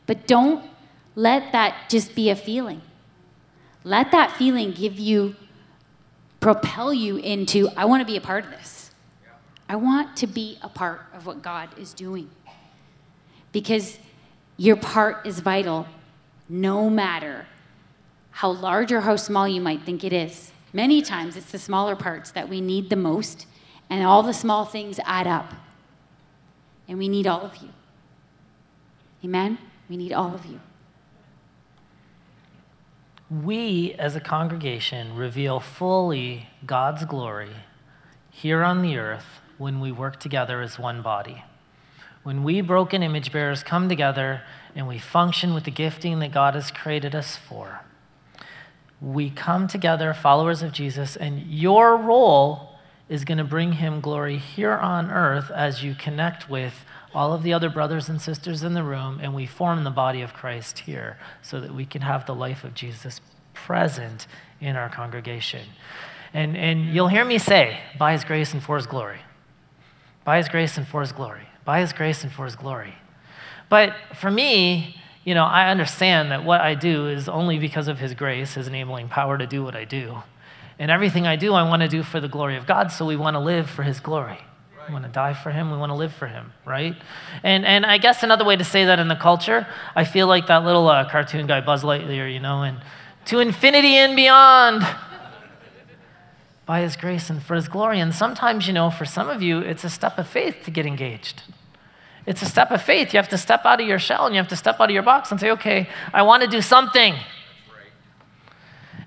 But 0.07 0.26
don't 0.26 0.64
let 1.14 1.53
that 1.53 1.88
just 1.88 2.14
be 2.14 2.28
a 2.30 2.36
feeling. 2.36 2.82
Let 3.82 4.11
that 4.12 4.32
feeling 4.32 4.72
give 4.72 4.99
you, 4.99 5.36
propel 6.40 6.92
you 6.92 7.16
into, 7.16 7.68
I 7.76 7.86
want 7.86 8.03
to 8.03 8.07
be 8.07 8.16
a 8.16 8.20
part 8.20 8.44
of 8.44 8.51
this. 8.51 8.90
I 9.68 9.76
want 9.76 10.16
to 10.18 10.26
be 10.26 10.59
a 10.62 10.68
part 10.68 11.01
of 11.14 11.26
what 11.26 11.42
God 11.42 11.70
is 11.78 11.94
doing. 11.94 12.30
Because 13.53 13.99
your 14.57 14.76
part 14.76 15.26
is 15.26 15.40
vital 15.40 15.86
no 16.49 16.88
matter 16.88 17.47
how 18.30 18.51
large 18.51 18.92
or 18.92 19.01
how 19.01 19.16
small 19.16 19.49
you 19.49 19.61
might 19.61 19.82
think 19.82 20.05
it 20.05 20.12
is. 20.12 20.53
Many 20.72 21.01
times 21.01 21.36
it's 21.36 21.53
the 21.53 21.59
smaller 21.59 21.97
parts 21.97 22.30
that 22.32 22.49
we 22.49 22.61
need 22.61 22.90
the 22.90 22.97
most, 22.97 23.47
and 23.88 24.05
all 24.05 24.22
the 24.22 24.34
small 24.34 24.64
things 24.64 25.01
add 25.05 25.26
up. 25.26 25.55
And 26.86 26.99
we 26.99 27.09
need 27.09 27.26
all 27.26 27.40
of 27.40 27.57
you. 27.57 27.70
Amen? 29.24 29.59
We 29.88 29.97
need 29.97 30.12
all 30.12 30.34
of 30.34 30.44
you. 30.44 30.61
We, 33.30 33.94
as 33.99 34.14
a 34.14 34.20
congregation, 34.20 35.16
reveal 35.16 35.59
fully 35.59 36.49
God's 36.64 37.05
glory 37.05 37.51
here 38.30 38.62
on 38.62 38.82
the 38.82 38.99
earth 38.99 39.40
when 39.59 39.80
we 39.80 39.90
work 39.90 40.20
together 40.20 40.61
as 40.61 40.78
one 40.78 41.03
body. 41.03 41.42
When 42.22 42.44
we 42.44 42.61
broken 42.61 43.03
image 43.03 43.32
bearers 43.32 43.62
come 43.62 43.88
together 43.88 44.42
and 44.77 44.87
we 44.87 44.99
function 44.99 45.55
with 45.55 45.64
the 45.64 45.70
gifting 45.70 46.20
that 46.20 46.33
God 46.33 46.55
has 46.55 46.70
created 46.70 47.14
us 47.14 47.37
for, 47.37 47.81
we 49.01 49.31
come 49.31 49.66
together, 49.66 50.14
followers 50.14 50.62
of 50.62 50.72
Jesus, 50.72 51.16
and 51.16 51.43
your 51.43 51.97
role 51.97 52.77
is 53.09 53.24
going 53.24 53.39
to 53.39 53.45
bring 53.45 53.72
him 53.72 54.01
glory 54.01 54.39
here 54.39 54.74
on 54.74 55.11
earth 55.11 55.51
as 55.51 55.83
you 55.83 55.95
connect 55.95 56.51
with 56.51 56.85
all 57.14 57.33
of 57.33 57.43
the 57.43 57.53
other 57.53 57.70
brothers 57.70 58.09
and 58.09 58.20
sisters 58.20 58.62
in 58.62 58.74
the 58.74 58.83
room, 58.83 59.18
and 59.22 59.35
we 59.35 59.47
form 59.47 59.85
the 59.85 59.91
body 59.91 60.20
of 60.20 60.35
Christ 60.35 60.81
here 60.81 61.16
so 61.41 61.61
that 61.61 61.74
we 61.74 61.87
can 61.87 62.03
have 62.03 62.27
the 62.27 62.35
life 62.35 62.62
of 62.62 62.74
Jesus 62.74 63.20
present 63.55 64.27
in 64.61 64.77
our 64.77 64.91
congregation. 64.91 65.66
And, 66.35 66.57
and 66.57 66.95
you'll 66.95 67.09
hear 67.09 67.24
me 67.24 67.39
say, 67.39 67.81
by 67.99 68.12
his 68.12 68.24
grace 68.24 68.53
and 68.53 68.62
for 68.62 68.77
his 68.77 68.87
glory. 68.87 69.20
By 70.24 70.37
his 70.39 70.49
grace 70.49 70.77
and 70.77 70.87
for 70.87 71.01
his 71.01 71.12
glory. 71.12 71.49
By 71.64 71.81
his 71.81 71.93
grace 71.93 72.22
and 72.22 72.33
for 72.33 72.45
his 72.45 72.57
glory. 72.57 72.95
But 73.69 73.95
for 74.14 74.31
me, 74.31 74.97
you 75.25 75.35
know, 75.35 75.45
I 75.45 75.71
understand 75.71 76.31
that 76.31 76.45
what 76.45 76.61
I 76.61 76.75
do 76.75 77.09
is 77.09 77.29
only 77.29 77.59
because 77.59 77.89
of 77.89 77.99
his 77.99 78.14
grace, 78.14 78.55
his 78.55 78.69
enabling 78.69 79.09
power 79.09 79.37
to 79.37 79.47
do 79.47 79.64
what 79.64 79.75
I 79.75 79.85
do. 79.85 80.23
And 80.79 80.91
everything 80.91 81.27
I 81.27 81.37
do, 81.37 81.55
I 81.55 81.69
want 81.69 81.83
to 81.83 81.89
do 81.89 82.03
for 82.03 82.21
the 82.21 82.29
glory 82.29 82.57
of 82.57 82.67
God, 82.67 82.93
so 82.93 83.05
we 83.05 83.17
want 83.17 83.35
to 83.35 83.41
live 83.41 83.69
for 83.69 83.83
his 83.83 83.99
glory. 83.99 84.39
We 84.87 84.93
want 84.93 85.05
to 85.05 85.11
die 85.11 85.35
for 85.35 85.51
him. 85.51 85.73
We 85.73 85.79
want 85.79 85.91
to 85.91 85.97
live 85.97 86.12
for 86.12 86.29
him, 86.29 86.53
right? 86.64 86.95
And, 87.43 87.67
and 87.67 87.85
I 87.85 87.99
guess 87.99 88.23
another 88.23 88.45
way 88.45 88.55
to 88.55 88.62
say 88.62 88.85
that 88.85 89.01
in 89.01 89.09
the 89.09 89.17
culture, 89.17 89.67
I 89.97 90.05
feel 90.05 90.29
like 90.29 90.47
that 90.47 90.64
little 90.64 90.89
uh, 90.89 91.09
cartoon 91.11 91.47
guy, 91.49 91.61
Buzz 91.61 91.83
Lightyear, 91.83 92.33
you 92.33 92.39
know, 92.39 92.62
and 92.62 92.81
to 93.27 93.41
infinity 93.41 93.95
and 93.95 94.14
beyond 94.14 94.87
by 96.67 96.83
his 96.83 96.97
grace 96.97 97.31
and 97.31 97.43
for 97.43 97.57
his 97.57 97.67
glory. 97.69 97.99
And 97.99 98.14
sometimes, 98.14 98.69
you 98.69 98.73
know, 98.73 98.91
for 98.91 99.05
some 99.05 99.29
of 99.29 99.43
you, 99.43 99.59
it's 99.59 99.83
a 99.83 99.91
step 99.91 100.19
of 100.19 100.29
faith 100.29 100.59
to 100.64 100.71
get 100.71 100.87
engaged. 100.87 101.43
It's 102.27 102.43
a 102.43 102.47
step 102.47 102.72
of 102.72 102.83
faith. 102.83 103.14
You 103.14 103.18
have 103.18 103.29
to 103.29 103.39
step 103.39 103.64
out 103.64 103.81
of 103.81 103.87
your 103.87 104.01
shell 104.01 104.27
and 104.27 104.35
you 104.35 104.41
have 104.41 104.49
to 104.49 104.57
step 104.57 104.81
out 104.81 104.91
of 104.91 104.95
your 104.95 105.05
box 105.05 105.31
and 105.31 105.41
say, 105.41 105.53
okay, 105.53 105.89
I 106.12 106.22
want 106.22 106.43
to 106.43 106.49
do 106.49 106.61
something. 106.61 107.14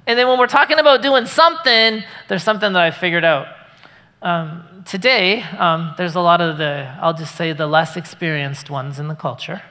And 0.08 0.18
then 0.18 0.28
when 0.28 0.40
we're 0.40 0.48
talking 0.48 0.80
about 0.80 1.02
doing 1.02 1.26
something, 1.26 2.04
there's 2.30 2.44
something 2.44 2.74
that 2.74 2.82
I 2.82 2.92
figured 2.92 3.26
out. 3.26 3.48
Um, 4.22 4.84
today, 4.86 5.44
um, 5.44 5.94
there's 5.98 6.16
a 6.16 6.22
lot 6.22 6.42
of 6.42 6.58
the, 6.58 6.92
I'll 7.00 7.14
just 7.14 7.36
say, 7.36 7.54
the 7.54 7.68
less 7.68 7.96
experienced 7.96 8.70
ones 8.70 9.00
in 9.00 9.08
the 9.08 9.16
culture. 9.16 9.62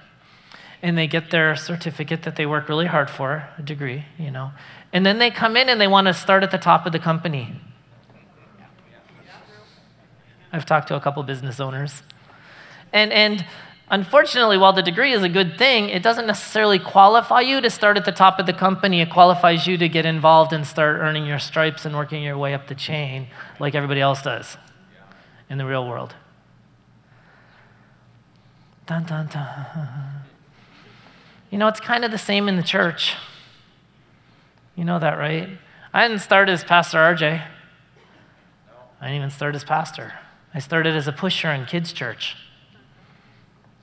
And 0.80 0.96
they 0.96 1.08
get 1.08 1.30
their 1.30 1.56
certificate 1.56 2.22
that 2.22 2.36
they 2.36 2.46
work 2.46 2.68
really 2.68 2.86
hard 2.86 3.10
for, 3.10 3.48
a 3.58 3.62
degree, 3.62 4.04
you 4.16 4.30
know. 4.30 4.52
And 4.92 5.04
then 5.04 5.18
they 5.18 5.30
come 5.30 5.56
in 5.56 5.68
and 5.68 5.80
they 5.80 5.88
want 5.88 6.06
to 6.06 6.14
start 6.14 6.44
at 6.44 6.50
the 6.50 6.58
top 6.58 6.86
of 6.86 6.92
the 6.92 7.00
company. 7.00 7.60
I've 10.52 10.64
talked 10.64 10.88
to 10.88 10.96
a 10.96 11.00
couple 11.00 11.22
business 11.24 11.58
owners. 11.58 12.02
And, 12.92 13.12
and 13.12 13.44
unfortunately, 13.88 14.58
while 14.58 14.72
the 14.72 14.82
degree 14.82 15.12
is 15.12 15.22
a 15.22 15.28
good 15.28 15.58
thing, 15.58 15.88
it 15.88 16.02
doesn't 16.02 16.26
necessarily 16.26 16.78
qualify 16.78 17.40
you 17.40 17.60
to 17.60 17.70
start 17.70 17.96
at 17.96 18.04
the 18.04 18.12
top 18.12 18.38
of 18.38 18.46
the 18.46 18.52
company. 18.52 19.00
It 19.00 19.10
qualifies 19.10 19.66
you 19.66 19.76
to 19.78 19.88
get 19.88 20.06
involved 20.06 20.52
and 20.52 20.66
start 20.66 20.98
earning 20.98 21.26
your 21.26 21.38
stripes 21.38 21.84
and 21.84 21.94
working 21.96 22.22
your 22.22 22.38
way 22.38 22.54
up 22.54 22.66
the 22.66 22.74
chain 22.74 23.28
like 23.58 23.74
everybody 23.74 24.00
else 24.00 24.22
does 24.22 24.56
in 25.50 25.58
the 25.58 25.66
real 25.66 25.86
world. 25.86 26.14
Dun, 28.86 29.04
dun, 29.04 29.26
dun. 29.26 30.22
You 31.50 31.58
know, 31.58 31.68
it's 31.68 31.80
kind 31.80 32.04
of 32.04 32.10
the 32.10 32.18
same 32.18 32.48
in 32.48 32.56
the 32.56 32.62
church. 32.62 33.14
You 34.76 34.84
know 34.84 34.98
that, 34.98 35.18
right? 35.18 35.48
I 35.92 36.06
didn't 36.06 36.22
start 36.22 36.48
as 36.48 36.62
Pastor 36.64 36.98
RJ. 36.98 37.42
I 39.00 39.06
didn't 39.06 39.16
even 39.16 39.30
start 39.30 39.54
as 39.54 39.64
pastor. 39.64 40.14
I 40.52 40.58
started 40.58 40.96
as 40.96 41.06
a 41.06 41.12
pusher 41.12 41.50
in 41.50 41.66
kids' 41.66 41.92
church. 41.92 42.36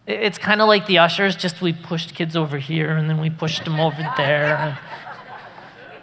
It's 0.08 0.38
kind 0.38 0.62
of 0.62 0.68
like 0.68 0.86
the 0.86 1.00
ushers, 1.00 1.36
just 1.36 1.62
we 1.62 1.74
pushed 1.74 2.14
kids 2.14 2.36
over 2.36 2.58
here 2.60 2.96
and 2.96 3.10
then 3.10 3.20
we 3.20 3.30
pushed 3.32 3.66
them 3.66 3.80
over 3.80 3.98
there. 4.18 4.78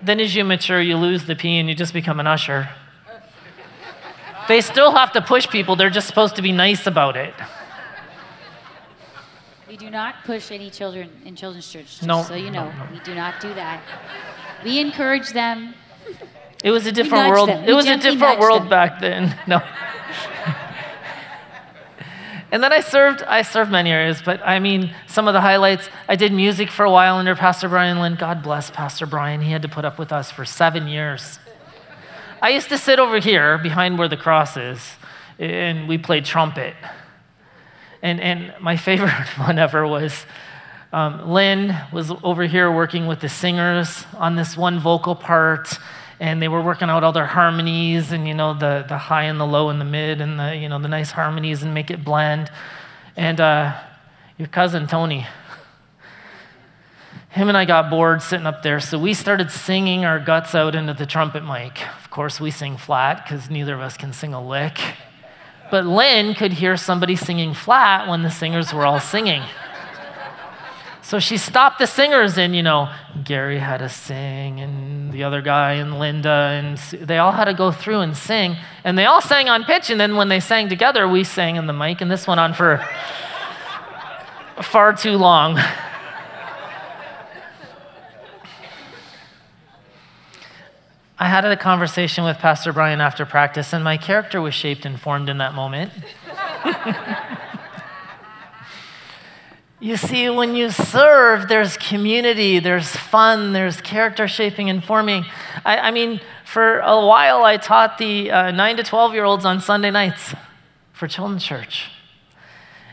then 0.03 0.19
as 0.19 0.35
you 0.35 0.45
mature, 0.45 0.81
you 0.81 0.97
lose 0.97 1.25
the 1.27 1.37
P 1.37 1.59
and 1.59 1.69
you 1.69 1.75
just 1.75 1.93
become 1.95 2.19
an 2.19 2.27
usher. 2.27 2.69
They 4.49 4.61
still 4.61 4.91
have 4.91 5.13
to 5.13 5.21
push 5.23 5.49
people, 5.49 5.77
they're 5.77 5.89
just 5.91 6.09
supposed 6.09 6.35
to 6.37 6.43
be 6.43 6.51
nice 6.51 6.87
about 6.89 7.17
it. 7.17 7.33
We 9.69 9.77
do 9.77 9.89
not 9.89 10.17
push 10.25 10.51
any 10.51 10.69
children 10.69 11.09
in 11.25 11.37
children's 11.37 11.71
church, 11.71 11.87
just 11.87 12.03
No, 12.03 12.23
so 12.23 12.35
you 12.35 12.51
know. 12.51 12.67
no. 12.71 12.87
We 12.93 12.99
do 13.01 13.15
not 13.15 13.41
do 13.41 13.55
that. 13.55 13.81
We 14.65 14.81
encourage 14.81 15.31
them. 15.31 15.75
It 16.63 16.71
was 16.73 16.87
a 16.87 16.93
different 16.93 17.29
world. 17.31 17.49
them. 17.49 17.63
It 17.65 17.69
We 17.69 17.73
was 17.75 17.87
a 17.87 17.97
different 17.97 18.39
world 18.41 18.63
them. 18.63 18.69
back 18.69 19.01
then. 19.01 19.39
No. 19.47 19.61
And 22.53 22.63
then 22.63 22.73
I 22.73 22.81
served 22.81 23.23
I 23.23 23.43
served 23.43 23.73
many 23.73 23.91
areas, 23.91 24.23
but 24.23 24.41
I 24.45 24.59
mean 24.59 24.95
some 25.07 25.27
of 25.27 25.33
the 25.33 25.41
highlights. 25.41 25.89
I 26.07 26.17
did 26.17 26.33
music 26.33 26.71
for 26.71 26.85
a 26.85 26.91
while 26.91 27.17
under 27.17 27.35
Pastor 27.35 27.69
Brian 27.69 27.99
Lynn. 27.99 28.15
God 28.15 28.43
bless 28.43 28.71
Pastor 28.71 29.07
Brian. 29.07 29.41
He 29.41 29.51
had 29.51 29.63
to 29.63 29.69
put 29.69 29.87
up 29.87 29.99
with 29.99 30.13
us 30.13 30.31
for 30.31 30.45
seven 30.45 30.87
years. 30.87 31.41
I 32.43 32.51
used 32.51 32.69
to 32.69 32.77
sit 32.77 32.99
over 32.99 33.21
here 33.21 33.57
behind 33.57 33.99
where 33.99 34.09
the 34.09 34.19
cross 34.19 34.57
is, 34.57 34.97
and 35.39 35.89
we 35.89 35.97
played 35.97 36.27
trumpet. 36.27 36.75
And, 38.03 38.21
and 38.21 38.53
my 38.61 38.77
favorite 38.77 39.11
one 39.39 39.59
ever 39.59 39.87
was 39.87 40.27
um, 40.93 41.31
Lynn 41.31 41.75
was 41.91 42.13
over 42.23 42.45
here 42.45 42.71
working 42.71 43.07
with 43.07 43.21
the 43.21 43.29
singers 43.31 44.05
on 44.19 44.37
this 44.37 44.59
one 44.59 44.79
vocal 44.79 45.15
part, 45.15 45.79
and 46.23 46.41
they 46.41 46.47
were 46.47 46.62
working 46.62 46.89
out 46.89 47.03
all 47.03 47.11
their 47.11 47.27
harmonies 47.27 48.12
and 48.12 48.29
you 48.29 48.33
know 48.33 48.55
the, 48.55 48.85
the 48.89 48.97
high 48.97 49.25
and 49.25 49.41
the 49.41 49.45
low 49.45 49.70
and 49.70 49.81
the 49.81 49.85
mid 49.85 50.20
and 50.20 50.39
the 50.39 50.55
you 50.55 50.68
know 50.68 50.79
the 50.79 50.87
nice 50.87 51.11
harmonies 51.11 51.64
and 51.64 51.75
make 51.75 51.91
it 51.91 52.05
blend. 52.05 52.49
And 53.16 53.41
uh, 53.41 53.77
your 54.39 54.47
cousin 54.47 54.87
Tony, 54.87 55.27
him 57.31 57.49
and 57.49 57.59
I 57.59 57.64
got 57.64 57.91
bored 57.91 58.23
sitting 58.23 58.47
up 58.47 58.62
there, 58.62 58.79
so 58.79 59.01
we 59.01 59.14
started 59.14 59.51
singing 59.51 60.05
our 60.05 60.20
guts 60.20 60.55
out 60.55 60.77
into 60.77 60.95
the 60.95 61.07
trumpet 61.07 61.45
mic. 61.45 61.83
Of 61.99 62.11
course, 62.11 62.41
we 62.41 62.53
sing 62.53 62.77
flat 62.77 63.25
because 63.25 63.51
neither 63.51 63.75
of 63.75 63.81
us 63.81 63.97
can 63.97 64.12
sing 64.12 64.33
a 64.33 64.41
lick. 64.41 64.79
But 65.73 65.87
Lynn 65.87 66.35
could 66.35 66.53
hear 66.53 66.77
somebody 66.77 67.16
singing 67.16 67.53
flat 67.53 68.09
when 68.09 68.23
the 68.23 68.31
singers 68.31 68.73
were 68.73 68.87
all 68.87 69.01
singing. 69.01 69.43
So 71.13 71.19
she 71.19 71.37
stopped 71.37 71.79
the 71.79 71.87
singers, 71.87 72.39
and 72.39 72.57
you 72.57 72.63
know, 72.63 72.91
Gary 73.23 73.59
had 73.59 73.81
to 73.81 73.91
sing, 73.91 74.61
and 74.61 75.13
the 75.13 75.25
other 75.25 75.43
guy, 75.43 75.73
and 75.75 75.99
Linda, 75.99 76.31
and 76.31 76.79
they 77.07 77.19
all 77.19 77.33
had 77.33 77.45
to 77.45 77.53
go 77.53 77.71
through 77.71 78.01
and 78.01 78.17
sing. 78.17 78.57
And 78.83 78.97
they 78.97 79.05
all 79.05 79.21
sang 79.21 79.51
on 79.51 79.65
pitch, 79.65 79.91
and 79.91 80.01
then 80.01 80.17
when 80.17 80.31
they 80.31 80.41
sang 80.41 80.71
together, 80.71 81.07
we 81.07 81.23
sang 81.23 81.57
in 81.57 81.67
the 81.67 81.75
mic, 81.75 82.01
and 82.01 82.11
this 82.11 82.27
went 82.27 82.41
on 82.41 82.55
for 82.55 82.79
far 84.63 84.95
too 84.95 85.19
long. 85.19 85.59
I 91.19 91.29
had 91.29 91.45
a 91.45 91.59
conversation 91.59 92.25
with 92.25 92.39
Pastor 92.39 92.73
Brian 92.73 93.03
after 93.03 93.27
practice, 93.27 93.75
and 93.75 93.85
my 93.85 93.99
character 93.99 94.41
was 94.41 94.55
shaped 94.55 94.87
and 94.87 94.99
formed 94.99 95.29
in 95.29 95.37
that 95.37 95.53
moment. 95.53 95.93
you 99.83 99.97
see, 99.97 100.30
when 100.30 100.55
you 100.55 100.70
serve, 100.70 101.49
there's 101.49 101.76
community, 101.76 102.61
there's 102.61 102.95
fun, 102.95 103.53
there's 103.53 103.80
character 103.80 104.28
shaping 104.28 104.70
and 104.70 104.83
forming. 104.83 105.24
I, 105.64 105.76
I 105.78 105.91
mean, 105.91 106.20
for 106.45 106.78
a 106.78 107.05
while, 107.05 107.43
I 107.43 107.57
taught 107.57 107.99
the 107.99 108.30
uh, 108.30 108.51
9 108.53 108.76
to 108.76 108.85
12 108.85 109.12
year 109.12 109.24
olds 109.24 109.45
on 109.45 109.61
Sunday 109.61 109.91
nights 109.91 110.37
for 110.93 111.09
children's 111.09 111.43
church. 111.43 111.91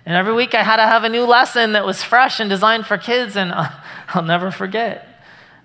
And 0.04 0.16
every 0.16 0.34
week 0.34 0.56
I 0.56 0.64
had 0.64 0.78
to 0.78 0.88
have 0.88 1.04
a 1.04 1.10
new 1.10 1.26
lesson 1.26 1.74
that 1.74 1.86
was 1.86 2.02
fresh 2.02 2.40
and 2.40 2.50
designed 2.50 2.88
for 2.88 2.98
kids, 2.98 3.36
and 3.36 3.52
uh, 3.52 3.70
I'll 4.08 4.24
never 4.24 4.50
forget. 4.50 5.08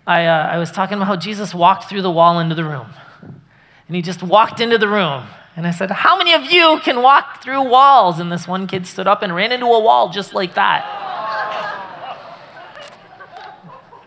I, 0.06 0.26
uh, 0.26 0.48
I 0.48 0.58
was 0.58 0.70
talking 0.70 0.98
about 0.98 1.06
how 1.06 1.16
Jesus 1.16 1.54
walked 1.54 1.88
through 1.88 2.02
the 2.02 2.10
wall 2.10 2.38
into 2.38 2.54
the 2.54 2.64
room. 2.64 2.88
And 3.22 3.96
he 3.96 4.02
just 4.02 4.22
walked 4.22 4.60
into 4.60 4.76
the 4.76 4.88
room. 4.88 5.24
And 5.56 5.66
I 5.66 5.70
said, 5.70 5.90
How 5.90 6.18
many 6.18 6.34
of 6.34 6.52
you 6.52 6.80
can 6.84 7.00
walk 7.00 7.42
through 7.42 7.62
walls? 7.62 8.18
And 8.18 8.30
this 8.30 8.46
one 8.46 8.66
kid 8.66 8.86
stood 8.86 9.06
up 9.06 9.22
and 9.22 9.34
ran 9.34 9.52
into 9.52 9.66
a 9.66 9.80
wall 9.80 10.10
just 10.10 10.34
like 10.34 10.54
that. 10.56 11.03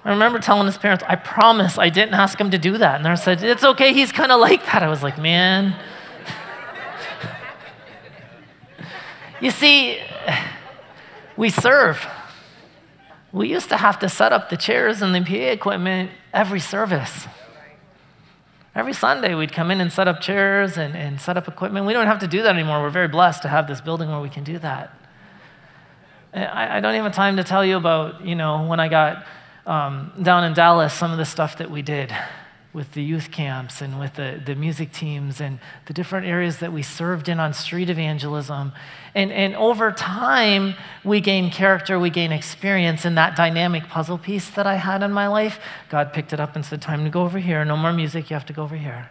I 0.08 0.12
remember 0.12 0.40
telling 0.40 0.68
his 0.68 0.78
parents, 0.78 1.04
I 1.06 1.18
promise 1.18 1.78
I 1.78 1.90
didn't 1.90 2.14
ask 2.14 2.40
him 2.40 2.50
to 2.52 2.58
do 2.58 2.78
that. 2.78 2.96
And 2.96 3.06
they 3.06 3.14
said, 3.18 3.44
It's 3.44 3.66
okay, 3.66 3.92
he's 3.92 4.14
kind 4.14 4.32
of 4.32 4.40
like 4.40 4.66
that. 4.68 4.82
I 4.82 4.88
was 4.88 5.04
like, 5.04 5.18
Man. 5.18 5.76
you 9.42 9.52
see, 9.52 10.00
we 11.36 11.50
serve. 11.50 12.08
We 13.34 13.50
used 13.50 13.68
to 13.68 13.76
have 13.76 14.00
to 14.00 14.08
set 14.08 14.32
up 14.32 14.50
the 14.50 14.56
chairs 14.56 15.02
and 15.02 15.14
the 15.14 15.20
PA 15.20 15.52
equipment 15.52 16.12
every 16.34 16.62
service. 16.62 17.28
Every 18.74 18.94
Sunday, 18.94 19.36
we'd 19.36 19.52
come 19.52 19.72
in 19.72 19.82
and 19.82 19.92
set 19.92 20.08
up 20.08 20.22
chairs 20.22 20.78
and, 20.78 20.96
and 20.96 21.20
set 21.20 21.36
up 21.36 21.50
equipment. 21.50 21.86
We 21.86 21.92
don't 21.92 22.08
have 22.08 22.20
to 22.20 22.28
do 22.28 22.44
that 22.44 22.56
anymore. 22.56 22.82
We're 22.82 22.92
very 22.92 23.10
blessed 23.10 23.42
to 23.42 23.50
have 23.50 23.68
this 23.68 23.82
building 23.82 24.10
where 24.10 24.22
we 24.22 24.30
can 24.30 24.46
do 24.46 24.58
that. 24.60 24.94
I, 26.34 26.78
I 26.78 26.80
don't 26.80 26.94
even 26.94 27.04
have 27.04 27.14
time 27.14 27.36
to 27.36 27.44
tell 27.44 27.66
you 27.66 27.76
about, 27.76 28.26
you 28.26 28.36
know, 28.36 28.66
when 28.68 28.80
I 28.80 28.88
got 28.88 29.26
um, 29.68 30.14
down 30.22 30.44
in 30.44 30.54
Dallas, 30.54 30.94
some 30.94 31.12
of 31.12 31.18
the 31.18 31.26
stuff 31.26 31.58
that 31.58 31.70
we 31.70 31.82
did 31.82 32.16
with 32.74 32.94
the 32.94 33.02
youth 33.02 33.32
camps 33.32 33.82
and 33.82 34.00
with 34.00 34.14
the, 34.16 34.42
the 34.46 34.54
music 34.54 34.92
teams 34.92 35.42
and 35.42 35.60
the 35.88 35.94
different 35.94 36.28
areas 36.28 36.60
that 36.60 36.72
we 36.72 36.84
served 36.84 37.28
in 37.28 37.40
on 37.40 37.54
street 37.54 37.90
evangelism. 37.90 38.72
And, 39.16 39.32
and 39.32 39.56
over 39.56 39.92
time, 39.92 40.76
we 41.04 41.20
gain 41.20 41.50
character, 41.50 41.98
we 41.98 42.10
gain 42.10 42.32
experience 42.32 43.04
in 43.04 43.16
that 43.16 43.36
dynamic 43.36 43.88
puzzle 43.88 44.18
piece 44.18 44.50
that 44.52 44.68
I 44.68 44.76
had 44.76 45.02
in 45.02 45.12
my 45.12 45.28
life. 45.28 45.60
God 45.90 46.14
picked 46.14 46.34
it 46.34 46.40
up 46.40 46.56
and 46.56 46.64
said, 46.64 46.82
Time 46.82 47.04
to 47.04 47.10
go 47.10 47.24
over 47.24 47.40
here. 47.40 47.66
No 47.66 47.76
more 47.78 47.94
music, 47.94 48.30
you 48.30 48.36
have 48.36 48.46
to 48.46 48.54
go 48.54 48.64
over 48.64 48.78
here. 48.78 49.10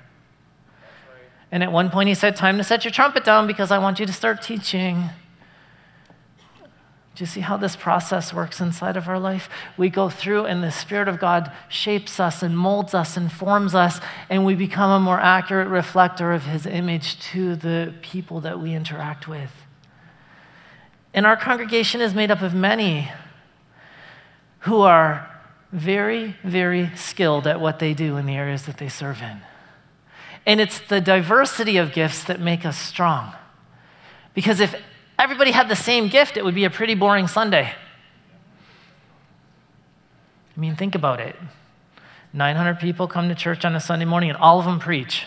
And 1.50 1.62
at 1.62 1.72
one 1.72 1.90
point, 1.90 2.08
he 2.08 2.14
said, 2.14 2.36
Time 2.36 2.58
to 2.58 2.64
set 2.64 2.84
your 2.84 2.92
trumpet 2.92 3.24
down 3.24 3.46
because 3.46 3.70
I 3.70 3.78
want 3.78 3.98
you 3.98 4.06
to 4.06 4.12
start 4.12 4.42
teaching. 4.42 5.10
Do 7.16 7.22
you 7.22 7.26
see 7.26 7.40
how 7.40 7.56
this 7.56 7.76
process 7.76 8.34
works 8.34 8.60
inside 8.60 8.94
of 8.94 9.08
our 9.08 9.18
life? 9.18 9.48
We 9.78 9.88
go 9.88 10.10
through, 10.10 10.44
and 10.44 10.62
the 10.62 10.70
Spirit 10.70 11.08
of 11.08 11.18
God 11.18 11.50
shapes 11.66 12.20
us 12.20 12.42
and 12.42 12.56
molds 12.56 12.92
us 12.92 13.16
and 13.16 13.32
forms 13.32 13.74
us, 13.74 14.00
and 14.28 14.44
we 14.44 14.54
become 14.54 14.90
a 14.90 15.00
more 15.00 15.18
accurate 15.18 15.68
reflector 15.68 16.34
of 16.34 16.44
His 16.44 16.66
image 16.66 17.18
to 17.30 17.56
the 17.56 17.94
people 18.02 18.42
that 18.42 18.60
we 18.60 18.74
interact 18.74 19.26
with. 19.26 19.50
And 21.14 21.24
our 21.24 21.38
congregation 21.38 22.02
is 22.02 22.14
made 22.14 22.30
up 22.30 22.42
of 22.42 22.52
many 22.52 23.10
who 24.60 24.82
are 24.82 25.30
very, 25.72 26.36
very 26.44 26.90
skilled 26.96 27.46
at 27.46 27.62
what 27.62 27.78
they 27.78 27.94
do 27.94 28.18
in 28.18 28.26
the 28.26 28.34
areas 28.34 28.66
that 28.66 28.76
they 28.76 28.90
serve 28.90 29.22
in. 29.22 29.40
And 30.44 30.60
it's 30.60 30.80
the 30.80 31.00
diversity 31.00 31.78
of 31.78 31.94
gifts 31.94 32.22
that 32.24 32.40
make 32.40 32.66
us 32.66 32.76
strong. 32.76 33.32
Because 34.34 34.60
if 34.60 34.76
everybody 35.18 35.50
had 35.50 35.68
the 35.68 35.76
same 35.76 36.08
gift, 36.08 36.36
it 36.36 36.44
would 36.44 36.54
be 36.54 36.64
a 36.64 36.70
pretty 36.70 36.94
boring 36.94 37.26
Sunday. 37.26 37.74
I 40.56 40.60
mean, 40.60 40.76
think 40.76 40.94
about 40.94 41.20
it 41.20 41.36
900 42.32 42.78
people 42.78 43.08
come 43.08 43.28
to 43.28 43.34
church 43.34 43.64
on 43.64 43.74
a 43.74 43.80
Sunday 43.80 44.04
morning, 44.04 44.30
and 44.30 44.38
all 44.38 44.58
of 44.58 44.66
them 44.66 44.78
preach. 44.78 45.24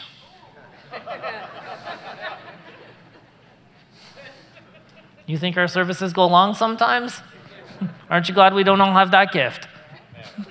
You 5.25 5.37
think 5.37 5.57
our 5.57 5.67
services 5.67 6.11
go 6.11 6.25
long 6.25 6.55
sometimes? 6.55 7.21
Aren't 8.09 8.27
you 8.29 8.33
glad 8.33 8.55
we 8.55 8.63
don't 8.63 8.81
all 8.81 8.93
have 8.93 9.11
that 9.11 9.31
gift? 9.31 9.67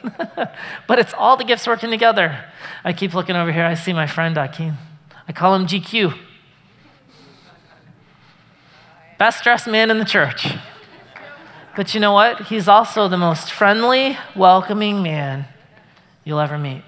but 0.87 0.99
it's 1.01 1.13
all 1.15 1.37
the 1.37 1.43
gifts 1.43 1.67
working 1.67 1.91
together. 1.91 2.45
I 2.85 2.93
keep 2.93 3.13
looking 3.13 3.35
over 3.35 3.51
here. 3.51 3.65
I 3.65 3.75
see 3.75 3.93
my 3.93 4.07
friend 4.07 4.37
Akeem. 4.37 4.77
I 5.27 5.33
call 5.33 5.55
him 5.57 5.67
GQ. 5.67 6.17
Best 9.19 9.43
dressed 9.43 9.67
man 9.67 9.91
in 9.91 9.99
the 9.99 10.05
church. 10.05 10.55
But 11.75 11.93
you 11.93 12.01
know 12.01 12.13
what? 12.13 12.47
He's 12.47 12.69
also 12.69 13.09
the 13.09 13.17
most 13.17 13.51
friendly, 13.51 14.17
welcoming 14.37 15.03
man 15.03 15.47
you'll 16.25 16.41
ever 16.41 16.57
meet. 16.57 16.83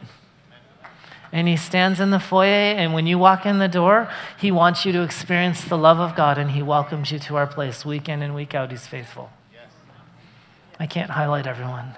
And 1.32 1.46
he 1.46 1.56
stands 1.56 2.00
in 2.00 2.10
the 2.10 2.18
foyer, 2.18 2.74
and 2.74 2.92
when 2.92 3.06
you 3.06 3.18
walk 3.18 3.46
in 3.46 3.58
the 3.58 3.68
door, 3.68 4.10
he 4.38 4.50
wants 4.50 4.84
you 4.84 4.92
to 4.92 5.02
experience 5.02 5.64
the 5.64 5.78
love 5.78 5.98
of 5.98 6.16
God, 6.16 6.38
and 6.38 6.52
he 6.52 6.62
welcomes 6.62 7.12
you 7.12 7.18
to 7.20 7.36
our 7.36 7.46
place 7.46 7.84
week 7.84 8.08
in 8.08 8.22
and 8.22 8.34
week 8.34 8.54
out. 8.54 8.70
He's 8.70 8.86
faithful. 8.86 9.30
I 10.78 10.86
can't 10.86 11.10
highlight 11.10 11.46
everyone, 11.46 11.96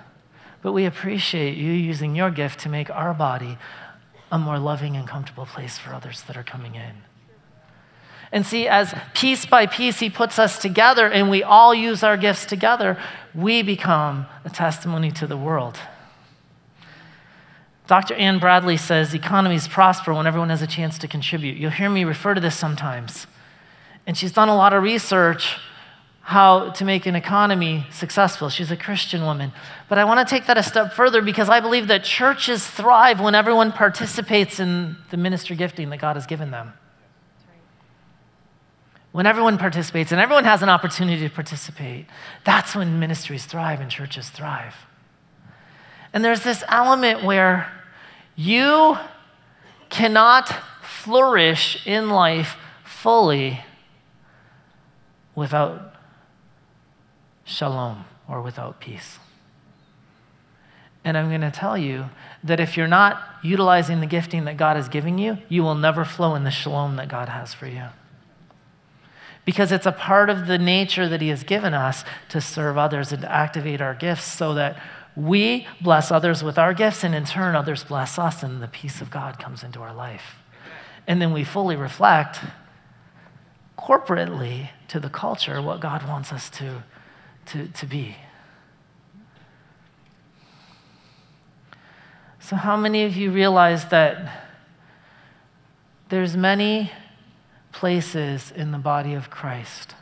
but 0.61 0.72
we 0.72 0.85
appreciate 0.85 1.57
you 1.57 1.72
using 1.72 2.16
your 2.16 2.30
gift 2.30 2.61
to 2.61 2.68
make 2.68 2.91
our 2.91 3.14
body 3.14 3.57
a 4.30 4.39
more 4.39 4.59
loving 4.59 4.97
and 4.97 5.07
comfortable 5.07 5.47
place 5.47 5.78
for 5.78 5.95
others 5.95 6.22
that 6.22 6.37
are 6.37 6.43
coming 6.43 6.74
in. 6.74 7.12
And 8.33 8.47
see, 8.47 8.66
as 8.66 8.95
piece 9.12 9.45
by 9.45 9.66
piece 9.66 10.01
he 10.01 10.09
puts 10.09 10.39
us 10.39 10.59
together 10.59 11.07
and 11.07 11.28
we 11.28 11.43
all 11.43 11.74
use 11.74 12.03
our 12.03 12.16
gifts 12.16 12.47
together, 12.47 12.99
we 13.35 13.62
become 13.62 14.26
a 14.45 14.51
testimony 14.51 15.11
to 15.12 15.26
the 15.26 15.37
world. 15.37 15.78
Dr. 17.87 18.14
Anne 18.14 18.39
Bradley 18.39 18.78
says 18.78 19.12
economies 19.12 19.68
prosper 19.68 20.14
when 20.14 20.26
everyone 20.26 20.49
has 20.49 20.62
a 20.62 20.66
chance 20.66 20.99
to 20.99 21.09
contribute. 21.09 21.59
You'll 21.59 21.70
hear 21.70 21.91
me 21.91 22.05
refer 22.05 22.33
to 22.33 22.41
this 22.41 22.57
sometimes. 22.57 23.26
And 24.07 24.16
she's 24.16 24.33
done 24.33 24.49
a 24.49 24.57
lot 24.57 24.72
of 24.72 24.83
research 24.83 25.59
how 26.22 26.70
to 26.70 26.85
make 26.85 27.05
an 27.05 27.16
economy 27.16 27.85
successful. 27.91 28.49
She's 28.49 28.70
a 28.70 28.76
Christian 28.76 29.22
woman. 29.22 29.53
But 29.89 29.99
I 29.99 30.05
want 30.05 30.26
to 30.26 30.35
take 30.35 30.47
that 30.47 30.57
a 30.57 30.62
step 30.62 30.95
further 30.95 31.20
because 31.20 31.51
I 31.51 31.61
believe 31.61 31.89
that 31.89 32.05
churches 32.05 32.66
thrive 32.66 33.20
when 33.20 33.35
everyone 33.35 33.72
participates 33.72 34.59
in 34.59 34.97
the 35.11 35.16
ministry 35.16 35.57
gifting 35.57 35.91
that 35.91 35.99
God 35.99 36.16
has 36.16 36.24
given 36.24 36.51
them 36.51 36.72
when 39.13 39.27
everyone 39.27 39.59
participates 39.59 40.11
and 40.11 40.21
everyone 40.21 40.45
has 40.45 40.63
an 40.63 40.71
opportunity 40.71 41.29
to 41.29 41.33
participate, 41.33 42.07
that's 42.45 42.75
when 42.75 42.99
ministries 42.99 43.45
thrive 43.45 43.81
and 43.81 43.91
churches 43.91 44.31
thrive. 44.31 44.75
And 46.15 46.25
there's 46.25 46.43
this 46.43 46.65
element 46.69 47.23
where 47.23 47.71
you 48.35 48.97
cannot 49.91 50.49
flourish 50.83 51.87
in 51.87 52.09
life 52.09 52.57
fully 52.85 53.61
without 55.35 55.95
shalom 57.45 58.07
or 58.29 58.41
without 58.41 58.81
peace. 58.81 59.19
And 61.05 61.19
I'm 61.19 61.29
going 61.29 61.41
to 61.43 61.51
tell 61.51 61.77
you 61.77 62.11
that 62.45 62.61
if 62.61 62.77
you're 62.77 62.87
not 62.87 63.23
utilizing 63.43 64.01
the 64.01 64.07
gifting 64.07 64.45
that 64.45 64.57
God 64.57 64.77
is 64.77 64.89
giving 64.89 65.19
you, 65.19 65.39
you 65.49 65.63
will 65.63 65.75
never 65.75 66.05
flow 66.05 66.35
in 66.35 66.45
the 66.45 66.51
shalom 66.51 66.97
that 66.97 67.09
God 67.09 67.29
has 67.29 67.53
for 67.53 67.67
you 67.67 67.89
because 69.45 69.72
it's 69.72 69.86
a 69.86 69.93
part 69.93 70.30
of 70.30 70.47
the 70.47 70.59
nature 70.59 71.09
that 71.09 71.20
He 71.20 71.28
has 71.28 71.43
given 71.43 71.74
us 71.74 72.05
to 72.28 72.40
serve 72.40 72.78
others 72.78 73.12
and 73.12 73.22
to 73.22 73.32
activate 73.32 73.80
our 73.80 73.95
gifts 73.95 74.24
so 74.24 74.55
that 74.55 74.80
we 75.14 75.66
bless 75.80 76.11
others 76.11 76.43
with 76.43 76.59
our 76.59 76.72
gifts, 76.72 77.05
and 77.05 77.14
in 77.14 77.24
turn, 77.24 77.55
others 77.55 77.84
bless 77.84 78.18
us, 78.18 78.43
and 78.43 78.62
the 78.62 78.68
peace 78.68 79.01
of 79.01 79.11
God 79.11 79.38
comes 79.38 79.62
into 79.62 79.80
our 79.80 79.93
life. 79.93 80.36
And 81.07 81.20
then 81.20 81.32
we 81.32 81.45
fully 81.45 81.76
reflect 81.76 82.38
corporately 83.78 84.70
to 84.88 85.01
the 85.01 85.11
culture 85.11 85.61
what 85.61 85.80
God 85.80 86.07
wants 86.09 86.32
us 86.32 86.49
to, 86.51 86.84
to, 87.47 87.68
to 87.68 87.86
be. 87.86 88.16
So, 92.40 92.57
how 92.57 92.76
many 92.76 93.05
of 93.05 93.16
you 93.16 93.30
realize 93.30 93.86
that 93.86 94.47
there's 96.09 96.36
many 96.36 96.90
places 97.73 98.53
in 98.55 98.70
the 98.70 98.79
body 98.79 99.14
of 99.14 99.31
Christ. 99.31 99.95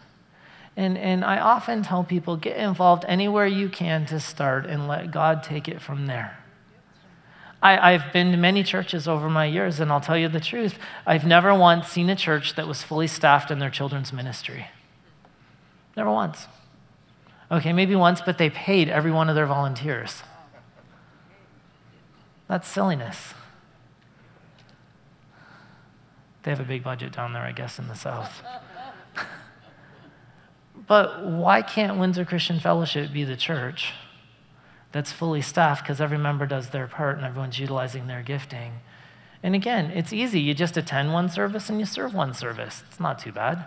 And, 0.77 0.97
and 0.99 1.25
I 1.25 1.39
often 1.39 1.83
tell 1.83 2.05
people 2.05 2.37
get 2.37 2.57
involved 2.57 3.05
anywhere 3.09 3.47
you 3.47 3.69
can 3.69 4.07
to 4.07 4.21
start 4.21 4.67
and 4.67 4.87
let 4.87 5.11
God 5.11 5.43
take 5.43 5.69
it 5.69 5.81
from 5.81 6.07
there. 6.07 6.39
I, 7.63 7.93
I've 7.93 8.13
been 8.13 8.31
to 8.31 8.37
many 8.37 8.63
churches 8.63 9.07
over 9.07 9.29
my 9.29 9.45
years, 9.45 9.81
and 9.81 9.93
I'll 9.93 10.01
tell 10.01 10.17
you 10.17 10.29
the 10.29 10.41
truth. 10.41 10.79
I've 11.07 11.27
never 11.27 11.55
once 11.55 11.89
seen 11.89 12.09
a 12.09 12.17
church 12.17 12.55
that 12.55 12.67
was 12.67 12.83
fully 12.83 13.07
staffed 13.07 13.51
in 13.51 13.59
their 13.59 13.71
children's 13.71 14.13
ministry. 14.13 14.69
Never 15.97 16.11
once. 16.11 16.47
Okay, 17.51 17.73
maybe 17.73 17.95
once, 17.95 18.21
but 18.21 18.39
they 18.39 18.49
paid 18.49 18.89
every 18.89 19.11
one 19.11 19.29
of 19.29 19.35
their 19.35 19.47
volunteers. 19.47 20.23
That's 22.49 22.67
silliness. 22.67 23.35
They 26.43 26.51
have 26.51 26.61
a 26.61 26.65
big 26.65 26.83
budget 26.83 27.13
down 27.13 27.33
there, 27.33 27.43
I 27.43 27.53
guess, 27.53 27.79
in 27.79 27.89
the 27.89 27.95
South. 27.95 28.43
but 30.87 31.25
why 31.25 31.63
can't 31.63 31.99
Windsor 31.99 32.25
Christian 32.25 32.59
Fellowship 32.59 33.13
be 33.13 33.25
the 33.25 33.37
church 33.37 33.93
that's 34.93 35.13
fully 35.13 35.43
staffed 35.43 35.85
because 35.85 36.01
every 36.01 36.19
member 36.19 36.47
does 36.47 36.71
their 36.71 36.87
part 36.87 37.17
and 37.17 37.27
everyone's 37.27 37.59
utilizing 37.59 38.07
their 38.07 38.23
gifting? 38.23 38.81
And 39.43 39.55
again, 39.55 39.91
it's 39.95 40.13
easy. 40.13 40.41
You 40.41 40.55
just 40.55 40.77
attend 40.77 41.13
one 41.13 41.29
service 41.29 41.69
and 41.71 41.79
you 41.79 41.87
serve 41.87 42.15
one 42.15 42.35
service. 42.35 42.83
It's 42.89 43.01
not 43.01 43.19
too 43.19 43.33
bad. 43.33 43.65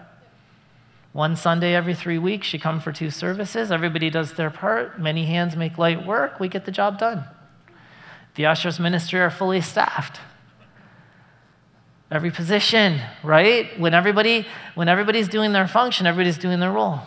One 1.14 1.36
Sunday 1.36 1.76
every 1.76 1.94
three 1.94 2.18
weeks, 2.18 2.52
you 2.54 2.60
come 2.60 2.80
for 2.80 2.92
two 2.92 3.12
services. 3.12 3.72
Everybody 3.72 4.10
does 4.10 4.34
their 4.34 4.50
part. 4.50 5.00
Many 5.00 5.26
hands 5.26 5.56
make 5.56 5.78
light 5.78 6.06
work. 6.06 6.40
We 6.40 6.48
get 6.48 6.66
the 6.66 6.72
job 6.72 6.98
done. 6.98 7.26
The 8.36 8.48
ushers 8.48 8.80
ministry 8.80 9.20
are 9.20 9.30
fully 9.30 9.62
staffed. 9.62 10.20
Every 12.14 12.30
position, 12.30 13.02
right? 13.24 13.78
When 13.80 13.94
everybody 13.94 14.46
when 14.76 14.88
everybody's 14.88 15.28
doing 15.28 15.52
their 15.52 15.68
function, 15.68 16.06
everybody's 16.06 16.38
doing 16.38 16.60
their 16.60 16.72
role. 16.72 17.02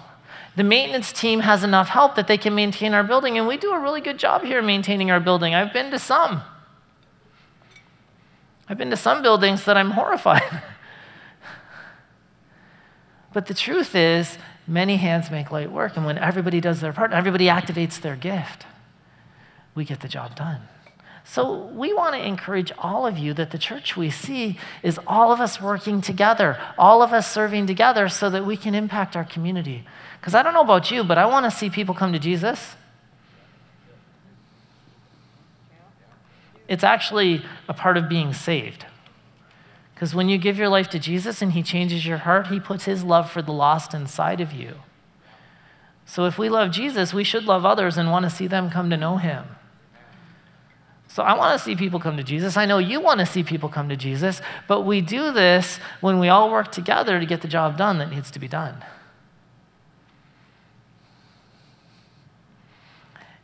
The 0.56 0.64
maintenance 0.64 1.12
team 1.12 1.40
has 1.40 1.62
enough 1.62 1.88
help 1.88 2.16
that 2.16 2.26
they 2.26 2.38
can 2.38 2.54
maintain 2.54 2.92
our 2.92 3.04
building, 3.04 3.38
and 3.38 3.46
we 3.46 3.56
do 3.56 3.72
a 3.72 3.78
really 3.78 4.00
good 4.00 4.18
job 4.18 4.42
here 4.42 4.60
maintaining 4.62 5.10
our 5.10 5.20
building. 5.20 5.54
I've 5.54 5.72
been 5.72 5.90
to 5.90 5.98
some. 5.98 6.42
I've 8.68 8.78
been 8.78 8.90
to 8.90 8.96
some 8.96 9.22
buildings 9.22 9.64
that 9.64 9.76
I'm 9.76 9.90
horrified. 9.90 10.62
but 13.32 13.46
the 13.46 13.54
truth 13.54 13.94
is, 13.94 14.38
many 14.66 14.96
hands 14.96 15.30
make 15.30 15.52
light 15.52 15.70
work, 15.70 15.96
and 15.96 16.04
when 16.04 16.18
everybody 16.18 16.60
does 16.60 16.80
their 16.80 16.92
part, 16.92 17.12
everybody 17.12 17.46
activates 17.46 18.00
their 18.00 18.16
gift, 18.16 18.66
we 19.74 19.84
get 19.84 20.00
the 20.00 20.08
job 20.08 20.34
done. 20.34 20.62
So, 21.28 21.66
we 21.74 21.92
want 21.92 22.14
to 22.14 22.24
encourage 22.24 22.70
all 22.78 23.04
of 23.04 23.18
you 23.18 23.34
that 23.34 23.50
the 23.50 23.58
church 23.58 23.96
we 23.96 24.10
see 24.10 24.58
is 24.84 25.00
all 25.08 25.32
of 25.32 25.40
us 25.40 25.60
working 25.60 26.00
together, 26.00 26.56
all 26.78 27.02
of 27.02 27.12
us 27.12 27.30
serving 27.30 27.66
together 27.66 28.08
so 28.08 28.30
that 28.30 28.46
we 28.46 28.56
can 28.56 28.76
impact 28.76 29.16
our 29.16 29.24
community. 29.24 29.84
Because 30.20 30.36
I 30.36 30.44
don't 30.44 30.54
know 30.54 30.62
about 30.62 30.92
you, 30.92 31.02
but 31.02 31.18
I 31.18 31.26
want 31.26 31.44
to 31.44 31.50
see 31.50 31.68
people 31.68 31.96
come 31.96 32.12
to 32.12 32.20
Jesus. 32.20 32.76
It's 36.68 36.84
actually 36.84 37.44
a 37.68 37.74
part 37.74 37.96
of 37.96 38.08
being 38.08 38.32
saved. 38.32 38.86
Because 39.94 40.14
when 40.14 40.28
you 40.28 40.38
give 40.38 40.58
your 40.58 40.68
life 40.68 40.88
to 40.90 41.00
Jesus 41.00 41.42
and 41.42 41.52
He 41.52 41.62
changes 41.64 42.06
your 42.06 42.18
heart, 42.18 42.46
He 42.46 42.60
puts 42.60 42.84
His 42.84 43.02
love 43.02 43.28
for 43.28 43.42
the 43.42 43.52
lost 43.52 43.94
inside 43.94 44.40
of 44.40 44.52
you. 44.52 44.76
So 46.04 46.26
if 46.26 46.38
we 46.38 46.48
love 46.48 46.70
Jesus, 46.70 47.12
we 47.12 47.24
should 47.24 47.46
love 47.46 47.64
others 47.64 47.98
and 47.98 48.12
want 48.12 48.24
to 48.24 48.30
see 48.30 48.46
them 48.46 48.70
come 48.70 48.90
to 48.90 48.96
know 48.96 49.16
Him. 49.16 49.44
So 51.16 51.22
I 51.22 51.32
want 51.32 51.58
to 51.58 51.64
see 51.64 51.74
people 51.76 51.98
come 51.98 52.18
to 52.18 52.22
Jesus. 52.22 52.58
I 52.58 52.66
know 52.66 52.76
you 52.76 53.00
want 53.00 53.20
to 53.20 53.24
see 53.24 53.42
people 53.42 53.70
come 53.70 53.88
to 53.88 53.96
Jesus, 53.96 54.42
but 54.68 54.82
we 54.82 55.00
do 55.00 55.32
this 55.32 55.78
when 56.02 56.18
we 56.18 56.28
all 56.28 56.50
work 56.50 56.70
together 56.70 57.18
to 57.18 57.24
get 57.24 57.40
the 57.40 57.48
job 57.48 57.78
done 57.78 57.96
that 58.00 58.10
needs 58.10 58.30
to 58.32 58.38
be 58.38 58.48
done. 58.48 58.84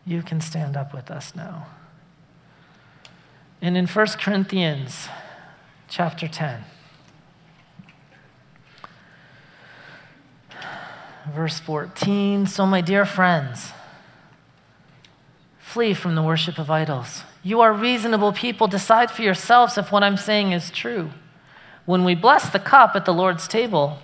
You 0.04 0.20
can 0.20 0.42
stand 0.42 0.76
up 0.76 0.92
with 0.92 1.10
us 1.10 1.34
now. 1.34 1.66
And 3.62 3.74
in 3.74 3.86
1 3.86 4.06
Corinthians 4.20 5.08
chapter 5.88 6.28
10, 6.28 6.64
verse 11.34 11.58
14, 11.58 12.46
so 12.46 12.66
my 12.66 12.82
dear 12.82 13.06
friends, 13.06 13.72
flee 15.58 15.94
from 15.94 16.14
the 16.14 16.22
worship 16.22 16.58
of 16.58 16.70
idols. 16.70 17.22
You 17.42 17.60
are 17.60 17.72
reasonable 17.72 18.32
people. 18.32 18.68
Decide 18.68 19.10
for 19.10 19.22
yourselves 19.22 19.76
if 19.76 19.90
what 19.90 20.04
I'm 20.04 20.16
saying 20.16 20.52
is 20.52 20.70
true. 20.70 21.10
When 21.84 22.04
we 22.04 22.14
bless 22.14 22.48
the 22.48 22.60
cup 22.60 22.94
at 22.94 23.04
the 23.04 23.14
Lord's 23.14 23.48
table, 23.48 23.98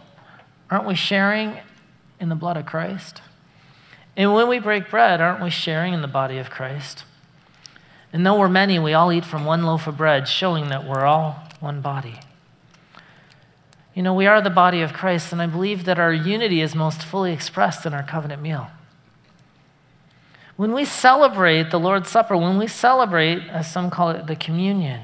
aren't 0.70 0.86
we 0.86 0.97
sharing 0.97 1.59
in 2.18 2.28
the 2.28 2.34
blood 2.34 2.57
of 2.57 2.66
Christ? 2.66 3.22
And 4.16 4.34
when 4.34 4.49
we 4.49 4.59
break 4.59 4.91
bread, 4.91 5.20
aren't 5.20 5.43
we 5.43 5.51
sharing 5.51 5.95
in 5.95 6.03
the 6.03 6.09
body 6.09 6.39
of 6.39 6.51
Christ? 6.51 7.05
And 8.12 8.26
though 8.26 8.39
we're 8.39 8.49
many, 8.49 8.78
we 8.78 8.95
all 8.95 9.12
eat 9.12 9.24
from 9.24 9.45
one 9.45 9.62
loaf 9.62 9.86
of 9.86 9.97
bread, 9.97 10.26
showing 10.26 10.70
that 10.70 10.84
we're 10.84 11.05
all 11.05 11.45
one 11.61 11.80
body. 11.80 12.18
You 13.95 14.03
know, 14.03 14.14
we 14.14 14.26
are 14.26 14.41
the 14.41 14.51
body 14.51 14.80
of 14.80 14.93
Christ, 14.93 15.32
and 15.32 15.43
I 15.43 15.47
believe 15.47 15.84
that 15.84 15.99
our 15.99 16.12
unity 16.12 16.61
is 16.61 16.74
most 16.74 17.03
fully 17.03 17.32
expressed 17.32 17.86
in 17.86 17.95
our 17.95 18.03
covenant 18.03 18.43
meal. 18.43 18.68
When 20.59 20.72
we 20.72 20.84
celebrate 20.86 21.70
the 21.70 21.78
Lord's 21.78 22.11
Supper, 22.11 22.36
when 22.36 22.59
we 22.59 22.66
celebrate, 22.66 23.42
as 23.48 23.70
some 23.70 23.90
call 23.90 24.11
it, 24.11 24.26
the 24.26 24.34
communion, 24.34 25.00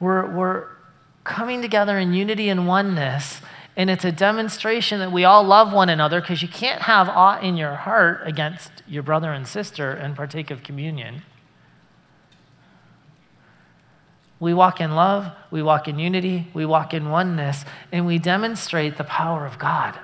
we're, 0.00 0.28
we're 0.28 0.66
coming 1.22 1.62
together 1.62 1.96
in 1.96 2.12
unity 2.12 2.48
and 2.48 2.66
oneness, 2.66 3.40
and 3.76 3.88
it's 3.88 4.04
a 4.04 4.10
demonstration 4.10 4.98
that 4.98 5.12
we 5.12 5.22
all 5.22 5.44
love 5.44 5.72
one 5.72 5.88
another 5.88 6.20
because 6.20 6.42
you 6.42 6.48
can't 6.48 6.82
have 6.82 7.08
aught 7.08 7.44
in 7.44 7.56
your 7.56 7.76
heart 7.76 8.26
against 8.26 8.72
your 8.88 9.04
brother 9.04 9.32
and 9.32 9.46
sister 9.46 9.92
and 9.92 10.16
partake 10.16 10.50
of 10.50 10.64
communion. 10.64 11.22
We 14.40 14.52
walk 14.52 14.80
in 14.80 14.96
love, 14.96 15.30
we 15.52 15.62
walk 15.62 15.86
in 15.86 16.00
unity, 16.00 16.48
we 16.52 16.66
walk 16.66 16.92
in 16.92 17.10
oneness, 17.10 17.64
and 17.92 18.04
we 18.04 18.18
demonstrate 18.18 18.98
the 18.98 19.04
power 19.04 19.46
of 19.46 19.56
God. 19.60 19.96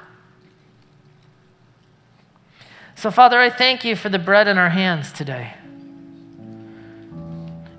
So, 3.03 3.11
Father, 3.11 3.37
I 3.37 3.51
thank 3.51 3.85
you 3.85 3.97
for 3.97 4.09
the 4.09 4.21
bread 4.21 4.47
in 4.47 4.59
our 4.59 4.69
hands 4.69 5.11
today. 5.11 5.55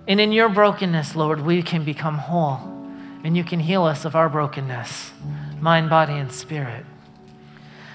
And 0.05 0.19
in 0.19 0.33
your 0.33 0.49
brokenness, 0.49 1.15
Lord, 1.15 1.39
we 1.39 1.63
can 1.63 1.85
become 1.85 2.17
whole, 2.17 2.59
and 3.23 3.37
you 3.37 3.45
can 3.45 3.61
heal 3.61 3.85
us 3.85 4.03
of 4.03 4.17
our 4.17 4.27
brokenness, 4.27 5.13
mind, 5.61 5.89
body, 5.89 6.11
and 6.11 6.29
spirit. 6.29 6.85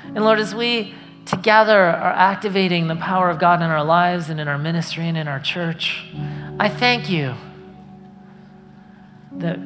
And 0.04 0.24
Lord, 0.24 0.38
as 0.38 0.54
we 0.54 0.94
together 1.26 1.78
are 1.78 2.14
activating 2.14 2.88
the 2.88 2.96
power 2.96 3.28
of 3.28 3.38
God 3.38 3.60
in 3.60 3.68
our 3.68 3.84
lives 3.84 4.30
and 4.30 4.40
in 4.40 4.48
our 4.48 4.56
ministry 4.56 5.06
and 5.06 5.18
in 5.18 5.28
our 5.28 5.38
church, 5.38 6.06
I 6.58 6.70
thank 6.70 7.10
you 7.10 7.34
that 9.32 9.58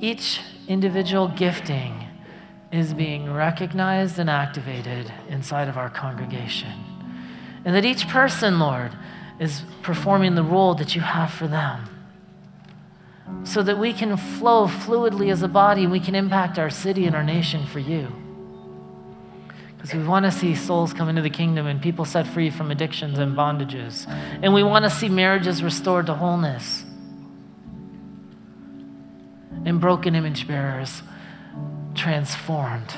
each 0.00 0.40
individual 0.66 1.28
gifting 1.28 2.06
is 2.72 2.94
being 2.94 3.32
recognized 3.32 4.18
and 4.18 4.30
activated 4.30 5.12
inside 5.28 5.68
of 5.68 5.76
our 5.76 5.90
congregation. 5.90 6.85
And 7.66 7.74
that 7.74 7.84
each 7.84 8.08
person, 8.08 8.60
Lord, 8.60 8.92
is 9.40 9.64
performing 9.82 10.36
the 10.36 10.44
role 10.44 10.76
that 10.76 10.94
you 10.94 11.00
have 11.00 11.32
for 11.32 11.48
them. 11.48 11.90
So 13.42 13.60
that 13.64 13.76
we 13.76 13.92
can 13.92 14.16
flow 14.16 14.68
fluidly 14.68 15.32
as 15.32 15.42
a 15.42 15.48
body, 15.48 15.82
and 15.82 15.90
we 15.90 15.98
can 15.98 16.14
impact 16.14 16.60
our 16.60 16.70
city 16.70 17.06
and 17.06 17.16
our 17.16 17.24
nation 17.24 17.66
for 17.66 17.80
you. 17.80 18.12
Because 19.76 19.92
we 19.92 20.04
want 20.04 20.26
to 20.26 20.30
see 20.30 20.54
souls 20.54 20.92
come 20.92 21.08
into 21.08 21.22
the 21.22 21.30
kingdom 21.30 21.66
and 21.66 21.82
people 21.82 22.04
set 22.04 22.28
free 22.28 22.50
from 22.50 22.70
addictions 22.70 23.18
and 23.18 23.36
bondages. 23.36 24.08
And 24.42 24.54
we 24.54 24.62
want 24.62 24.84
to 24.84 24.90
see 24.90 25.08
marriages 25.08 25.60
restored 25.60 26.06
to 26.06 26.14
wholeness. 26.14 26.84
And 29.64 29.80
broken 29.80 30.14
image 30.14 30.46
bearers 30.46 31.02
transformed 31.96 32.94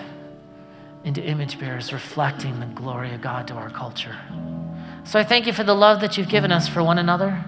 into 1.09 1.25
image 1.25 1.59
bearers 1.59 1.91
reflecting 1.91 2.61
the 2.61 2.67
glory 2.67 3.15
of 3.15 3.23
God 3.23 3.49
to 3.49 3.55
our 3.55 3.71
culture. 3.71 4.15
So 5.05 5.19
I 5.19 5.25
thank 5.25 5.47
you 5.47 5.55
for 5.55 5.65
the 5.65 5.75
love 5.75 6.03
that 6.03 6.19
you've 6.19 6.29
given 6.29 6.53
us 6.53 6.69
for 6.69 6.83
one 6.83 6.99
another 6.99 7.43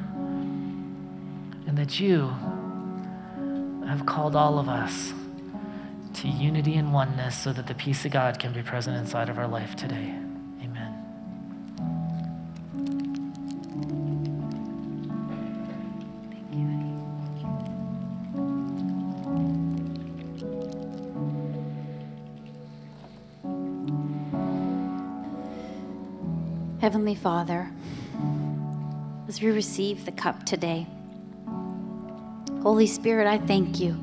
and 1.67 1.77
that 1.77 2.01
you 2.01 2.29
have 3.87 4.07
called 4.07 4.35
all 4.35 4.59
of 4.59 4.67
us 4.71 5.13
to 6.15 6.29
unity 6.29 6.75
and 6.75 6.95
oneness 6.95 7.37
so 7.37 7.53
that 7.53 7.67
the 7.67 7.75
peace 7.75 8.07
of 8.07 8.13
God 8.13 8.39
can 8.39 8.55
be 8.55 8.63
present 8.63 8.97
inside 8.97 9.29
of 9.29 9.39
our 9.39 9.47
life 9.47 9.77
today. 9.77 10.15
Heavenly 26.91 27.15
Father, 27.15 27.71
as 29.29 29.41
we 29.41 29.53
receive 29.53 30.07
the 30.07 30.11
cup 30.11 30.45
today, 30.45 30.89
Holy 32.63 32.89
Spirit, 32.89 33.29
I 33.29 33.39
thank 33.39 33.79
you. 33.79 33.97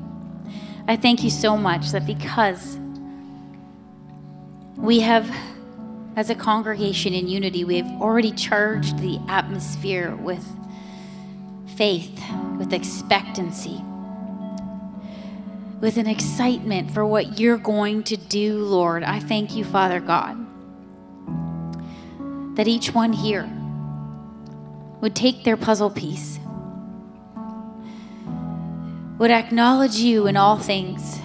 I 0.86 0.96
thank 0.96 1.22
you 1.22 1.28
so 1.28 1.58
much 1.58 1.90
that 1.90 2.06
because 2.06 2.78
we 4.78 5.00
have, 5.00 5.30
as 6.16 6.30
a 6.30 6.34
congregation 6.34 7.12
in 7.12 7.28
unity, 7.28 7.62
we 7.62 7.76
have 7.76 8.00
already 8.00 8.32
charged 8.32 9.00
the 9.00 9.20
atmosphere 9.28 10.16
with 10.16 10.48
faith, 11.76 12.18
with 12.56 12.72
expectancy, 12.72 13.82
with 15.82 15.98
an 15.98 16.06
excitement 16.06 16.90
for 16.92 17.04
what 17.04 17.38
you're 17.38 17.58
going 17.58 18.02
to 18.04 18.16
do, 18.16 18.64
Lord. 18.64 19.02
I 19.02 19.20
thank 19.20 19.54
you, 19.54 19.62
Father 19.62 20.00
God 20.00 20.47
that 22.58 22.66
each 22.66 22.92
one 22.92 23.12
here 23.12 23.48
would 25.00 25.14
take 25.14 25.44
their 25.44 25.56
puzzle 25.56 25.90
piece, 25.90 26.40
would 29.16 29.30
acknowledge 29.30 29.94
you 29.94 30.26
in 30.26 30.36
all 30.36 30.58
things, 30.58 31.20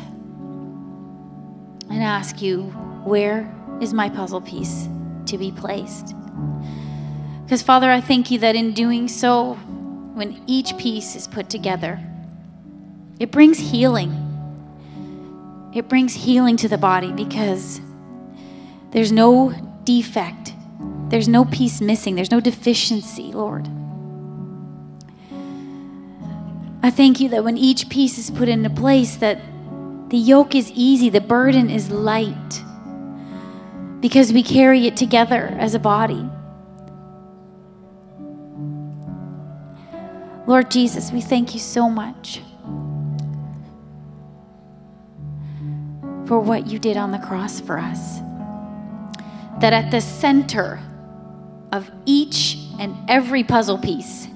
and 1.90 2.04
ask 2.04 2.40
you, 2.40 2.66
Where 3.04 3.52
is 3.82 3.96
my 3.96 4.10
puzzle 4.10 4.42
piece 4.42 4.88
to 5.26 5.40
be 5.40 5.52
placed? 5.52 6.14
Because, 7.44 7.64
Father, 7.64 7.90
I 7.90 8.00
thank 8.00 8.30
you 8.30 8.38
that 8.38 8.56
in 8.56 8.74
doing 8.74 9.08
so, 9.08 9.56
when 10.14 10.40
each 10.46 10.78
piece 10.78 11.16
is 11.16 11.28
put 11.28 11.50
together, 11.50 12.00
it 13.20 13.32
brings 13.32 13.58
healing. 13.58 14.12
It 15.74 15.88
brings 15.90 16.14
healing 16.14 16.58
to 16.58 16.70
the 16.70 16.78
body 16.78 17.12
because 17.12 17.82
there's 18.92 19.12
no 19.12 19.52
defect 19.84 20.43
there's 21.14 21.28
no 21.28 21.46
piece 21.46 21.80
missing, 21.80 22.16
there's 22.16 22.32
no 22.32 22.40
deficiency, 22.40 23.32
Lord. 23.34 23.68
I 26.82 26.90
thank 26.90 27.20
you 27.20 27.30
that 27.30 27.44
when 27.44 27.56
each 27.56 27.88
piece 27.88 28.18
is 28.18 28.32
put 28.32 28.50
into 28.50 28.72
place 28.72 29.18
that 29.18 29.40
the 30.10 30.18
yoke 30.18 30.56
is 30.56 30.72
easy, 30.72 31.10
the 31.10 31.22
burden 31.22 31.70
is 31.70 31.92
light 31.92 32.64
because 34.00 34.34
we 34.34 34.42
carry 34.42 34.88
it 34.88 34.98
together 34.98 35.56
as 35.60 35.76
a 35.76 35.80
body. 35.80 36.28
Lord 40.48 40.72
Jesus, 40.72 41.12
we 41.12 41.22
thank 41.22 41.54
you 41.54 41.60
so 41.60 41.92
much 41.92 42.42
for 46.26 46.40
what 46.40 46.66
you 46.66 46.80
did 46.80 46.98
on 46.98 47.12
the 47.12 47.20
cross 47.20 47.62
for 47.62 47.78
us. 47.78 48.18
That 49.60 49.74
at 49.74 49.92
the 49.92 50.02
center 50.02 50.82
of 51.74 51.90
each 52.06 52.56
and 52.80 52.96
every 53.10 53.44
puzzle 53.44 53.80
piece 53.80 54.28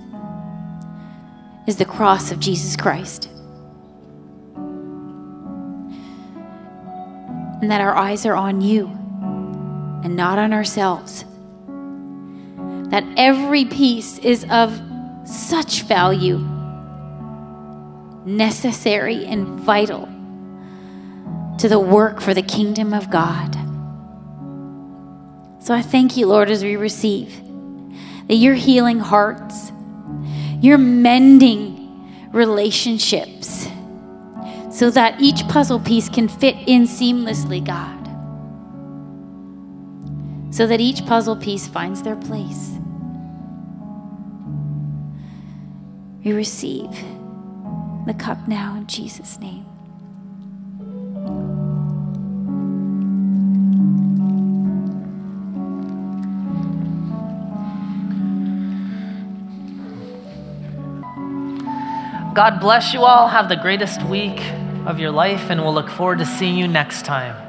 is 1.68 1.78
the 1.78 1.86
cross 1.86 2.32
of 2.32 2.40
Jesus 2.40 2.76
Christ. 2.76 3.30
And 7.62 7.70
that 7.70 7.80
our 7.80 7.96
eyes 7.96 8.26
are 8.26 8.36
on 8.36 8.62
you 8.62 8.88
and 10.04 10.16
not 10.16 10.40
on 10.40 10.52
ourselves. 10.52 11.26
That 12.90 13.04
every 13.18 13.66
piece 13.66 14.18
is 14.20 14.44
of 14.50 14.82
such 15.26 15.84
value, 15.84 16.40
necessary 18.26 19.26
and 19.26 19.60
vital 19.60 20.10
to 21.60 21.70
the 21.70 21.80
work 21.80 22.20
for 22.20 22.34
the 22.34 22.42
kingdom 22.42 22.94
of 22.94 23.12
God. 23.12 23.57
So 25.68 25.74
I 25.74 25.82
thank 25.82 26.16
you, 26.16 26.28
Lord, 26.28 26.50
as 26.50 26.64
we 26.64 26.78
receive 26.78 27.42
that 28.30 28.36
you're 28.36 28.54
healing 28.54 29.00
hearts, 29.00 29.74
you're 30.62 30.78
mending 30.78 32.10
relationships 32.32 33.68
so 34.72 34.90
that 34.92 35.20
each 35.20 35.46
puzzle 35.50 35.82
piece 35.82 36.08
can 36.08 36.30
fit 36.30 36.56
in 36.68 36.84
seamlessly, 36.84 37.62
God. 37.62 38.06
So 40.56 40.68
that 40.68 40.80
each 40.80 41.06
puzzle 41.06 41.36
piece 41.36 41.68
finds 41.68 42.02
their 42.02 42.16
place. 42.16 42.78
We 46.24 46.32
receive 46.32 46.90
the 48.06 48.16
cup 48.18 48.48
now 48.48 48.78
in 48.78 48.88
Jesus' 48.88 49.38
name. 49.38 49.67
God 62.38 62.60
bless 62.60 62.94
you 62.94 63.02
all. 63.02 63.28
Have 63.28 63.50
the 63.50 63.56
greatest 63.56 64.04
week 64.04 64.40
of 64.86 65.00
your 65.00 65.10
life, 65.10 65.50
and 65.50 65.60
we'll 65.60 65.74
look 65.74 65.90
forward 65.90 66.20
to 66.20 66.26
seeing 66.28 66.56
you 66.56 66.68
next 66.68 67.04
time. 67.04 67.47